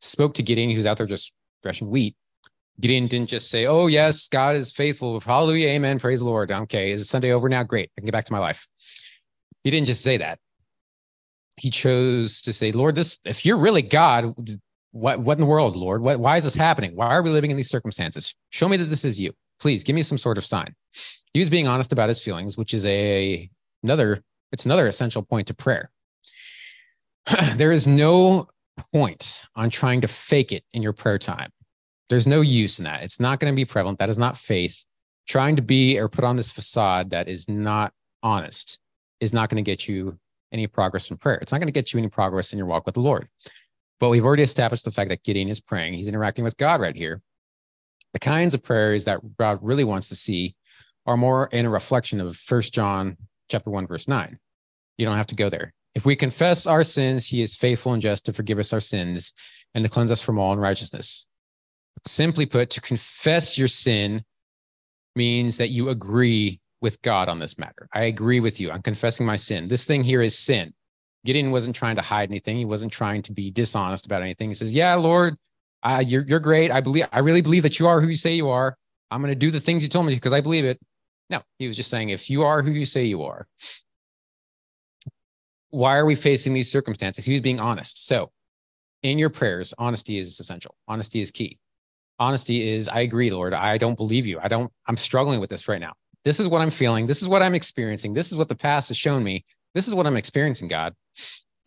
spoke 0.00 0.34
to 0.34 0.42
Gideon, 0.42 0.70
who's 0.70 0.86
out 0.86 0.96
there 0.96 1.06
just 1.06 1.32
threshing 1.62 1.90
wheat. 1.90 2.16
Gideon 2.80 3.06
didn't 3.06 3.28
just 3.28 3.50
say, 3.50 3.66
Oh, 3.66 3.86
yes, 3.86 4.28
God 4.28 4.56
is 4.56 4.72
faithful. 4.72 5.20
Hallelujah. 5.20 5.68
Amen. 5.68 5.98
Praise 5.98 6.20
the 6.20 6.26
Lord. 6.26 6.50
Okay. 6.50 6.90
Is 6.90 7.08
Sunday 7.08 7.32
over 7.32 7.48
now? 7.48 7.62
Great. 7.62 7.90
I 7.96 8.00
can 8.00 8.06
get 8.06 8.12
back 8.12 8.24
to 8.24 8.32
my 8.32 8.38
life. 8.38 8.66
He 9.62 9.70
didn't 9.70 9.86
just 9.86 10.02
say 10.02 10.16
that. 10.18 10.38
He 11.56 11.70
chose 11.70 12.40
to 12.42 12.52
say, 12.52 12.72
Lord, 12.72 12.96
this, 12.96 13.18
if 13.24 13.46
you're 13.46 13.56
really 13.56 13.82
God, 13.82 14.34
what, 14.90 15.20
what 15.20 15.38
in 15.38 15.40
the 15.40 15.46
world, 15.46 15.76
Lord? 15.76 16.02
What, 16.02 16.18
why 16.18 16.36
is 16.36 16.44
this 16.44 16.56
happening? 16.56 16.96
Why 16.96 17.06
are 17.06 17.22
we 17.22 17.30
living 17.30 17.50
in 17.50 17.56
these 17.56 17.70
circumstances? 17.70 18.34
Show 18.50 18.68
me 18.68 18.76
that 18.76 18.86
this 18.86 19.04
is 19.04 19.20
you. 19.20 19.32
Please 19.60 19.84
give 19.84 19.94
me 19.94 20.02
some 20.02 20.18
sort 20.18 20.36
of 20.36 20.44
sign. 20.44 20.74
He 21.32 21.40
was 21.40 21.50
being 21.50 21.68
honest 21.68 21.92
about 21.92 22.08
his 22.08 22.20
feelings, 22.20 22.58
which 22.58 22.74
is 22.74 22.84
a 22.84 23.48
another, 23.82 24.22
it's 24.52 24.64
another 24.64 24.86
essential 24.86 25.22
point 25.22 25.46
to 25.48 25.54
prayer. 25.54 25.90
there 27.54 27.72
is 27.72 27.86
no 27.86 28.48
point 28.92 29.42
on 29.54 29.70
trying 29.70 30.00
to 30.00 30.08
fake 30.08 30.52
it 30.52 30.64
in 30.72 30.82
your 30.82 30.92
prayer 30.92 31.18
time. 31.18 31.50
There's 32.08 32.26
no 32.26 32.40
use 32.40 32.78
in 32.78 32.84
that. 32.84 33.02
It's 33.02 33.20
not 33.20 33.40
going 33.40 33.52
to 33.52 33.56
be 33.56 33.64
prevalent. 33.64 33.98
That 33.98 34.10
is 34.10 34.18
not 34.18 34.36
faith. 34.36 34.84
Trying 35.26 35.56
to 35.56 35.62
be 35.62 35.98
or 35.98 36.08
put 36.08 36.24
on 36.24 36.36
this 36.36 36.52
facade 36.52 37.10
that 37.10 37.28
is 37.28 37.48
not 37.48 37.92
honest 38.22 38.78
is 39.20 39.32
not 39.32 39.48
going 39.48 39.64
to 39.64 39.68
get 39.68 39.88
you 39.88 40.18
any 40.52 40.66
progress 40.66 41.10
in 41.10 41.16
prayer. 41.16 41.38
It's 41.38 41.50
not 41.50 41.58
going 41.58 41.68
to 41.68 41.72
get 41.72 41.92
you 41.92 41.98
any 41.98 42.08
progress 42.08 42.52
in 42.52 42.58
your 42.58 42.66
walk 42.66 42.84
with 42.86 42.94
the 42.94 43.00
Lord. 43.00 43.28
But 44.00 44.10
we've 44.10 44.24
already 44.24 44.42
established 44.42 44.84
the 44.84 44.90
fact 44.90 45.08
that 45.08 45.22
Gideon 45.22 45.48
is 45.48 45.60
praying. 45.60 45.94
He's 45.94 46.08
interacting 46.08 46.44
with 46.44 46.56
God 46.56 46.80
right 46.80 46.94
here. 46.94 47.22
The 48.12 48.18
kinds 48.18 48.54
of 48.54 48.62
prayers 48.62 49.04
that 49.04 49.20
God 49.38 49.58
really 49.62 49.84
wants 49.84 50.08
to 50.10 50.16
see 50.16 50.54
are 51.06 51.16
more 51.16 51.46
in 51.46 51.66
a 51.66 51.70
reflection 51.70 52.20
of 52.20 52.36
First 52.36 52.72
John 52.72 53.16
chapter 53.48 53.70
1, 53.70 53.86
verse 53.86 54.06
9. 54.08 54.38
You 54.98 55.06
don't 55.06 55.16
have 55.16 55.26
to 55.28 55.34
go 55.34 55.48
there. 55.48 55.72
If 55.94 56.04
we 56.04 56.16
confess 56.16 56.66
our 56.66 56.84
sins, 56.84 57.26
he 57.26 57.40
is 57.40 57.54
faithful 57.54 57.92
and 57.92 58.02
just 58.02 58.26
to 58.26 58.32
forgive 58.32 58.58
us 58.58 58.72
our 58.72 58.80
sins 58.80 59.32
and 59.74 59.84
to 59.84 59.90
cleanse 59.90 60.10
us 60.10 60.22
from 60.22 60.38
all 60.38 60.52
unrighteousness. 60.52 61.26
Simply 62.06 62.46
put, 62.46 62.70
to 62.70 62.80
confess 62.80 63.56
your 63.56 63.68
sin 63.68 64.24
means 65.16 65.56
that 65.56 65.70
you 65.70 65.88
agree 65.88 66.60
with 66.82 67.00
God 67.00 67.28
on 67.30 67.38
this 67.38 67.58
matter. 67.58 67.88
I 67.94 68.04
agree 68.04 68.40
with 68.40 68.60
you. 68.60 68.70
I'm 68.70 68.82
confessing 68.82 69.24
my 69.24 69.36
sin. 69.36 69.68
This 69.68 69.86
thing 69.86 70.04
here 70.04 70.20
is 70.20 70.38
sin. 70.38 70.74
Gideon 71.24 71.50
wasn't 71.50 71.74
trying 71.74 71.96
to 71.96 72.02
hide 72.02 72.28
anything. 72.28 72.58
He 72.58 72.66
wasn't 72.66 72.92
trying 72.92 73.22
to 73.22 73.32
be 73.32 73.50
dishonest 73.50 74.04
about 74.04 74.20
anything. 74.20 74.48
He 74.48 74.54
says, 74.54 74.74
"Yeah, 74.74 74.94
Lord, 74.96 75.36
you're 76.04 76.26
you're 76.26 76.40
great. 76.40 76.70
I 76.70 76.82
believe. 76.82 77.06
I 77.10 77.20
really 77.20 77.40
believe 77.40 77.62
that 77.62 77.78
you 77.78 77.86
are 77.86 78.02
who 78.02 78.08
you 78.08 78.16
say 78.16 78.34
you 78.34 78.50
are. 78.50 78.76
I'm 79.10 79.22
going 79.22 79.30
to 79.30 79.34
do 79.34 79.50
the 79.50 79.60
things 79.60 79.82
you 79.82 79.88
told 79.88 80.04
me 80.04 80.14
because 80.14 80.34
I 80.34 80.42
believe 80.42 80.66
it." 80.66 80.78
No, 81.30 81.40
he 81.58 81.66
was 81.66 81.76
just 81.76 81.88
saying, 81.88 82.10
"If 82.10 82.28
you 82.28 82.42
are 82.42 82.60
who 82.60 82.72
you 82.72 82.84
say 82.84 83.04
you 83.06 83.22
are, 83.22 83.46
why 85.70 85.96
are 85.96 86.04
we 86.04 86.14
facing 86.14 86.52
these 86.52 86.70
circumstances?" 86.70 87.24
He 87.24 87.32
was 87.32 87.40
being 87.40 87.60
honest. 87.60 88.06
So, 88.06 88.30
in 89.02 89.18
your 89.18 89.30
prayers, 89.30 89.72
honesty 89.78 90.18
is 90.18 90.38
essential. 90.38 90.74
Honesty 90.86 91.20
is 91.20 91.30
key 91.30 91.58
honesty 92.18 92.72
is 92.72 92.88
i 92.88 93.00
agree 93.00 93.30
lord. 93.30 93.54
I 93.54 93.78
don't 93.78 93.96
believe 93.96 94.26
you. 94.26 94.38
I 94.42 94.48
don't 94.48 94.72
i'm 94.86 94.96
struggling 94.96 95.40
with 95.40 95.50
this 95.50 95.68
right 95.68 95.80
now. 95.80 95.92
This 96.24 96.40
is 96.40 96.48
what 96.48 96.62
i'm 96.62 96.70
feeling. 96.70 97.06
This 97.06 97.22
is 97.22 97.28
what 97.28 97.42
i'm 97.42 97.54
experiencing. 97.54 98.14
This 98.14 98.30
is 98.30 98.36
what 98.36 98.48
the 98.48 98.54
past 98.54 98.88
has 98.88 98.96
shown 98.96 99.22
me. 99.22 99.44
This 99.74 99.88
is 99.88 99.94
what 99.94 100.06
i'm 100.06 100.16
experiencing 100.16 100.68
god. 100.68 100.94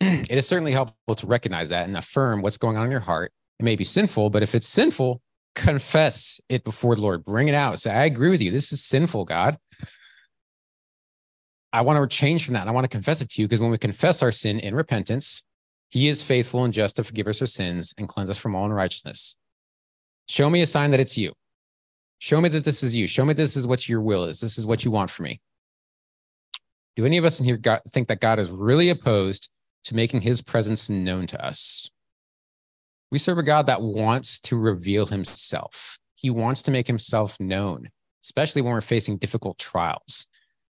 It 0.00 0.30
is 0.30 0.46
certainly 0.46 0.72
helpful 0.72 1.14
to 1.16 1.26
recognize 1.26 1.70
that 1.70 1.86
and 1.86 1.96
affirm 1.96 2.40
what's 2.42 2.56
going 2.56 2.76
on 2.76 2.84
in 2.84 2.90
your 2.90 3.00
heart. 3.00 3.32
It 3.58 3.64
may 3.64 3.76
be 3.76 3.84
sinful 3.84 4.30
but 4.30 4.42
if 4.42 4.54
it's 4.54 4.68
sinful 4.68 5.20
confess 5.54 6.40
it 6.48 6.62
before 6.62 6.94
the 6.94 7.02
lord. 7.02 7.24
Bring 7.24 7.48
it 7.48 7.54
out. 7.54 7.78
Say 7.78 7.90
i 7.90 8.04
agree 8.04 8.30
with 8.30 8.42
you. 8.42 8.50
This 8.50 8.72
is 8.72 8.82
sinful 8.82 9.24
god. 9.24 9.58
I 11.70 11.82
want 11.82 11.98
to 12.10 12.16
change 12.16 12.46
from 12.46 12.54
that. 12.54 12.66
I 12.66 12.70
want 12.70 12.84
to 12.84 12.88
confess 12.88 13.20
it 13.20 13.28
to 13.30 13.42
you 13.42 13.46
because 13.46 13.60
when 13.60 13.70
we 13.70 13.76
confess 13.76 14.22
our 14.22 14.32
sin 14.32 14.58
in 14.60 14.74
repentance 14.74 15.42
he 15.90 16.08
is 16.08 16.22
faithful 16.22 16.64
and 16.64 16.72
just 16.72 16.96
to 16.96 17.04
forgive 17.04 17.26
us 17.26 17.40
our 17.40 17.46
sins 17.46 17.94
and 17.96 18.08
cleanse 18.08 18.30
us 18.30 18.38
from 18.38 18.54
all 18.54 18.66
unrighteousness 18.66 19.36
Show 20.28 20.50
me 20.50 20.60
a 20.60 20.66
sign 20.66 20.90
that 20.90 21.00
it's 21.00 21.16
you. 21.16 21.32
Show 22.18 22.40
me 22.40 22.48
that 22.50 22.64
this 22.64 22.82
is 22.82 22.94
you. 22.94 23.06
Show 23.06 23.24
me 23.24 23.34
this 23.34 23.56
is 23.56 23.66
what 23.66 23.88
your 23.88 24.00
will 24.00 24.24
is. 24.24 24.40
This 24.40 24.58
is 24.58 24.66
what 24.66 24.84
you 24.84 24.90
want 24.90 25.10
for 25.10 25.22
me. 25.22 25.40
Do 26.96 27.06
any 27.06 27.16
of 27.16 27.24
us 27.24 27.38
in 27.38 27.46
here 27.46 27.56
got, 27.56 27.84
think 27.90 28.08
that 28.08 28.20
God 28.20 28.38
is 28.38 28.50
really 28.50 28.90
opposed 28.90 29.50
to 29.84 29.94
making 29.94 30.22
his 30.22 30.42
presence 30.42 30.90
known 30.90 31.26
to 31.28 31.44
us? 31.44 31.90
We 33.10 33.18
serve 33.18 33.38
a 33.38 33.42
God 33.42 33.66
that 33.66 33.80
wants 33.80 34.40
to 34.40 34.56
reveal 34.56 35.06
himself. 35.06 35.98
He 36.16 36.28
wants 36.28 36.62
to 36.62 36.70
make 36.70 36.86
himself 36.86 37.38
known, 37.38 37.88
especially 38.24 38.62
when 38.62 38.72
we're 38.72 38.80
facing 38.80 39.16
difficult 39.16 39.58
trials. 39.58 40.26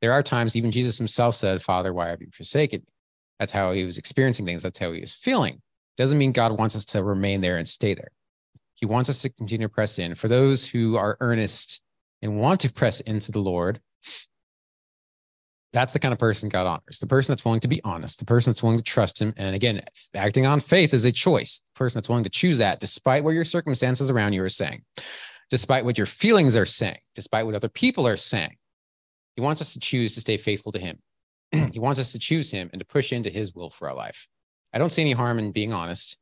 There 0.00 0.12
are 0.12 0.22
times, 0.22 0.57
even 0.57 0.70
Jesus 0.70 0.96
himself 0.96 1.34
said, 1.34 1.61
Father, 1.61 1.92
why 1.92 2.09
have 2.09 2.22
you 2.22 2.28
forsaken 2.32 2.80
me? 2.80 2.92
That's 3.38 3.53
how 3.53 3.72
he 3.72 3.84
was 3.84 3.98
experiencing 3.98 4.46
things. 4.46 4.62
That's 4.62 4.78
how 4.78 4.92
he 4.92 5.00
was 5.00 5.14
feeling. 5.14 5.61
Doesn't 5.96 6.18
mean 6.18 6.32
God 6.32 6.57
wants 6.57 6.76
us 6.76 6.84
to 6.86 7.03
remain 7.03 7.40
there 7.40 7.59
and 7.59 7.68
stay 7.68 7.94
there. 7.94 8.12
He 8.82 8.86
wants 8.86 9.08
us 9.08 9.22
to 9.22 9.28
continue 9.28 9.68
to 9.68 9.72
press 9.72 10.00
in. 10.00 10.16
For 10.16 10.26
those 10.26 10.66
who 10.66 10.96
are 10.96 11.16
earnest 11.20 11.80
and 12.20 12.40
want 12.40 12.62
to 12.62 12.72
press 12.72 12.98
into 12.98 13.30
the 13.30 13.38
Lord, 13.38 13.80
that's 15.72 15.92
the 15.92 16.00
kind 16.00 16.10
of 16.10 16.18
person 16.18 16.48
God 16.48 16.66
honors. 16.66 16.98
The 16.98 17.06
person 17.06 17.30
that's 17.30 17.44
willing 17.44 17.60
to 17.60 17.68
be 17.68 17.80
honest, 17.84 18.18
the 18.18 18.24
person 18.24 18.50
that's 18.50 18.60
willing 18.60 18.78
to 18.78 18.82
trust 18.82 19.22
Him. 19.22 19.34
And 19.36 19.54
again, 19.54 19.82
acting 20.16 20.46
on 20.46 20.58
faith 20.58 20.92
is 20.94 21.04
a 21.04 21.12
choice. 21.12 21.60
The 21.60 21.78
person 21.78 22.00
that's 22.00 22.08
willing 22.08 22.24
to 22.24 22.30
choose 22.30 22.58
that, 22.58 22.80
despite 22.80 23.22
what 23.22 23.34
your 23.34 23.44
circumstances 23.44 24.10
around 24.10 24.32
you 24.32 24.42
are 24.42 24.48
saying, 24.48 24.82
despite 25.48 25.84
what 25.84 25.96
your 25.96 26.08
feelings 26.08 26.56
are 26.56 26.66
saying, 26.66 26.98
despite 27.14 27.46
what 27.46 27.54
other 27.54 27.68
people 27.68 28.08
are 28.08 28.16
saying. 28.16 28.56
He 29.36 29.42
wants 29.42 29.60
us 29.60 29.74
to 29.74 29.78
choose 29.78 30.12
to 30.16 30.20
stay 30.22 30.38
faithful 30.38 30.72
to 30.72 30.80
Him. 30.80 30.98
he 31.72 31.78
wants 31.78 32.00
us 32.00 32.10
to 32.10 32.18
choose 32.18 32.50
Him 32.50 32.68
and 32.72 32.80
to 32.80 32.84
push 32.84 33.12
into 33.12 33.30
His 33.30 33.54
will 33.54 33.70
for 33.70 33.88
our 33.88 33.94
life. 33.94 34.26
I 34.72 34.78
don't 34.78 34.90
see 34.90 35.02
any 35.02 35.12
harm 35.12 35.38
in 35.38 35.52
being 35.52 35.72
honest, 35.72 36.18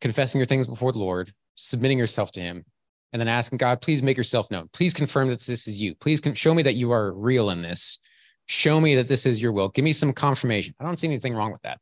confessing 0.00 0.38
your 0.38 0.46
things 0.46 0.68
before 0.68 0.92
the 0.92 1.00
Lord, 1.00 1.32
submitting 1.54 1.98
yourself 1.98 2.32
to 2.32 2.40
him 2.40 2.64
and 3.12 3.20
then 3.20 3.28
asking 3.28 3.58
God, 3.58 3.80
please 3.80 4.02
make 4.02 4.16
yourself 4.16 4.50
known. 4.50 4.68
Please 4.72 4.92
confirm 4.92 5.28
that 5.28 5.40
this 5.40 5.68
is 5.68 5.80
you. 5.80 5.94
Please 5.94 6.20
show 6.34 6.52
me 6.52 6.62
that 6.64 6.74
you 6.74 6.90
are 6.90 7.12
real 7.12 7.50
in 7.50 7.62
this. 7.62 8.00
Show 8.46 8.80
me 8.80 8.96
that 8.96 9.06
this 9.08 9.24
is 9.24 9.40
your 9.40 9.52
will. 9.52 9.68
Give 9.68 9.84
me 9.84 9.92
some 9.92 10.12
confirmation. 10.12 10.74
I 10.80 10.84
don't 10.84 10.98
see 10.98 11.06
anything 11.06 11.32
wrong 11.32 11.52
with 11.52 11.62
that. 11.62 11.78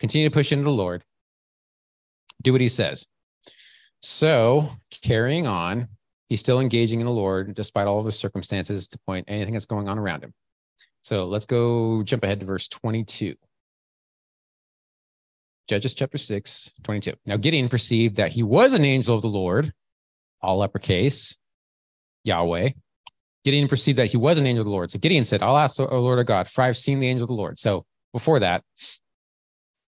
Continue 0.00 0.28
to 0.28 0.34
push 0.34 0.52
into 0.52 0.64
the 0.64 0.70
Lord. 0.70 1.04
Do 2.42 2.52
what 2.52 2.60
he 2.60 2.68
says. 2.68 3.06
So, 4.02 4.68
carrying 5.02 5.46
on, 5.46 5.88
he's 6.28 6.40
still 6.40 6.60
engaging 6.60 7.00
in 7.00 7.06
the 7.06 7.12
Lord 7.12 7.54
despite 7.54 7.86
all 7.86 8.00
of 8.00 8.04
his 8.04 8.18
circumstances 8.18 8.88
to 8.88 8.98
point 9.06 9.26
anything 9.28 9.52
that's 9.54 9.66
going 9.66 9.88
on 9.88 9.98
around 9.98 10.24
him. 10.24 10.34
So, 11.02 11.26
let's 11.26 11.46
go 11.46 12.02
jump 12.02 12.24
ahead 12.24 12.40
to 12.40 12.46
verse 12.46 12.68
22. 12.68 13.36
Judges 15.68 15.94
chapter 15.94 16.18
6, 16.18 16.70
22. 16.84 17.12
Now 17.26 17.36
Gideon 17.36 17.68
perceived 17.68 18.16
that 18.16 18.32
he 18.32 18.42
was 18.42 18.72
an 18.72 18.84
angel 18.84 19.16
of 19.16 19.22
the 19.22 19.28
Lord, 19.28 19.72
all 20.40 20.62
uppercase, 20.62 21.36
Yahweh. 22.24 22.70
Gideon 23.44 23.68
perceived 23.68 23.98
that 23.98 24.10
he 24.10 24.16
was 24.16 24.38
an 24.38 24.46
angel 24.46 24.62
of 24.62 24.66
the 24.66 24.72
Lord. 24.72 24.90
So 24.90 24.98
Gideon 24.98 25.24
said, 25.24 25.42
I'll 25.42 25.56
ask 25.56 25.76
the 25.76 25.84
Lord 25.84 26.18
of 26.18 26.26
God, 26.26 26.48
for 26.48 26.62
I've 26.62 26.76
seen 26.76 27.00
the 27.00 27.08
angel 27.08 27.24
of 27.24 27.28
the 27.28 27.34
Lord. 27.34 27.58
So 27.58 27.84
before 28.12 28.40
that, 28.40 28.62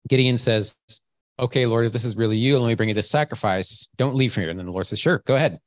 Gideon 0.09 0.37
says, 0.37 0.77
Okay, 1.41 1.67
Lord, 1.67 1.87
if 1.87 1.93
this 1.93 2.05
is 2.05 2.17
really 2.17 2.37
you, 2.37 2.59
let 2.59 2.67
me 2.67 2.75
bring 2.75 2.89
you 2.89 2.95
this 2.95 3.11
sacrifice. 3.11 3.89
Don't 3.97 4.17
leave 4.17 4.33
from 4.33 4.43
here. 4.43 4.51
And 4.51 4.59
then 4.59 4.67
the 4.67 4.73
Lord 4.73 4.87
says, 4.87 4.99
Sure, 4.99 5.23
go 5.25 5.37
ahead. 5.37 5.59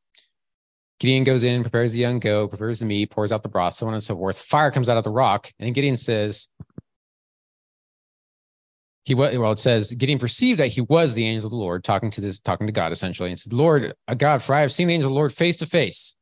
Gideon 0.99 1.23
goes 1.23 1.43
in, 1.43 1.63
prepares 1.63 1.93
the 1.93 1.99
young 1.99 2.19
goat, 2.19 2.49
prepares 2.49 2.79
the 2.79 2.85
meat, 2.85 3.09
pours 3.09 3.31
out 3.31 3.41
the 3.41 3.49
broth, 3.49 3.73
so 3.73 3.87
on 3.87 3.93
and 3.93 4.03
so 4.03 4.15
forth. 4.15 4.37
Fire 4.39 4.69
comes 4.69 4.87
out 4.87 4.97
of 4.97 5.03
the 5.03 5.09
rock. 5.09 5.49
And 5.57 5.65
then 5.65 5.73
Gideon 5.73 5.97
says, 5.97 6.49
he 9.03 9.15
was 9.15 9.37
well 9.37 9.51
it 9.51 9.59
says 9.59 9.91
Gideon 9.93 10.19
perceived 10.19 10.59
that 10.59 10.67
he 10.67 10.81
was 10.81 11.13
the 11.13 11.27
angel 11.27 11.47
of 11.47 11.51
the 11.51 11.57
lord 11.57 11.83
talking 11.83 12.11
to 12.11 12.21
this 12.21 12.39
talking 12.39 12.67
to 12.67 12.73
god 12.73 12.91
essentially 12.91 13.29
and 13.29 13.39
said 13.39 13.53
lord 13.53 13.93
uh, 14.07 14.13
god 14.13 14.43
for 14.43 14.53
i 14.53 14.61
have 14.61 14.71
seen 14.71 14.87
the 14.87 14.93
angel 14.93 15.09
of 15.09 15.13
the 15.13 15.15
lord 15.15 15.33
face 15.33 15.57
to 15.57 15.65
face 15.65 16.15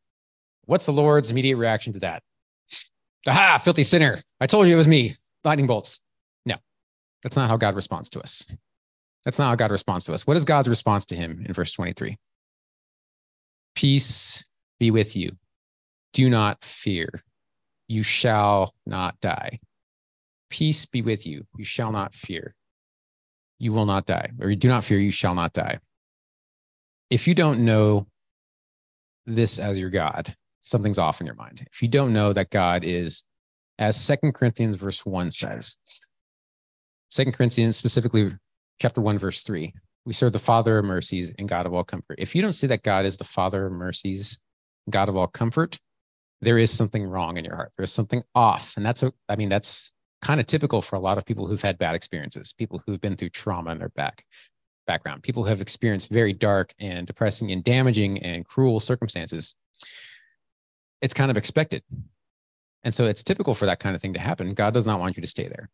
what's 0.69 0.85
the 0.85 0.93
lord's 0.93 1.31
immediate 1.31 1.57
reaction 1.57 1.93
to 1.93 1.99
that? 1.99 2.21
Aha 3.27 3.57
filthy 3.57 3.83
sinner. 3.83 4.21
I 4.39 4.47
told 4.47 4.67
you 4.67 4.75
it 4.75 4.77
was 4.77 4.87
me. 4.87 5.17
Lightning 5.43 5.67
bolts. 5.67 5.99
No. 6.45 6.55
That's 7.23 7.35
not 7.35 7.49
how 7.49 7.57
god 7.57 7.75
responds 7.75 8.09
to 8.11 8.21
us. 8.21 8.45
That's 9.25 9.39
not 9.39 9.49
how 9.49 9.55
god 9.55 9.71
responds 9.71 10.05
to 10.05 10.13
us. 10.13 10.27
What 10.27 10.37
is 10.37 10.45
god's 10.45 10.69
response 10.69 11.05
to 11.05 11.15
him 11.15 11.43
in 11.45 11.53
verse 11.53 11.71
23 11.71 12.17
peace 13.75 14.43
be 14.79 14.91
with 14.91 15.15
you. 15.15 15.31
Do 16.13 16.29
not 16.29 16.63
fear. 16.63 17.09
You 17.87 18.03
shall 18.03 18.73
not 18.85 19.19
die. 19.21 19.59
Peace 20.49 20.85
be 20.85 21.01
with 21.01 21.25
you. 21.25 21.45
You 21.57 21.65
shall 21.65 21.91
not 21.91 22.13
fear. 22.13 22.55
You 23.59 23.73
will 23.73 23.85
not 23.85 24.05
die, 24.05 24.31
or 24.39 24.49
you 24.49 24.55
do 24.55 24.69
not 24.69 24.83
fear, 24.83 24.99
you 24.99 25.11
shall 25.11 25.35
not 25.35 25.53
die. 25.53 25.79
If 27.09 27.27
you 27.27 27.35
don't 27.35 27.65
know 27.65 28.07
this 29.25 29.59
as 29.59 29.77
your 29.77 29.89
God, 29.89 30.33
something's 30.61 30.97
off 30.97 31.19
in 31.19 31.27
your 31.27 31.35
mind. 31.35 31.67
If 31.71 31.81
you 31.81 31.87
don't 31.87 32.13
know 32.13 32.33
that 32.33 32.49
God 32.49 32.83
is, 32.83 33.23
as 33.77 33.99
Second 33.99 34.33
Corinthians 34.33 34.75
verse 34.75 35.05
1 35.05 35.31
says, 35.31 35.77
Second 37.09 37.33
Corinthians, 37.33 37.75
specifically 37.75 38.31
chapter 38.79 39.01
1, 39.01 39.17
verse 39.17 39.43
3, 39.43 39.73
we 40.05 40.13
serve 40.13 40.33
the 40.33 40.39
Father 40.39 40.77
of 40.77 40.85
mercies 40.85 41.33
and 41.37 41.49
God 41.49 41.65
of 41.65 41.73
all 41.73 41.83
comfort. 41.83 42.15
If 42.19 42.35
you 42.35 42.41
don't 42.41 42.53
see 42.53 42.67
that 42.67 42.83
God 42.83 43.05
is 43.05 43.17
the 43.17 43.23
Father 43.23 43.65
of 43.65 43.71
mercies, 43.71 44.39
God 44.89 45.09
of 45.09 45.17
all 45.17 45.27
comfort, 45.27 45.77
there 46.41 46.57
is 46.57 46.71
something 46.71 47.03
wrong 47.03 47.37
in 47.37 47.45
your 47.45 47.55
heart. 47.55 47.71
There's 47.77 47.91
something 47.91 48.23
off. 48.33 48.73
And 48.77 48.85
that's, 48.85 49.03
I 49.27 49.35
mean, 49.35 49.49
that's 49.49 49.91
kind 50.21 50.39
of 50.39 50.45
typical 50.45 50.81
for 50.81 50.95
a 50.95 50.99
lot 50.99 51.17
of 51.17 51.25
people 51.25 51.47
who've 51.47 51.61
had 51.61 51.77
bad 51.77 51.95
experiences, 51.95 52.53
people 52.53 52.81
who've 52.85 53.01
been 53.01 53.15
through 53.15 53.29
trauma 53.29 53.71
in 53.71 53.79
their 53.79 53.89
back 53.89 54.25
background, 54.85 55.21
people 55.21 55.43
who 55.43 55.49
have 55.49 55.61
experienced 55.61 56.09
very 56.09 56.33
dark 56.33 56.73
and 56.79 57.05
depressing 57.05 57.51
and 57.51 57.63
damaging 57.63 58.17
and 58.23 58.45
cruel 58.45 58.79
circumstances. 58.79 59.55
It's 61.01 61.13
kind 61.13 61.29
of 61.29 61.37
expected. 61.37 61.83
And 62.83 62.93
so 62.93 63.05
it's 63.05 63.23
typical 63.23 63.53
for 63.53 63.65
that 63.67 63.79
kind 63.79 63.95
of 63.95 64.01
thing 64.01 64.13
to 64.13 64.19
happen. 64.19 64.53
God 64.53 64.73
does 64.73 64.87
not 64.87 64.99
want 64.99 65.15
you 65.15 65.21
to 65.21 65.27
stay 65.27 65.47
there. 65.47 65.69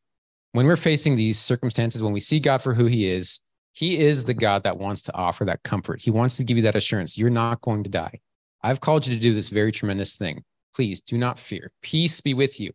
When 0.52 0.66
we're 0.66 0.76
facing 0.76 1.16
these 1.16 1.40
circumstances, 1.40 2.04
when 2.04 2.14
we 2.14 2.20
see 2.20 2.40
God 2.40 2.62
for 2.62 2.74
who 2.74 2.86
he 2.86 3.08
is, 3.08 3.40
he 3.74 4.00
is 4.00 4.24
the 4.24 4.34
God 4.34 4.64
that 4.64 4.78
wants 4.78 5.02
to 5.04 5.16
offer 5.16 5.46
that 5.46 5.64
comfort. 5.64 6.02
He 6.02 6.12
wants 6.12 6.38
to 6.38 6.44
give 6.44 6.58
you 6.58 6.64
that 6.64 6.76
assurance. 6.76 7.18
You're 7.18 7.30
not 7.30 7.62
going 7.62 7.84
to 7.84 7.90
die. 7.90 8.20
I've 8.64 8.80
called 8.82 9.06
you 9.06 9.14
to 9.14 9.20
do 9.20 9.34
this 9.34 9.50
very 9.50 9.72
tremendous 9.72 10.16
thing. 10.16 10.44
Please 10.74 11.02
do 11.02 11.18
not 11.18 11.40
fear. 11.40 11.72
Peace 11.82 12.22
be 12.22 12.34
with 12.34 12.60
you. 12.60 12.72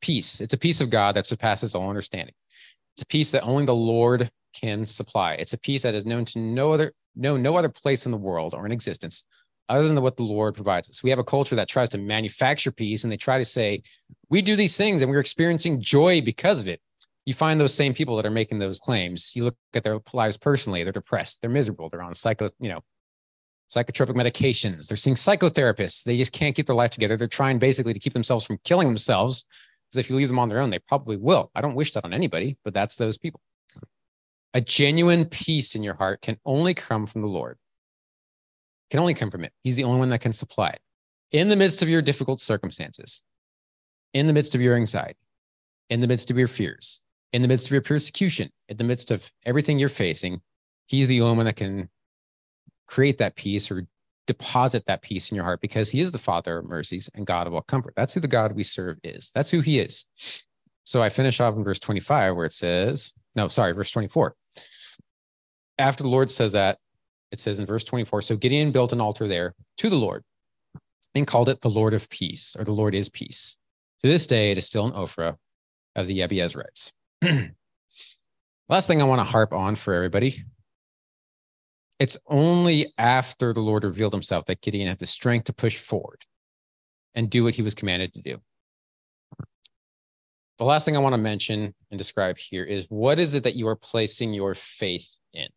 Peace. 0.00 0.40
It's 0.40 0.54
a 0.54 0.58
peace 0.58 0.80
of 0.80 0.90
God 0.90 1.16
that 1.16 1.26
surpasses 1.26 1.74
all 1.74 1.88
understanding. 1.88 2.34
It's 2.94 3.02
a 3.02 3.06
peace 3.06 3.30
that 3.32 3.42
only 3.42 3.64
the 3.64 3.74
Lord 3.74 4.30
can 4.54 4.86
supply. 4.86 5.34
It's 5.34 5.52
a 5.52 5.58
peace 5.58 5.82
that 5.82 5.94
is 5.94 6.04
known 6.04 6.24
to 6.26 6.38
no 6.38 6.72
other, 6.72 6.92
no, 7.14 7.36
no 7.36 7.56
other 7.56 7.68
place 7.68 8.06
in 8.06 8.12
the 8.12 8.18
world 8.18 8.54
or 8.54 8.66
in 8.66 8.72
existence 8.72 9.24
other 9.68 9.86
than 9.86 10.02
what 10.02 10.16
the 10.16 10.24
Lord 10.24 10.54
provides 10.54 10.90
us. 10.90 11.02
We 11.02 11.10
have 11.10 11.20
a 11.20 11.24
culture 11.24 11.54
that 11.54 11.68
tries 11.68 11.88
to 11.90 11.98
manufacture 11.98 12.72
peace 12.72 13.04
and 13.04 13.12
they 13.12 13.16
try 13.16 13.38
to 13.38 13.44
say, 13.44 13.82
we 14.28 14.42
do 14.42 14.56
these 14.56 14.76
things 14.76 15.00
and 15.00 15.10
we're 15.10 15.20
experiencing 15.20 15.80
joy 15.80 16.20
because 16.20 16.60
of 16.60 16.66
it. 16.66 16.80
You 17.24 17.34
find 17.34 17.60
those 17.60 17.74
same 17.74 17.94
people 17.94 18.16
that 18.16 18.26
are 18.26 18.30
making 18.30 18.58
those 18.58 18.80
claims. 18.80 19.36
You 19.36 19.44
look 19.44 19.56
at 19.74 19.84
their 19.84 20.00
lives 20.12 20.36
personally, 20.36 20.82
they're 20.82 20.92
depressed, 20.92 21.40
they're 21.40 21.50
miserable, 21.50 21.88
they're 21.88 22.02
on 22.02 22.14
psycho, 22.14 22.48
you 22.58 22.68
know, 22.68 22.80
psychotropic 23.70 24.16
medications, 24.16 24.88
they're 24.88 24.96
seeing 24.96 25.14
psychotherapists. 25.14 26.02
They 26.02 26.16
just 26.16 26.32
can't 26.32 26.56
keep 26.56 26.66
their 26.66 26.74
life 26.74 26.90
together. 26.90 27.16
They're 27.16 27.28
trying 27.28 27.60
basically 27.60 27.92
to 27.92 28.00
keep 28.00 28.12
themselves 28.12 28.44
from 28.44 28.58
killing 28.64 28.88
themselves. 28.88 29.46
Because 29.90 30.04
if 30.04 30.10
you 30.10 30.16
leave 30.16 30.28
them 30.28 30.38
on 30.38 30.48
their 30.48 30.60
own, 30.60 30.70
they 30.70 30.78
probably 30.78 31.16
will. 31.16 31.50
I 31.54 31.60
don't 31.60 31.74
wish 31.74 31.92
that 31.92 32.04
on 32.04 32.12
anybody, 32.12 32.56
but 32.64 32.72
that's 32.72 32.96
those 32.96 33.18
people. 33.18 33.40
A 34.54 34.60
genuine 34.60 35.24
peace 35.24 35.74
in 35.74 35.82
your 35.82 35.94
heart 35.94 36.22
can 36.22 36.38
only 36.44 36.74
come 36.74 37.06
from 37.06 37.22
the 37.22 37.28
Lord. 37.28 37.58
Can 38.90 39.00
only 39.00 39.14
come 39.14 39.30
from 39.30 39.44
it. 39.44 39.52
He's 39.62 39.76
the 39.76 39.84
only 39.84 39.98
one 39.98 40.10
that 40.10 40.20
can 40.20 40.32
supply 40.32 40.70
it. 40.70 40.80
In 41.32 41.48
the 41.48 41.56
midst 41.56 41.82
of 41.82 41.88
your 41.88 42.02
difficult 42.02 42.40
circumstances, 42.40 43.22
in 44.14 44.26
the 44.26 44.32
midst 44.32 44.54
of 44.54 44.60
your 44.60 44.76
anxiety, 44.76 45.18
in 45.88 46.00
the 46.00 46.08
midst 46.08 46.30
of 46.30 46.38
your 46.38 46.48
fears, 46.48 47.00
in 47.32 47.42
the 47.42 47.48
midst 47.48 47.66
of 47.66 47.72
your 47.72 47.82
persecution, 47.82 48.50
in 48.68 48.76
the 48.76 48.84
midst 48.84 49.10
of 49.10 49.30
everything 49.44 49.78
you're 49.78 49.88
facing, 49.88 50.40
he's 50.86 51.08
the 51.08 51.20
only 51.20 51.36
one 51.36 51.46
that 51.46 51.56
can 51.56 51.88
create 52.86 53.18
that 53.18 53.36
peace 53.36 53.70
or 53.70 53.86
deposit 54.26 54.84
that 54.86 55.02
peace 55.02 55.30
in 55.30 55.34
your 55.34 55.44
heart 55.44 55.60
because 55.60 55.90
he 55.90 56.00
is 56.00 56.12
the 56.12 56.18
Father 56.18 56.58
of 56.58 56.68
mercies 56.68 57.08
and 57.14 57.26
God 57.26 57.46
of 57.46 57.54
all 57.54 57.62
comfort. 57.62 57.94
That's 57.96 58.14
who 58.14 58.20
the 58.20 58.28
God 58.28 58.52
we 58.52 58.62
serve 58.62 58.98
is. 59.02 59.30
That's 59.34 59.50
who 59.50 59.60
he 59.60 59.78
is. 59.78 60.06
So 60.84 61.02
I 61.02 61.08
finish 61.08 61.40
off 61.40 61.56
in 61.56 61.64
verse 61.64 61.78
25 61.78 62.36
where 62.36 62.46
it 62.46 62.52
says, 62.52 63.12
no, 63.34 63.48
sorry, 63.48 63.72
verse 63.72 63.90
24 63.90 64.34
after 65.80 66.02
the 66.02 66.08
Lord 66.08 66.30
says 66.30 66.52
that, 66.52 66.78
it 67.32 67.40
says 67.40 67.58
in 67.58 67.66
verse 67.66 67.84
24 67.84 68.22
So 68.22 68.36
Gideon 68.36 68.70
built 68.70 68.92
an 68.92 69.00
altar 69.00 69.26
there 69.26 69.54
to 69.78 69.88
the 69.88 69.96
Lord 69.96 70.22
and 71.14 71.26
called 71.26 71.48
it 71.48 71.60
the 71.60 71.70
Lord 71.70 71.94
of 71.94 72.08
Peace, 72.10 72.54
or 72.56 72.64
the 72.64 72.72
Lord 72.72 72.94
is 72.94 73.08
Peace. 73.08 73.56
To 74.02 74.08
this 74.08 74.26
day, 74.26 74.50
it 74.50 74.58
is 74.58 74.66
still 74.66 74.86
an 74.86 74.92
Ophrah 74.92 75.36
of 75.96 76.06
the 76.06 76.20
Abiezrites. 76.20 76.92
Last 78.68 78.86
thing 78.86 79.00
I 79.00 79.06
want 79.06 79.20
to 79.20 79.24
harp 79.24 79.52
on 79.52 79.74
for 79.74 79.94
everybody 79.94 80.44
it's 82.00 82.16
only 82.26 82.92
after 82.96 83.52
the 83.52 83.60
Lord 83.60 83.84
revealed 83.84 84.14
himself 84.14 84.46
that 84.46 84.62
Gideon 84.62 84.88
had 84.88 84.98
the 84.98 85.06
strength 85.06 85.44
to 85.44 85.52
push 85.52 85.76
forward 85.76 86.24
and 87.14 87.28
do 87.28 87.44
what 87.44 87.54
he 87.54 87.62
was 87.62 87.74
commanded 87.74 88.14
to 88.14 88.22
do. 88.22 88.38
The 90.58 90.64
last 90.64 90.86
thing 90.86 90.96
I 90.96 91.00
want 91.00 91.12
to 91.12 91.18
mention 91.18 91.74
and 91.90 91.98
describe 91.98 92.38
here 92.38 92.64
is 92.64 92.86
what 92.88 93.18
is 93.18 93.34
it 93.34 93.44
that 93.44 93.54
you 93.54 93.68
are 93.68 93.76
placing 93.76 94.32
your 94.32 94.54
faith 94.54 95.18
in? 95.34 95.48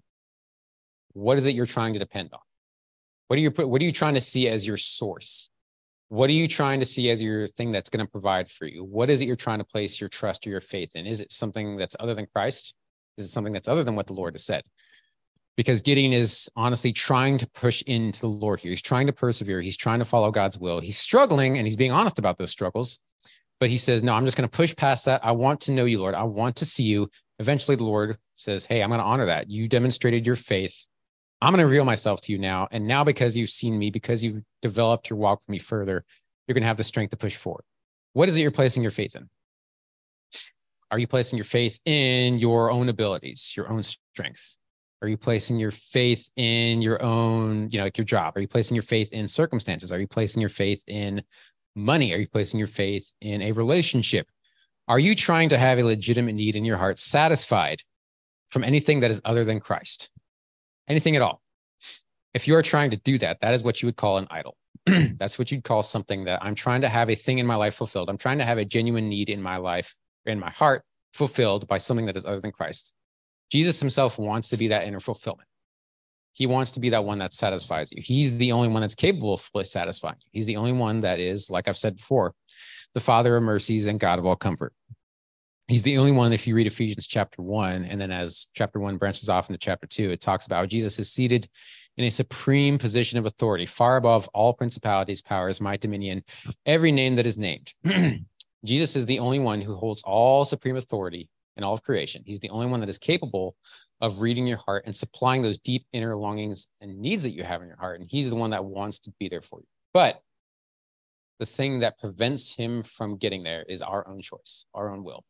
What 1.14 1.38
is 1.38 1.46
it 1.46 1.56
you're 1.56 1.66
trying 1.66 1.94
to 1.94 2.00
depend 2.00 2.32
on? 2.34 2.40
What 3.28 3.38
are 3.38 3.42
you 3.42 3.50
what 3.50 3.82
are 3.82 3.86
you 3.86 3.92
trying 3.92 4.16
to 4.16 4.22
see 4.22 4.50
as 4.50 4.68
your 4.68 4.78
source? 4.78 5.50
What 6.10 6.30
are 6.30 6.34
you 6.34 6.48
trying 6.48 6.80
to 6.82 6.86
see 6.86 7.10
as 7.10 7.22
your 7.22 7.48
thing 7.48 7.72
that's 7.72 7.90
going 7.90 8.06
to 8.06 8.12
provide 8.12 8.50
for 8.50 8.66
you? 8.66 8.84
What 8.84 9.10
is 9.10 9.22
it 9.22 9.26
you're 9.26 9.36
trying 9.36 9.60
to 9.60 9.66
place 9.66 10.00
your 10.00 10.10
trust 10.10 10.46
or 10.46 10.50
your 10.50 10.62
faith 10.62 10.96
in? 10.96 11.06
Is 11.06 11.22
it 11.22 11.32
something 11.32 11.78
that's 11.78 11.96
other 12.00 12.14
than 12.14 12.28
Christ? 12.34 12.76
Is 13.18 13.26
it 13.26 13.30
something 13.30 13.54
that's 13.54 13.68
other 13.68 13.84
than 13.84 13.96
what 13.96 14.08
the 14.08 14.14
Lord 14.14 14.34
has 14.34 14.44
said? 14.46 14.64
Because 15.56 15.82
Gideon 15.82 16.14
is 16.14 16.50
honestly 16.56 16.92
trying 16.92 17.38
to 17.38 17.48
push 17.52 17.84
into 17.84 18.22
the 18.22 18.28
Lord 18.28 18.60
here. 18.60 18.72
He's 18.72 18.82
trying 18.82 19.08
to 19.08 19.14
persevere. 19.14 19.62
He's 19.62 19.78
trying 19.78 20.00
to 20.00 20.06
follow 20.06 20.32
God's 20.32 20.58
will. 20.58 20.80
He's 20.80 20.98
struggling 20.98 21.58
and 21.58 21.68
he's 21.68 21.76
being 21.76 21.92
honest 21.92 22.18
about 22.18 22.38
those 22.38 22.50
struggles. 22.50 23.00
But 23.60 23.70
he 23.70 23.78
says, 23.78 24.04
No, 24.04 24.14
I'm 24.14 24.26
just 24.26 24.36
going 24.36 24.50
to 24.50 24.56
push 24.56 24.76
past 24.76 25.06
that. 25.06 25.24
I 25.24 25.32
want 25.32 25.62
to 25.62 25.72
know 25.72 25.86
you, 25.86 26.00
Lord. 26.00 26.16
I 26.16 26.24
want 26.24 26.56
to 26.58 26.66
see 26.66 26.84
you. 26.84 27.10
Eventually, 27.40 27.78
the 27.78 27.84
Lord 27.84 28.18
says, 28.36 28.66
Hey, 28.66 28.82
I'm 28.82 28.90
going 28.90 29.00
to 29.00 29.06
honor 29.06 29.28
that. 29.28 29.50
You 29.50 29.68
demonstrated 29.68 30.26
your 30.26 30.36
faith. 30.36 30.88
I'm 31.42 31.52
going 31.52 31.60
to 31.60 31.66
reveal 31.66 31.86
myself 31.86 32.22
to 32.22 32.32
you 32.32 32.40
now. 32.40 32.68
And 32.72 32.88
now, 32.88 33.04
because 33.04 33.38
you've 33.38 33.50
seen 33.50 33.78
me, 33.78 33.92
because 33.92 34.24
you've 34.24 34.42
developed 34.62 35.10
your 35.10 35.20
walk 35.20 35.42
with 35.42 35.50
me 35.50 35.60
further, 35.60 36.04
you're 36.48 36.54
going 36.54 36.64
to 36.64 36.68
have 36.68 36.78
the 36.78 36.84
strength 36.84 37.12
to 37.12 37.18
push 37.18 37.36
forward. 37.36 37.64
What 38.14 38.28
is 38.28 38.38
it 38.38 38.42
you're 38.42 38.52
placing 38.52 38.82
your 38.82 38.92
faith 38.92 39.16
in? 39.16 39.30
Are 40.90 41.00
you 41.00 41.08
placing 41.08 41.38
your 41.38 41.46
faith 41.46 41.80
in 41.86 42.38
your 42.38 42.70
own 42.70 42.88
abilities, 42.88 43.54
your 43.58 43.72
own 43.72 43.84
strength? 43.84 44.58
Are 45.04 45.08
you 45.08 45.18
placing 45.18 45.60
your 45.60 45.72
faith 45.72 46.30
in 46.38 46.82
your 46.82 47.04
own, 47.04 47.70
you 47.70 47.78
know, 47.78 47.84
like 47.84 47.98
your 47.98 48.06
job? 48.06 48.36
Are 48.36 48.40
you 48.40 48.48
placing 48.48 48.74
your 48.74 48.84
faith 48.84 49.14
in 49.14 49.28
circumstances? 49.28 49.92
Are 49.92 50.00
you 50.00 50.08
placing 50.08 50.42
your 50.42 50.50
faith 50.50 50.84
in 50.88 51.24
money? 51.76 52.14
Are 52.14 52.18
you 52.18 52.28
placing 52.28 52.58
your 52.58 52.68
faith 52.68 53.12
in 53.22 53.42
a 53.42 53.52
relationship? 53.52 54.28
Are 54.88 55.00
you 55.00 55.14
trying 55.14 55.50
to 55.50 55.58
have 55.58 55.78
a 55.78 55.84
legitimate 55.84 56.34
need 56.34 56.56
in 56.56 56.66
your 56.66 56.78
heart 56.78 56.98
satisfied 56.98 57.82
from 58.50 58.64
anything 58.64 59.02
that 59.02 59.12
is 59.12 59.22
other 59.24 59.44
than 59.44 59.60
Christ? 59.60 60.10
anything 60.88 61.16
at 61.16 61.22
all. 61.22 61.42
If 62.34 62.48
you 62.48 62.56
are 62.56 62.62
trying 62.62 62.92
to 62.92 62.98
do 62.98 63.18
that, 63.20 63.42
that 63.42 63.54
is 63.54 63.64
what 63.64 63.82
you 63.82 63.88
would 63.88 63.96
call 63.96 64.18
an 64.18 64.28
idol. 64.32 64.58
That's 64.86 65.38
what 65.38 65.52
you'd 65.52 65.64
call 65.64 65.84
something 65.84 66.26
that 66.26 66.44
I'm 66.44 66.56
trying 66.56 66.82
to 66.82 66.90
have 66.90 67.10
a 67.10 67.16
thing 67.16 67.40
in 67.40 67.46
my 67.46 67.56
life 67.56 67.76
fulfilled. 67.76 68.10
I'm 68.10 68.18
trying 68.18 68.40
to 68.40 68.46
have 68.46 68.58
a 68.58 68.66
genuine 68.66 69.08
need 69.08 69.30
in 69.30 69.42
my 69.42 69.58
life, 69.58 69.96
in 70.26 70.40
my 70.40 70.50
heart, 70.50 70.84
fulfilled 71.14 71.68
by 71.68 71.78
something 71.78 72.08
that 72.08 72.18
is 72.18 72.26
other 72.26 72.40
than 72.40 72.52
Christ. 72.52 72.94
Jesus 73.54 73.80
himself 73.80 74.18
wants 74.18 74.50
to 74.50 74.58
be 74.58 74.70
that 74.70 74.86
inner 74.86 75.00
fulfillment. 75.00 75.48
He 76.34 76.48
wants 76.48 76.72
to 76.72 76.80
be 76.80 76.90
that 76.90 77.06
one 77.06 77.20
that 77.20 77.34
satisfies 77.34 77.92
you. 77.92 78.02
He's 78.02 78.38
the 78.40 78.52
only 78.52 78.68
one 78.68 78.82
that's 78.82 78.96
capable 78.96 79.36
of 79.36 79.42
fully 79.42 79.66
satisfying 79.66 80.16
you. 80.24 80.30
He's 80.34 80.48
the 80.48 80.58
only 80.58 80.74
one 80.74 81.02
that 81.02 81.20
is, 81.20 81.52
like 81.52 81.68
I've 81.68 81.78
said 81.78 81.98
before, 81.98 82.34
the 82.96 83.00
Father 83.00 83.38
of 83.38 83.44
mercies 83.44 83.86
and 83.86 84.00
God 84.00 84.18
of 84.18 84.26
all 84.26 84.36
comfort 84.36 84.74
he's 85.68 85.84
the 85.84 85.98
only 85.98 86.12
one 86.12 86.34
if 86.34 86.46
you 86.46 86.56
read 86.56 86.68
ephesians 86.68 87.08
chapter 87.08 87.42
1 87.42 87.86
and 87.86 88.00
then 88.00 88.12
as 88.12 88.48
chapter 88.54 88.80
1 88.80 88.98
branches 88.98 89.30
off 89.30 89.50
into 89.50 89.58
chapter 89.58 89.88
2 89.88 90.12
it 90.12 90.22
talks 90.22 90.46
about 90.46 90.70
jesus 90.70 91.00
is 91.00 91.12
seated 91.12 91.48
in 91.98 92.06
a 92.06 92.12
supreme 92.12 92.78
position 92.78 93.18
of 93.18 93.26
authority 93.26 93.66
far 93.66 93.98
above 93.98 94.28
all 94.34 94.54
principalities 94.54 95.22
powers 95.22 95.62
might 95.62 95.82
dominion 95.82 96.24
every 96.66 96.92
name 96.92 97.16
that 97.16 97.26
is 97.26 97.38
named 97.38 97.74
jesus 98.66 98.96
is 98.96 99.06
the 99.06 99.20
only 99.20 99.40
one 99.40 99.62
who 99.62 99.76
holds 99.76 100.04
all 100.04 100.44
supreme 100.44 100.76
authority 100.76 101.30
in 101.58 101.64
all 101.64 101.74
of 101.74 101.84
creation 101.84 102.24
he's 102.26 102.40
the 102.40 102.50
only 102.50 102.66
one 102.66 102.80
that 102.80 102.90
is 102.90 102.98
capable 102.98 103.56
of 104.02 104.22
reading 104.22 104.46
your 104.46 104.58
heart 104.58 104.84
and 104.86 104.96
supplying 104.96 105.42
those 105.42 105.58
deep 105.58 105.86
inner 105.94 106.16
longings 106.16 106.68
and 106.82 107.00
needs 107.00 107.24
that 107.24 107.32
you 107.32 107.44
have 107.44 107.62
in 107.62 107.68
your 107.68 107.78
heart 107.78 108.00
and 108.00 108.10
he's 108.10 108.30
the 108.30 108.36
one 108.36 108.52
that 108.52 108.66
wants 108.66 109.00
to 109.00 109.12
be 109.20 109.30
there 109.30 109.42
for 109.42 109.60
you 109.60 109.68
but 109.94 110.22
the 111.40 111.46
thing 111.46 111.80
that 111.80 112.00
prevents 112.00 112.56
him 112.56 112.84
from 112.84 113.18
getting 113.18 113.44
there 113.44 113.64
is 113.68 113.82
our 113.82 114.08
own 114.08 114.22
choice 114.22 114.66
our 114.74 114.90
own 114.90 115.04
will 115.04 115.24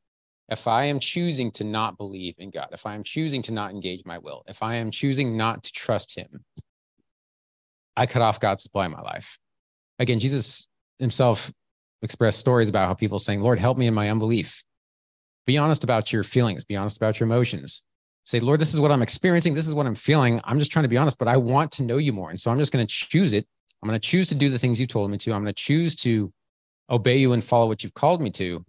if 0.49 0.67
I 0.67 0.85
am 0.85 0.99
choosing 0.99 1.51
to 1.51 1.63
not 1.63 1.97
believe 1.97 2.35
in 2.37 2.51
God, 2.51 2.67
if 2.73 2.85
I 2.85 2.95
am 2.95 3.03
choosing 3.03 3.41
to 3.43 3.53
not 3.53 3.71
engage 3.71 4.03
my 4.05 4.17
will, 4.17 4.43
if 4.47 4.61
I 4.61 4.75
am 4.75 4.91
choosing 4.91 5.37
not 5.37 5.63
to 5.63 5.71
trust 5.71 6.15
Him, 6.15 6.43
I 7.95 8.05
cut 8.05 8.21
off 8.21 8.39
God's 8.39 8.63
supply 8.63 8.85
in 8.85 8.91
my 8.91 9.01
life. 9.01 9.37
Again, 9.99 10.19
Jesus 10.19 10.67
himself 10.99 11.51
expressed 12.01 12.39
stories 12.39 12.69
about 12.69 12.87
how 12.87 12.93
people 12.93 13.19
saying, 13.19 13.41
Lord, 13.41 13.59
help 13.59 13.77
me 13.77 13.87
in 13.87 13.93
my 13.93 14.09
unbelief. 14.09 14.63
Be 15.45 15.57
honest 15.57 15.83
about 15.83 16.13
your 16.13 16.23
feelings, 16.23 16.63
be 16.63 16.75
honest 16.75 16.97
about 16.97 17.19
your 17.19 17.27
emotions. 17.27 17.83
Say, 18.25 18.39
Lord, 18.39 18.61
this 18.61 18.73
is 18.73 18.79
what 18.79 18.91
I'm 18.91 19.01
experiencing. 19.01 19.53
This 19.53 19.67
is 19.67 19.75
what 19.75 19.85
I'm 19.85 19.95
feeling. 19.95 20.39
I'm 20.45 20.57
just 20.57 20.71
trying 20.71 20.83
to 20.83 20.89
be 20.89 20.97
honest, 20.97 21.19
but 21.19 21.27
I 21.27 21.35
want 21.35 21.71
to 21.73 21.83
know 21.83 21.97
you 21.97 22.13
more. 22.13 22.29
And 22.29 22.39
so 22.39 22.51
I'm 22.51 22.57
just 22.57 22.71
going 22.71 22.85
to 22.85 22.93
choose 22.93 23.33
it. 23.33 23.45
I'm 23.81 23.89
going 23.89 23.99
to 23.99 24.07
choose 24.07 24.29
to 24.29 24.35
do 24.35 24.47
the 24.47 24.57
things 24.57 24.79
you 24.79 24.87
told 24.87 25.11
me 25.11 25.17
to. 25.17 25.33
I'm 25.33 25.43
going 25.43 25.53
to 25.53 25.61
choose 25.61 25.95
to 25.97 26.31
obey 26.89 27.17
you 27.17 27.33
and 27.33 27.43
follow 27.43 27.67
what 27.67 27.83
you've 27.83 27.93
called 27.93 28.21
me 28.21 28.29
to 28.31 28.63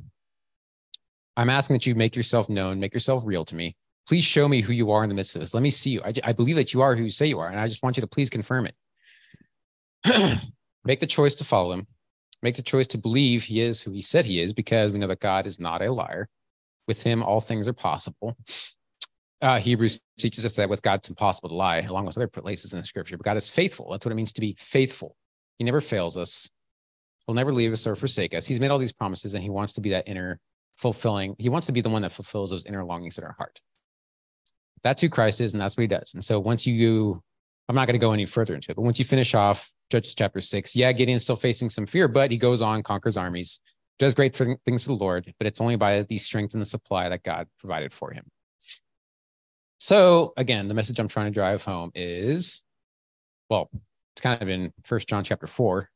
I'm 1.36 1.50
asking 1.50 1.74
that 1.74 1.86
you 1.86 1.94
make 1.94 2.14
yourself 2.14 2.48
known, 2.48 2.78
make 2.78 2.94
yourself 2.94 3.22
real 3.24 3.44
to 3.46 3.56
me. 3.56 3.76
Please 4.06 4.24
show 4.24 4.48
me 4.48 4.60
who 4.60 4.72
you 4.72 4.90
are 4.90 5.02
in 5.02 5.08
the 5.08 5.14
midst 5.14 5.34
of 5.34 5.40
this. 5.40 5.54
Let 5.54 5.62
me 5.62 5.70
see 5.70 5.90
you. 5.90 6.02
I, 6.04 6.12
I 6.22 6.32
believe 6.32 6.56
that 6.56 6.74
you 6.74 6.82
are 6.82 6.94
who 6.94 7.04
you 7.04 7.10
say 7.10 7.26
you 7.26 7.38
are. 7.40 7.48
And 7.48 7.58
I 7.58 7.66
just 7.66 7.82
want 7.82 7.96
you 7.96 8.02
to 8.02 8.06
please 8.06 8.30
confirm 8.30 8.68
it. 10.04 10.42
make 10.84 11.00
the 11.00 11.06
choice 11.06 11.34
to 11.36 11.44
follow 11.44 11.72
him. 11.72 11.86
Make 12.42 12.56
the 12.56 12.62
choice 12.62 12.86
to 12.88 12.98
believe 12.98 13.44
he 13.44 13.60
is 13.60 13.80
who 13.80 13.92
he 13.92 14.02
said 14.02 14.26
he 14.26 14.40
is, 14.40 14.52
because 14.52 14.92
we 14.92 14.98
know 14.98 15.06
that 15.06 15.20
God 15.20 15.46
is 15.46 15.58
not 15.58 15.80
a 15.80 15.90
liar. 15.90 16.28
With 16.86 17.02
him, 17.02 17.22
all 17.22 17.40
things 17.40 17.68
are 17.68 17.72
possible. 17.72 18.36
Uh, 19.40 19.58
Hebrews 19.58 20.00
teaches 20.18 20.44
us 20.44 20.54
that 20.54 20.68
with 20.68 20.82
God, 20.82 21.00
it's 21.00 21.08
impossible 21.08 21.48
to 21.50 21.54
lie, 21.54 21.78
along 21.78 22.06
with 22.06 22.16
other 22.16 22.28
places 22.28 22.72
in 22.72 22.80
the 22.80 22.86
scripture. 22.86 23.16
But 23.16 23.24
God 23.24 23.36
is 23.36 23.50
faithful. 23.50 23.90
That's 23.90 24.06
what 24.06 24.12
it 24.12 24.16
means 24.16 24.32
to 24.34 24.40
be 24.40 24.56
faithful. 24.58 25.16
He 25.58 25.64
never 25.64 25.80
fails 25.80 26.16
us. 26.16 26.50
He'll 27.26 27.34
never 27.34 27.52
leave 27.52 27.72
us 27.72 27.86
or 27.86 27.96
forsake 27.96 28.34
us. 28.34 28.46
He's 28.46 28.60
made 28.60 28.70
all 28.70 28.78
these 28.78 28.92
promises 28.92 29.34
and 29.34 29.42
he 29.42 29.50
wants 29.50 29.74
to 29.74 29.80
be 29.80 29.90
that 29.90 30.08
inner 30.08 30.40
fulfilling. 30.74 31.36
He 31.38 31.48
wants 31.48 31.66
to 31.66 31.72
be 31.72 31.80
the 31.80 31.88
one 31.88 32.02
that 32.02 32.12
fulfills 32.12 32.50
those 32.50 32.66
inner 32.66 32.84
longings 32.84 33.18
in 33.18 33.24
our 33.24 33.32
heart. 33.32 33.60
That's 34.82 35.00
who 35.00 35.08
Christ 35.08 35.40
is, 35.40 35.54
and 35.54 35.60
that's 35.60 35.76
what 35.76 35.82
he 35.82 35.86
does. 35.86 36.12
And 36.14 36.22
so 36.22 36.38
once 36.38 36.66
you, 36.66 37.22
I'm 37.68 37.74
not 37.74 37.86
going 37.86 37.98
to 37.98 38.04
go 38.04 38.12
any 38.12 38.26
further 38.26 38.54
into 38.54 38.70
it, 38.70 38.76
but 38.76 38.82
once 38.82 38.98
you 38.98 39.04
finish 39.04 39.34
off 39.34 39.72
Judges 39.90 40.14
chapter 40.14 40.40
six, 40.42 40.76
yeah, 40.76 40.92
Gideon's 40.92 41.22
still 41.22 41.36
facing 41.36 41.70
some 41.70 41.86
fear, 41.86 42.08
but 42.08 42.30
he 42.30 42.36
goes 42.36 42.60
on, 42.60 42.82
conquers 42.82 43.16
armies, 43.16 43.60
does 43.98 44.14
great 44.14 44.34
things 44.36 44.82
for 44.82 44.88
the 44.88 45.02
Lord, 45.02 45.32
but 45.38 45.46
it's 45.46 45.60
only 45.60 45.76
by 45.76 46.02
the 46.02 46.18
strength 46.18 46.54
and 46.54 46.60
the 46.60 46.66
supply 46.66 47.08
that 47.08 47.22
God 47.22 47.48
provided 47.58 47.92
for 47.92 48.12
him. 48.12 48.24
So 49.78 50.32
again, 50.36 50.68
the 50.68 50.74
message 50.74 50.98
I'm 50.98 51.08
trying 51.08 51.26
to 51.26 51.32
drive 51.32 51.64
home 51.64 51.90
is, 51.94 52.62
well, 53.50 53.70
it's 54.14 54.20
kind 54.20 54.40
of 54.40 54.48
in 54.48 54.72
First 54.84 55.08
John 55.08 55.24
chapter 55.24 55.46
four. 55.46 55.90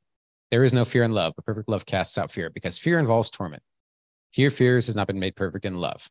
There 0.51 0.65
is 0.65 0.73
no 0.73 0.85
fear 0.85 1.05
in 1.05 1.13
love, 1.13 1.35
but 1.37 1.45
perfect 1.45 1.69
love 1.69 1.87
casts 1.87 2.17
out 2.17 2.31
fear, 2.31 2.51
because 2.51 2.79
fear 2.79 2.99
involves 2.99 3.31
torment. 3.31 3.63
Here, 4.31 4.51
fears 4.51 4.87
has 4.87 4.97
not 4.97 5.07
been 5.07 5.19
made 5.19 5.37
perfect 5.37 5.65
in 5.65 5.77
love. 5.77 6.09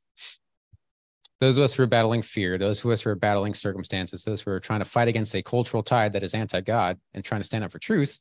Those 1.39 1.57
of 1.57 1.63
us 1.63 1.75
who 1.75 1.83
are 1.83 1.88
battling 1.88 2.23
fear, 2.23 2.57
those 2.57 2.83
of 2.83 2.89
us 2.89 3.01
who 3.01 3.11
are 3.11 3.15
battling 3.15 3.53
circumstances, 3.53 4.23
those 4.23 4.41
who 4.41 4.51
are 4.51 4.59
trying 4.59 4.79
to 4.79 4.85
fight 4.85 5.07
against 5.07 5.35
a 5.35 5.43
cultural 5.43 5.83
tide 5.83 6.13
that 6.13 6.23
is 6.23 6.33
anti 6.33 6.61
God 6.61 6.99
and 7.13 7.23
trying 7.23 7.41
to 7.41 7.45
stand 7.45 7.63
up 7.63 7.71
for 7.71 7.79
truth, 7.79 8.19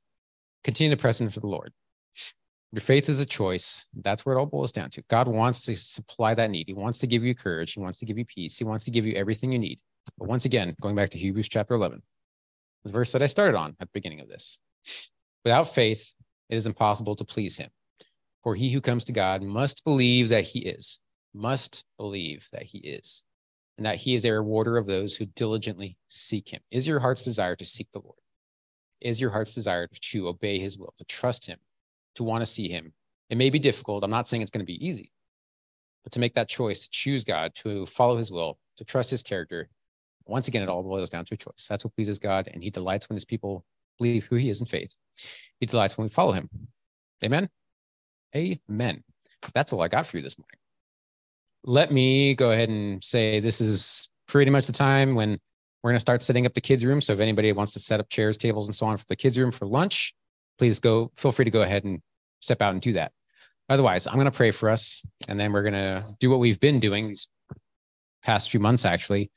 continue 0.64 0.94
to 0.94 1.00
press 1.00 1.20
in 1.20 1.30
for 1.30 1.40
the 1.40 1.46
Lord. 1.46 1.72
Your 2.76 2.82
faith 2.82 3.08
is 3.08 3.22
a 3.22 3.26
choice. 3.26 3.86
That's 4.02 4.26
where 4.26 4.36
it 4.36 4.38
all 4.38 4.44
boils 4.44 4.70
down 4.70 4.90
to. 4.90 5.02
God 5.08 5.28
wants 5.28 5.64
to 5.64 5.74
supply 5.74 6.34
that 6.34 6.50
need. 6.50 6.66
He 6.66 6.74
wants 6.74 6.98
to 6.98 7.06
give 7.06 7.24
you 7.24 7.34
courage. 7.34 7.72
He 7.72 7.80
wants 7.80 7.98
to 8.00 8.04
give 8.04 8.18
you 8.18 8.26
peace. 8.26 8.58
He 8.58 8.64
wants 8.64 8.84
to 8.84 8.90
give 8.90 9.06
you 9.06 9.14
everything 9.14 9.50
you 9.50 9.58
need. 9.58 9.80
But 10.18 10.28
once 10.28 10.44
again, 10.44 10.76
going 10.82 10.94
back 10.94 11.08
to 11.12 11.18
Hebrews 11.18 11.48
chapter 11.48 11.72
11, 11.72 12.02
the 12.84 12.92
verse 12.92 13.12
that 13.12 13.22
I 13.22 13.26
started 13.26 13.56
on 13.56 13.70
at 13.80 13.88
the 13.88 13.94
beginning 13.94 14.20
of 14.20 14.28
this 14.28 14.58
without 15.42 15.74
faith, 15.74 16.12
it 16.50 16.54
is 16.54 16.66
impossible 16.66 17.16
to 17.16 17.24
please 17.24 17.56
him. 17.56 17.70
For 18.42 18.54
he 18.54 18.70
who 18.70 18.82
comes 18.82 19.04
to 19.04 19.12
God 19.14 19.42
must 19.42 19.82
believe 19.82 20.28
that 20.28 20.44
he 20.44 20.58
is, 20.58 21.00
must 21.32 21.82
believe 21.96 22.46
that 22.52 22.64
he 22.64 22.76
is, 22.80 23.24
and 23.78 23.86
that 23.86 23.96
he 23.96 24.14
is 24.14 24.26
a 24.26 24.32
rewarder 24.32 24.76
of 24.76 24.84
those 24.84 25.16
who 25.16 25.24
diligently 25.24 25.96
seek 26.08 26.50
him. 26.50 26.60
Is 26.70 26.86
your 26.86 27.00
heart's 27.00 27.22
desire 27.22 27.56
to 27.56 27.64
seek 27.64 27.88
the 27.94 28.00
Lord? 28.00 28.18
Is 29.00 29.18
your 29.18 29.30
heart's 29.30 29.54
desire 29.54 29.88
to 29.88 30.28
obey 30.28 30.58
his 30.58 30.76
will, 30.76 30.92
to 30.98 31.04
trust 31.04 31.46
him, 31.46 31.56
to 32.16 32.24
want 32.24 32.42
to 32.42 32.46
see 32.46 32.68
him? 32.68 32.92
It 33.30 33.38
may 33.38 33.50
be 33.50 33.58
difficult. 33.58 34.04
I'm 34.04 34.10
not 34.10 34.28
saying 34.28 34.42
it's 34.42 34.50
going 34.50 34.64
to 34.64 34.66
be 34.66 34.86
easy, 34.86 35.12
but 36.04 36.12
to 36.12 36.20
make 36.20 36.34
that 36.34 36.48
choice, 36.48 36.80
to 36.80 36.90
choose 36.90 37.24
God, 37.24 37.54
to 37.56 37.86
follow 37.86 38.16
his 38.16 38.30
will, 38.30 38.58
to 38.76 38.84
trust 38.84 39.10
his 39.10 39.22
character, 39.22 39.68
once 40.26 40.48
again, 40.48 40.62
it 40.62 40.68
all 40.68 40.82
boils 40.82 41.10
down 41.10 41.24
to 41.24 41.34
a 41.34 41.36
choice. 41.36 41.66
That's 41.68 41.84
what 41.84 41.94
pleases 41.94 42.18
God, 42.18 42.48
and 42.52 42.62
he 42.62 42.70
delights 42.70 43.08
when 43.08 43.14
his 43.14 43.24
people 43.24 43.64
believe 43.98 44.24
who 44.26 44.36
he 44.36 44.50
is 44.50 44.60
in 44.60 44.66
faith. 44.66 44.96
He 45.60 45.66
delights 45.66 45.96
when 45.96 46.06
we 46.06 46.08
follow 46.10 46.32
him. 46.32 46.50
Amen. 47.24 47.48
Amen. 48.34 49.04
That's 49.54 49.72
all 49.72 49.82
I 49.82 49.88
got 49.88 50.06
for 50.06 50.16
you 50.16 50.22
this 50.22 50.38
morning. 50.38 50.58
Let 51.64 51.92
me 51.92 52.34
go 52.34 52.50
ahead 52.50 52.68
and 52.68 53.02
say 53.02 53.40
this 53.40 53.60
is 53.60 54.10
pretty 54.26 54.50
much 54.50 54.66
the 54.66 54.72
time 54.72 55.14
when 55.14 55.38
we're 55.82 55.90
going 55.90 55.96
to 55.96 56.00
start 56.00 56.22
setting 56.22 56.46
up 56.46 56.54
the 56.54 56.60
kids' 56.60 56.84
room. 56.84 57.00
So 57.00 57.12
if 57.12 57.20
anybody 57.20 57.52
wants 57.52 57.72
to 57.74 57.78
set 57.78 58.00
up 58.00 58.08
chairs, 58.08 58.36
tables, 58.36 58.66
and 58.66 58.74
so 58.74 58.86
on 58.86 58.96
for 58.96 59.04
the 59.08 59.16
kids' 59.16 59.38
room 59.38 59.52
for 59.52 59.66
lunch, 59.66 60.14
please 60.58 60.80
go. 60.80 61.10
Feel 61.16 61.32
free 61.32 61.44
to 61.44 61.50
go 61.50 61.62
ahead 61.62 61.84
and 61.84 62.00
step 62.40 62.62
out 62.62 62.72
and 62.72 62.80
do 62.80 62.92
that. 62.94 63.12
Otherwise, 63.68 64.06
I'm 64.06 64.14
going 64.14 64.26
to 64.26 64.30
pray 64.30 64.52
for 64.52 64.70
us, 64.70 65.02
and 65.28 65.38
then 65.38 65.52
we're 65.52 65.62
going 65.62 65.74
to 65.74 66.04
do 66.20 66.30
what 66.30 66.38
we've 66.38 66.60
been 66.60 66.78
doing 66.78 67.08
these 67.08 67.28
past 68.22 68.50
few 68.50 68.60
months. 68.60 68.84
Actually, 68.84 69.30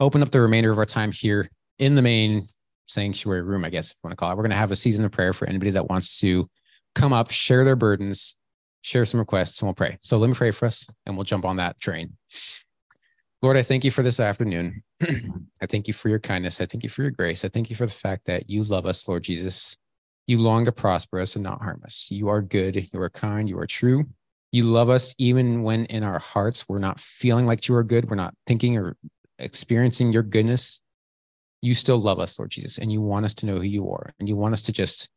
open 0.00 0.22
up 0.22 0.30
the 0.30 0.40
remainder 0.40 0.70
of 0.70 0.78
our 0.78 0.84
time 0.84 1.12
here 1.12 1.50
in 1.78 1.94
the 1.94 2.02
main 2.02 2.46
sanctuary 2.86 3.42
room, 3.42 3.64
I 3.64 3.70
guess 3.70 3.90
if 3.90 3.96
you 3.96 4.00
want 4.04 4.12
to 4.12 4.16
call 4.16 4.30
it. 4.30 4.36
We're 4.36 4.42
going 4.42 4.50
to 4.50 4.56
have 4.56 4.72
a 4.72 4.76
season 4.76 5.04
of 5.04 5.12
prayer 5.12 5.32
for 5.32 5.48
anybody 5.48 5.70
that 5.72 5.88
wants 5.88 6.20
to 6.20 6.48
come 6.94 7.12
up, 7.12 7.30
share 7.30 7.64
their 7.64 7.76
burdens, 7.76 8.36
share 8.82 9.04
some 9.04 9.20
requests, 9.20 9.60
and 9.60 9.68
we'll 9.68 9.74
pray. 9.74 9.98
So 10.02 10.18
let 10.18 10.28
me 10.28 10.34
pray 10.34 10.50
for 10.50 10.66
us 10.66 10.86
and 11.06 11.16
we'll 11.16 11.24
jump 11.24 11.44
on 11.44 11.56
that 11.56 11.80
train. 11.80 12.16
Lord, 13.40 13.56
I 13.56 13.62
thank 13.62 13.84
you 13.84 13.90
for 13.90 14.02
this 14.02 14.20
afternoon. 14.20 14.82
I 15.02 15.66
thank 15.66 15.88
you 15.88 15.94
for 15.94 16.08
your 16.08 16.20
kindness. 16.20 16.60
I 16.60 16.66
thank 16.66 16.84
you 16.84 16.90
for 16.90 17.02
your 17.02 17.10
grace. 17.10 17.44
I 17.44 17.48
thank 17.48 17.70
you 17.70 17.76
for 17.76 17.86
the 17.86 17.92
fact 17.92 18.26
that 18.26 18.48
you 18.48 18.62
love 18.62 18.86
us, 18.86 19.08
Lord 19.08 19.24
Jesus. 19.24 19.76
You 20.26 20.38
long 20.38 20.64
to 20.66 20.72
prosper 20.72 21.20
us 21.20 21.34
and 21.34 21.42
not 21.42 21.60
harm 21.60 21.82
us. 21.84 22.08
You 22.10 22.28
are 22.28 22.40
good. 22.42 22.88
You 22.92 23.00
are 23.00 23.10
kind. 23.10 23.48
You 23.48 23.58
are 23.58 23.66
true. 23.66 24.06
You 24.52 24.64
love 24.64 24.90
us 24.90 25.14
even 25.18 25.62
when 25.62 25.86
in 25.86 26.02
our 26.02 26.18
hearts 26.18 26.68
we're 26.68 26.78
not 26.78 27.00
feeling 27.00 27.46
like 27.46 27.68
you 27.68 27.74
are 27.74 27.82
good. 27.82 28.08
We're 28.08 28.16
not 28.16 28.34
thinking 28.46 28.76
or 28.76 28.96
experiencing 29.38 30.12
your 30.12 30.22
goodness. 30.22 30.80
You 31.62 31.74
still 31.74 31.98
love 31.98 32.18
us, 32.18 32.38
Lord 32.38 32.50
Jesus, 32.50 32.78
and 32.78 32.92
you 32.92 33.00
want 33.00 33.24
us 33.24 33.34
to 33.34 33.46
know 33.46 33.56
who 33.56 33.62
you 33.62 33.90
are. 33.90 34.12
And 34.18 34.28
you 34.28 34.36
want 34.36 34.52
us 34.52 34.62
to 34.62 34.72
just 34.72 35.08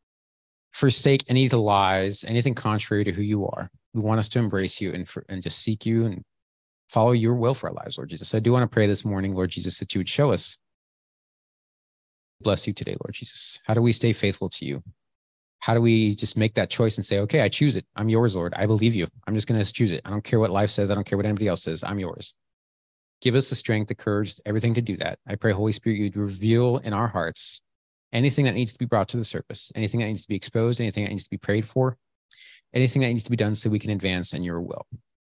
forsake 0.73 1.23
any 1.27 1.45
of 1.45 1.51
the 1.51 1.59
lies, 1.59 2.23
anything 2.23 2.53
contrary 2.53 3.03
to 3.03 3.11
who 3.11 3.21
you 3.21 3.45
are. 3.47 3.69
We 3.93 4.01
want 4.01 4.19
us 4.19 4.29
to 4.29 4.39
embrace 4.39 4.79
you 4.81 4.93
and, 4.93 5.07
for, 5.07 5.25
and 5.29 5.41
just 5.41 5.59
seek 5.59 5.85
you 5.85 6.05
and 6.05 6.23
follow 6.89 7.11
your 7.11 7.33
will 7.33 7.53
for 7.53 7.69
our 7.69 7.73
lives, 7.73 7.97
Lord 7.97 8.09
Jesus. 8.09 8.33
I 8.35 8.39
do 8.39 8.51
want 8.51 8.63
to 8.63 8.73
pray 8.73 8.87
this 8.87 9.05
morning, 9.05 9.33
Lord 9.33 9.49
Jesus, 9.49 9.79
that 9.79 9.95
you 9.95 9.99
would 9.99 10.09
show 10.09 10.31
us. 10.31 10.57
Bless 12.41 12.67
you 12.67 12.73
today, 12.73 12.95
Lord 13.03 13.13
Jesus. 13.13 13.59
How 13.65 13.73
do 13.73 13.81
we 13.81 13.91
stay 13.91 14.13
faithful 14.13 14.49
to 14.49 14.65
you? 14.65 14.83
How 15.59 15.73
do 15.73 15.81
we 15.81 16.15
just 16.15 16.37
make 16.37 16.53
that 16.55 16.69
choice 16.69 16.97
and 16.97 17.05
say, 17.05 17.19
okay, 17.19 17.41
I 17.41 17.49
choose 17.49 17.75
it. 17.75 17.85
I'm 17.95 18.09
yours, 18.09 18.35
Lord. 18.35 18.53
I 18.55 18.65
believe 18.65 18.93
you. 18.93 19.07
I'm 19.25 19.33
just 19.33 19.47
going 19.47 19.59
to 19.59 19.73
choose 19.73 19.91
it. 19.91 20.01
I 20.05 20.11
don't 20.11 20.23
care 20.23 20.39
what 20.39 20.51
life 20.51 20.69
says. 20.69 20.91
I 20.91 20.95
don't 20.95 21.05
care 21.05 21.17
what 21.17 21.25
anybody 21.25 21.47
else 21.47 21.63
says. 21.63 21.83
I'm 21.83 21.97
yours. 21.97 22.35
Give 23.21 23.33
us 23.33 23.49
the 23.49 23.55
strength, 23.55 23.87
the 23.87 23.95
courage, 23.95 24.39
everything 24.45 24.75
to 24.75 24.81
do 24.81 24.95
that. 24.97 25.17
I 25.27 25.35
pray, 25.35 25.53
Holy 25.53 25.71
Spirit, 25.71 25.97
you'd 25.97 26.17
reveal 26.17 26.77
in 26.77 26.93
our 26.93 27.07
hearts 27.07 27.61
anything 28.13 28.45
that 28.45 28.53
needs 28.53 28.73
to 28.73 28.79
be 28.79 28.85
brought 28.85 29.07
to 29.09 29.17
the 29.17 29.25
surface, 29.25 29.71
anything 29.73 30.01
that 30.01 30.07
needs 30.07 30.21
to 30.21 30.27
be 30.27 30.35
exposed, 30.35 30.79
anything 30.79 31.03
that 31.05 31.09
needs 31.09 31.23
to 31.23 31.29
be 31.31 31.37
prayed 31.37 31.65
for, 31.65 31.97
anything 32.73 33.01
that 33.01 33.07
needs 33.07 33.23
to 33.23 33.31
be 33.31 33.37
done 33.37 33.55
so 33.55 33.69
we 33.69 33.79
can 33.79 33.89
advance 33.89 34.33
in 34.33 34.43
your 34.43 34.61
will. 34.61 34.85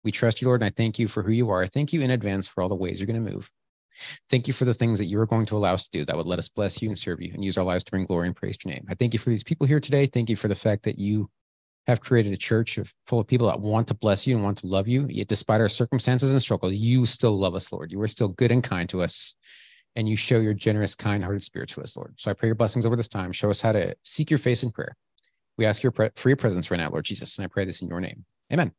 We 0.04 0.12
trust 0.12 0.41
you, 0.41 0.47
Lord, 0.47 0.62
and 0.62 0.68
I 0.68 0.74
thank 0.76 1.00
you 1.00 1.08
for 1.08 1.24
who 1.24 1.32
you 1.32 1.50
are. 1.50 1.66
Thank 1.66 1.91
you 1.91 2.02
in 2.02 2.12
advance 2.12 2.47
for 2.47 2.62
all 2.62 2.70
the 2.70 2.76
ways 2.76 3.00
you're 3.00 3.08
going 3.08 3.26
to 3.26 3.32
move. 3.32 3.50
Thank 4.29 4.47
you 4.47 4.53
for 4.53 4.65
the 4.65 4.73
things 4.73 4.99
that 4.99 5.05
you 5.05 5.19
are 5.19 5.25
going 5.25 5.45
to 5.47 5.57
allow 5.57 5.73
us 5.73 5.83
to 5.83 5.89
do 5.91 6.05
that 6.05 6.15
would 6.15 6.27
let 6.27 6.39
us 6.39 6.49
bless 6.49 6.81
you 6.81 6.89
and 6.89 6.97
serve 6.97 7.21
you 7.21 7.31
and 7.33 7.43
use 7.43 7.57
our 7.57 7.63
lives 7.63 7.83
to 7.83 7.91
bring 7.91 8.05
glory 8.05 8.27
and 8.27 8.35
praise 8.35 8.57
to 8.57 8.69
your 8.69 8.75
name. 8.75 8.85
I 8.89 8.95
thank 8.95 9.13
you 9.13 9.19
for 9.19 9.29
these 9.29 9.43
people 9.43 9.67
here 9.67 9.79
today. 9.79 10.05
Thank 10.05 10.29
you 10.29 10.35
for 10.35 10.47
the 10.47 10.55
fact 10.55 10.83
that 10.83 10.99
you 10.99 11.29
have 11.87 12.01
created 12.01 12.33
a 12.33 12.37
church 12.37 12.77
of, 12.77 12.93
full 13.07 13.19
of 13.19 13.27
people 13.27 13.47
that 13.47 13.59
want 13.59 13.87
to 13.87 13.93
bless 13.93 14.27
you 14.27 14.35
and 14.35 14.43
want 14.43 14.59
to 14.59 14.67
love 14.67 14.87
you. 14.87 15.07
Yet, 15.09 15.27
despite 15.27 15.59
our 15.59 15.69
circumstances 15.69 16.31
and 16.31 16.41
struggle, 16.41 16.71
you 16.71 17.05
still 17.05 17.37
love 17.37 17.55
us, 17.55 17.71
Lord. 17.71 17.91
You 17.91 18.01
are 18.01 18.07
still 18.07 18.29
good 18.29 18.51
and 18.51 18.63
kind 18.63 18.87
to 18.89 19.01
us 19.01 19.35
and 19.95 20.07
you 20.07 20.15
show 20.15 20.39
your 20.39 20.53
generous, 20.53 20.95
kind 20.95 21.23
hearted 21.23 21.43
spirit 21.43 21.69
to 21.69 21.81
us, 21.81 21.97
Lord. 21.97 22.13
So 22.17 22.31
I 22.31 22.33
pray 22.33 22.47
your 22.47 22.55
blessings 22.55 22.85
over 22.85 22.95
this 22.95 23.07
time. 23.07 23.31
Show 23.31 23.49
us 23.49 23.61
how 23.61 23.71
to 23.71 23.95
seek 24.03 24.29
your 24.29 24.37
face 24.37 24.63
in 24.63 24.71
prayer. 24.71 24.95
We 25.57 25.65
ask 25.65 25.83
your 25.83 25.91
pre- 25.91 26.11
for 26.15 26.29
your 26.29 26.37
presence 26.37 26.71
right 26.71 26.77
now, 26.77 26.89
Lord 26.89 27.05
Jesus. 27.05 27.37
And 27.37 27.45
I 27.45 27.47
pray 27.47 27.65
this 27.65 27.81
in 27.81 27.89
your 27.89 27.99
name. 27.99 28.25
Amen. 28.51 28.71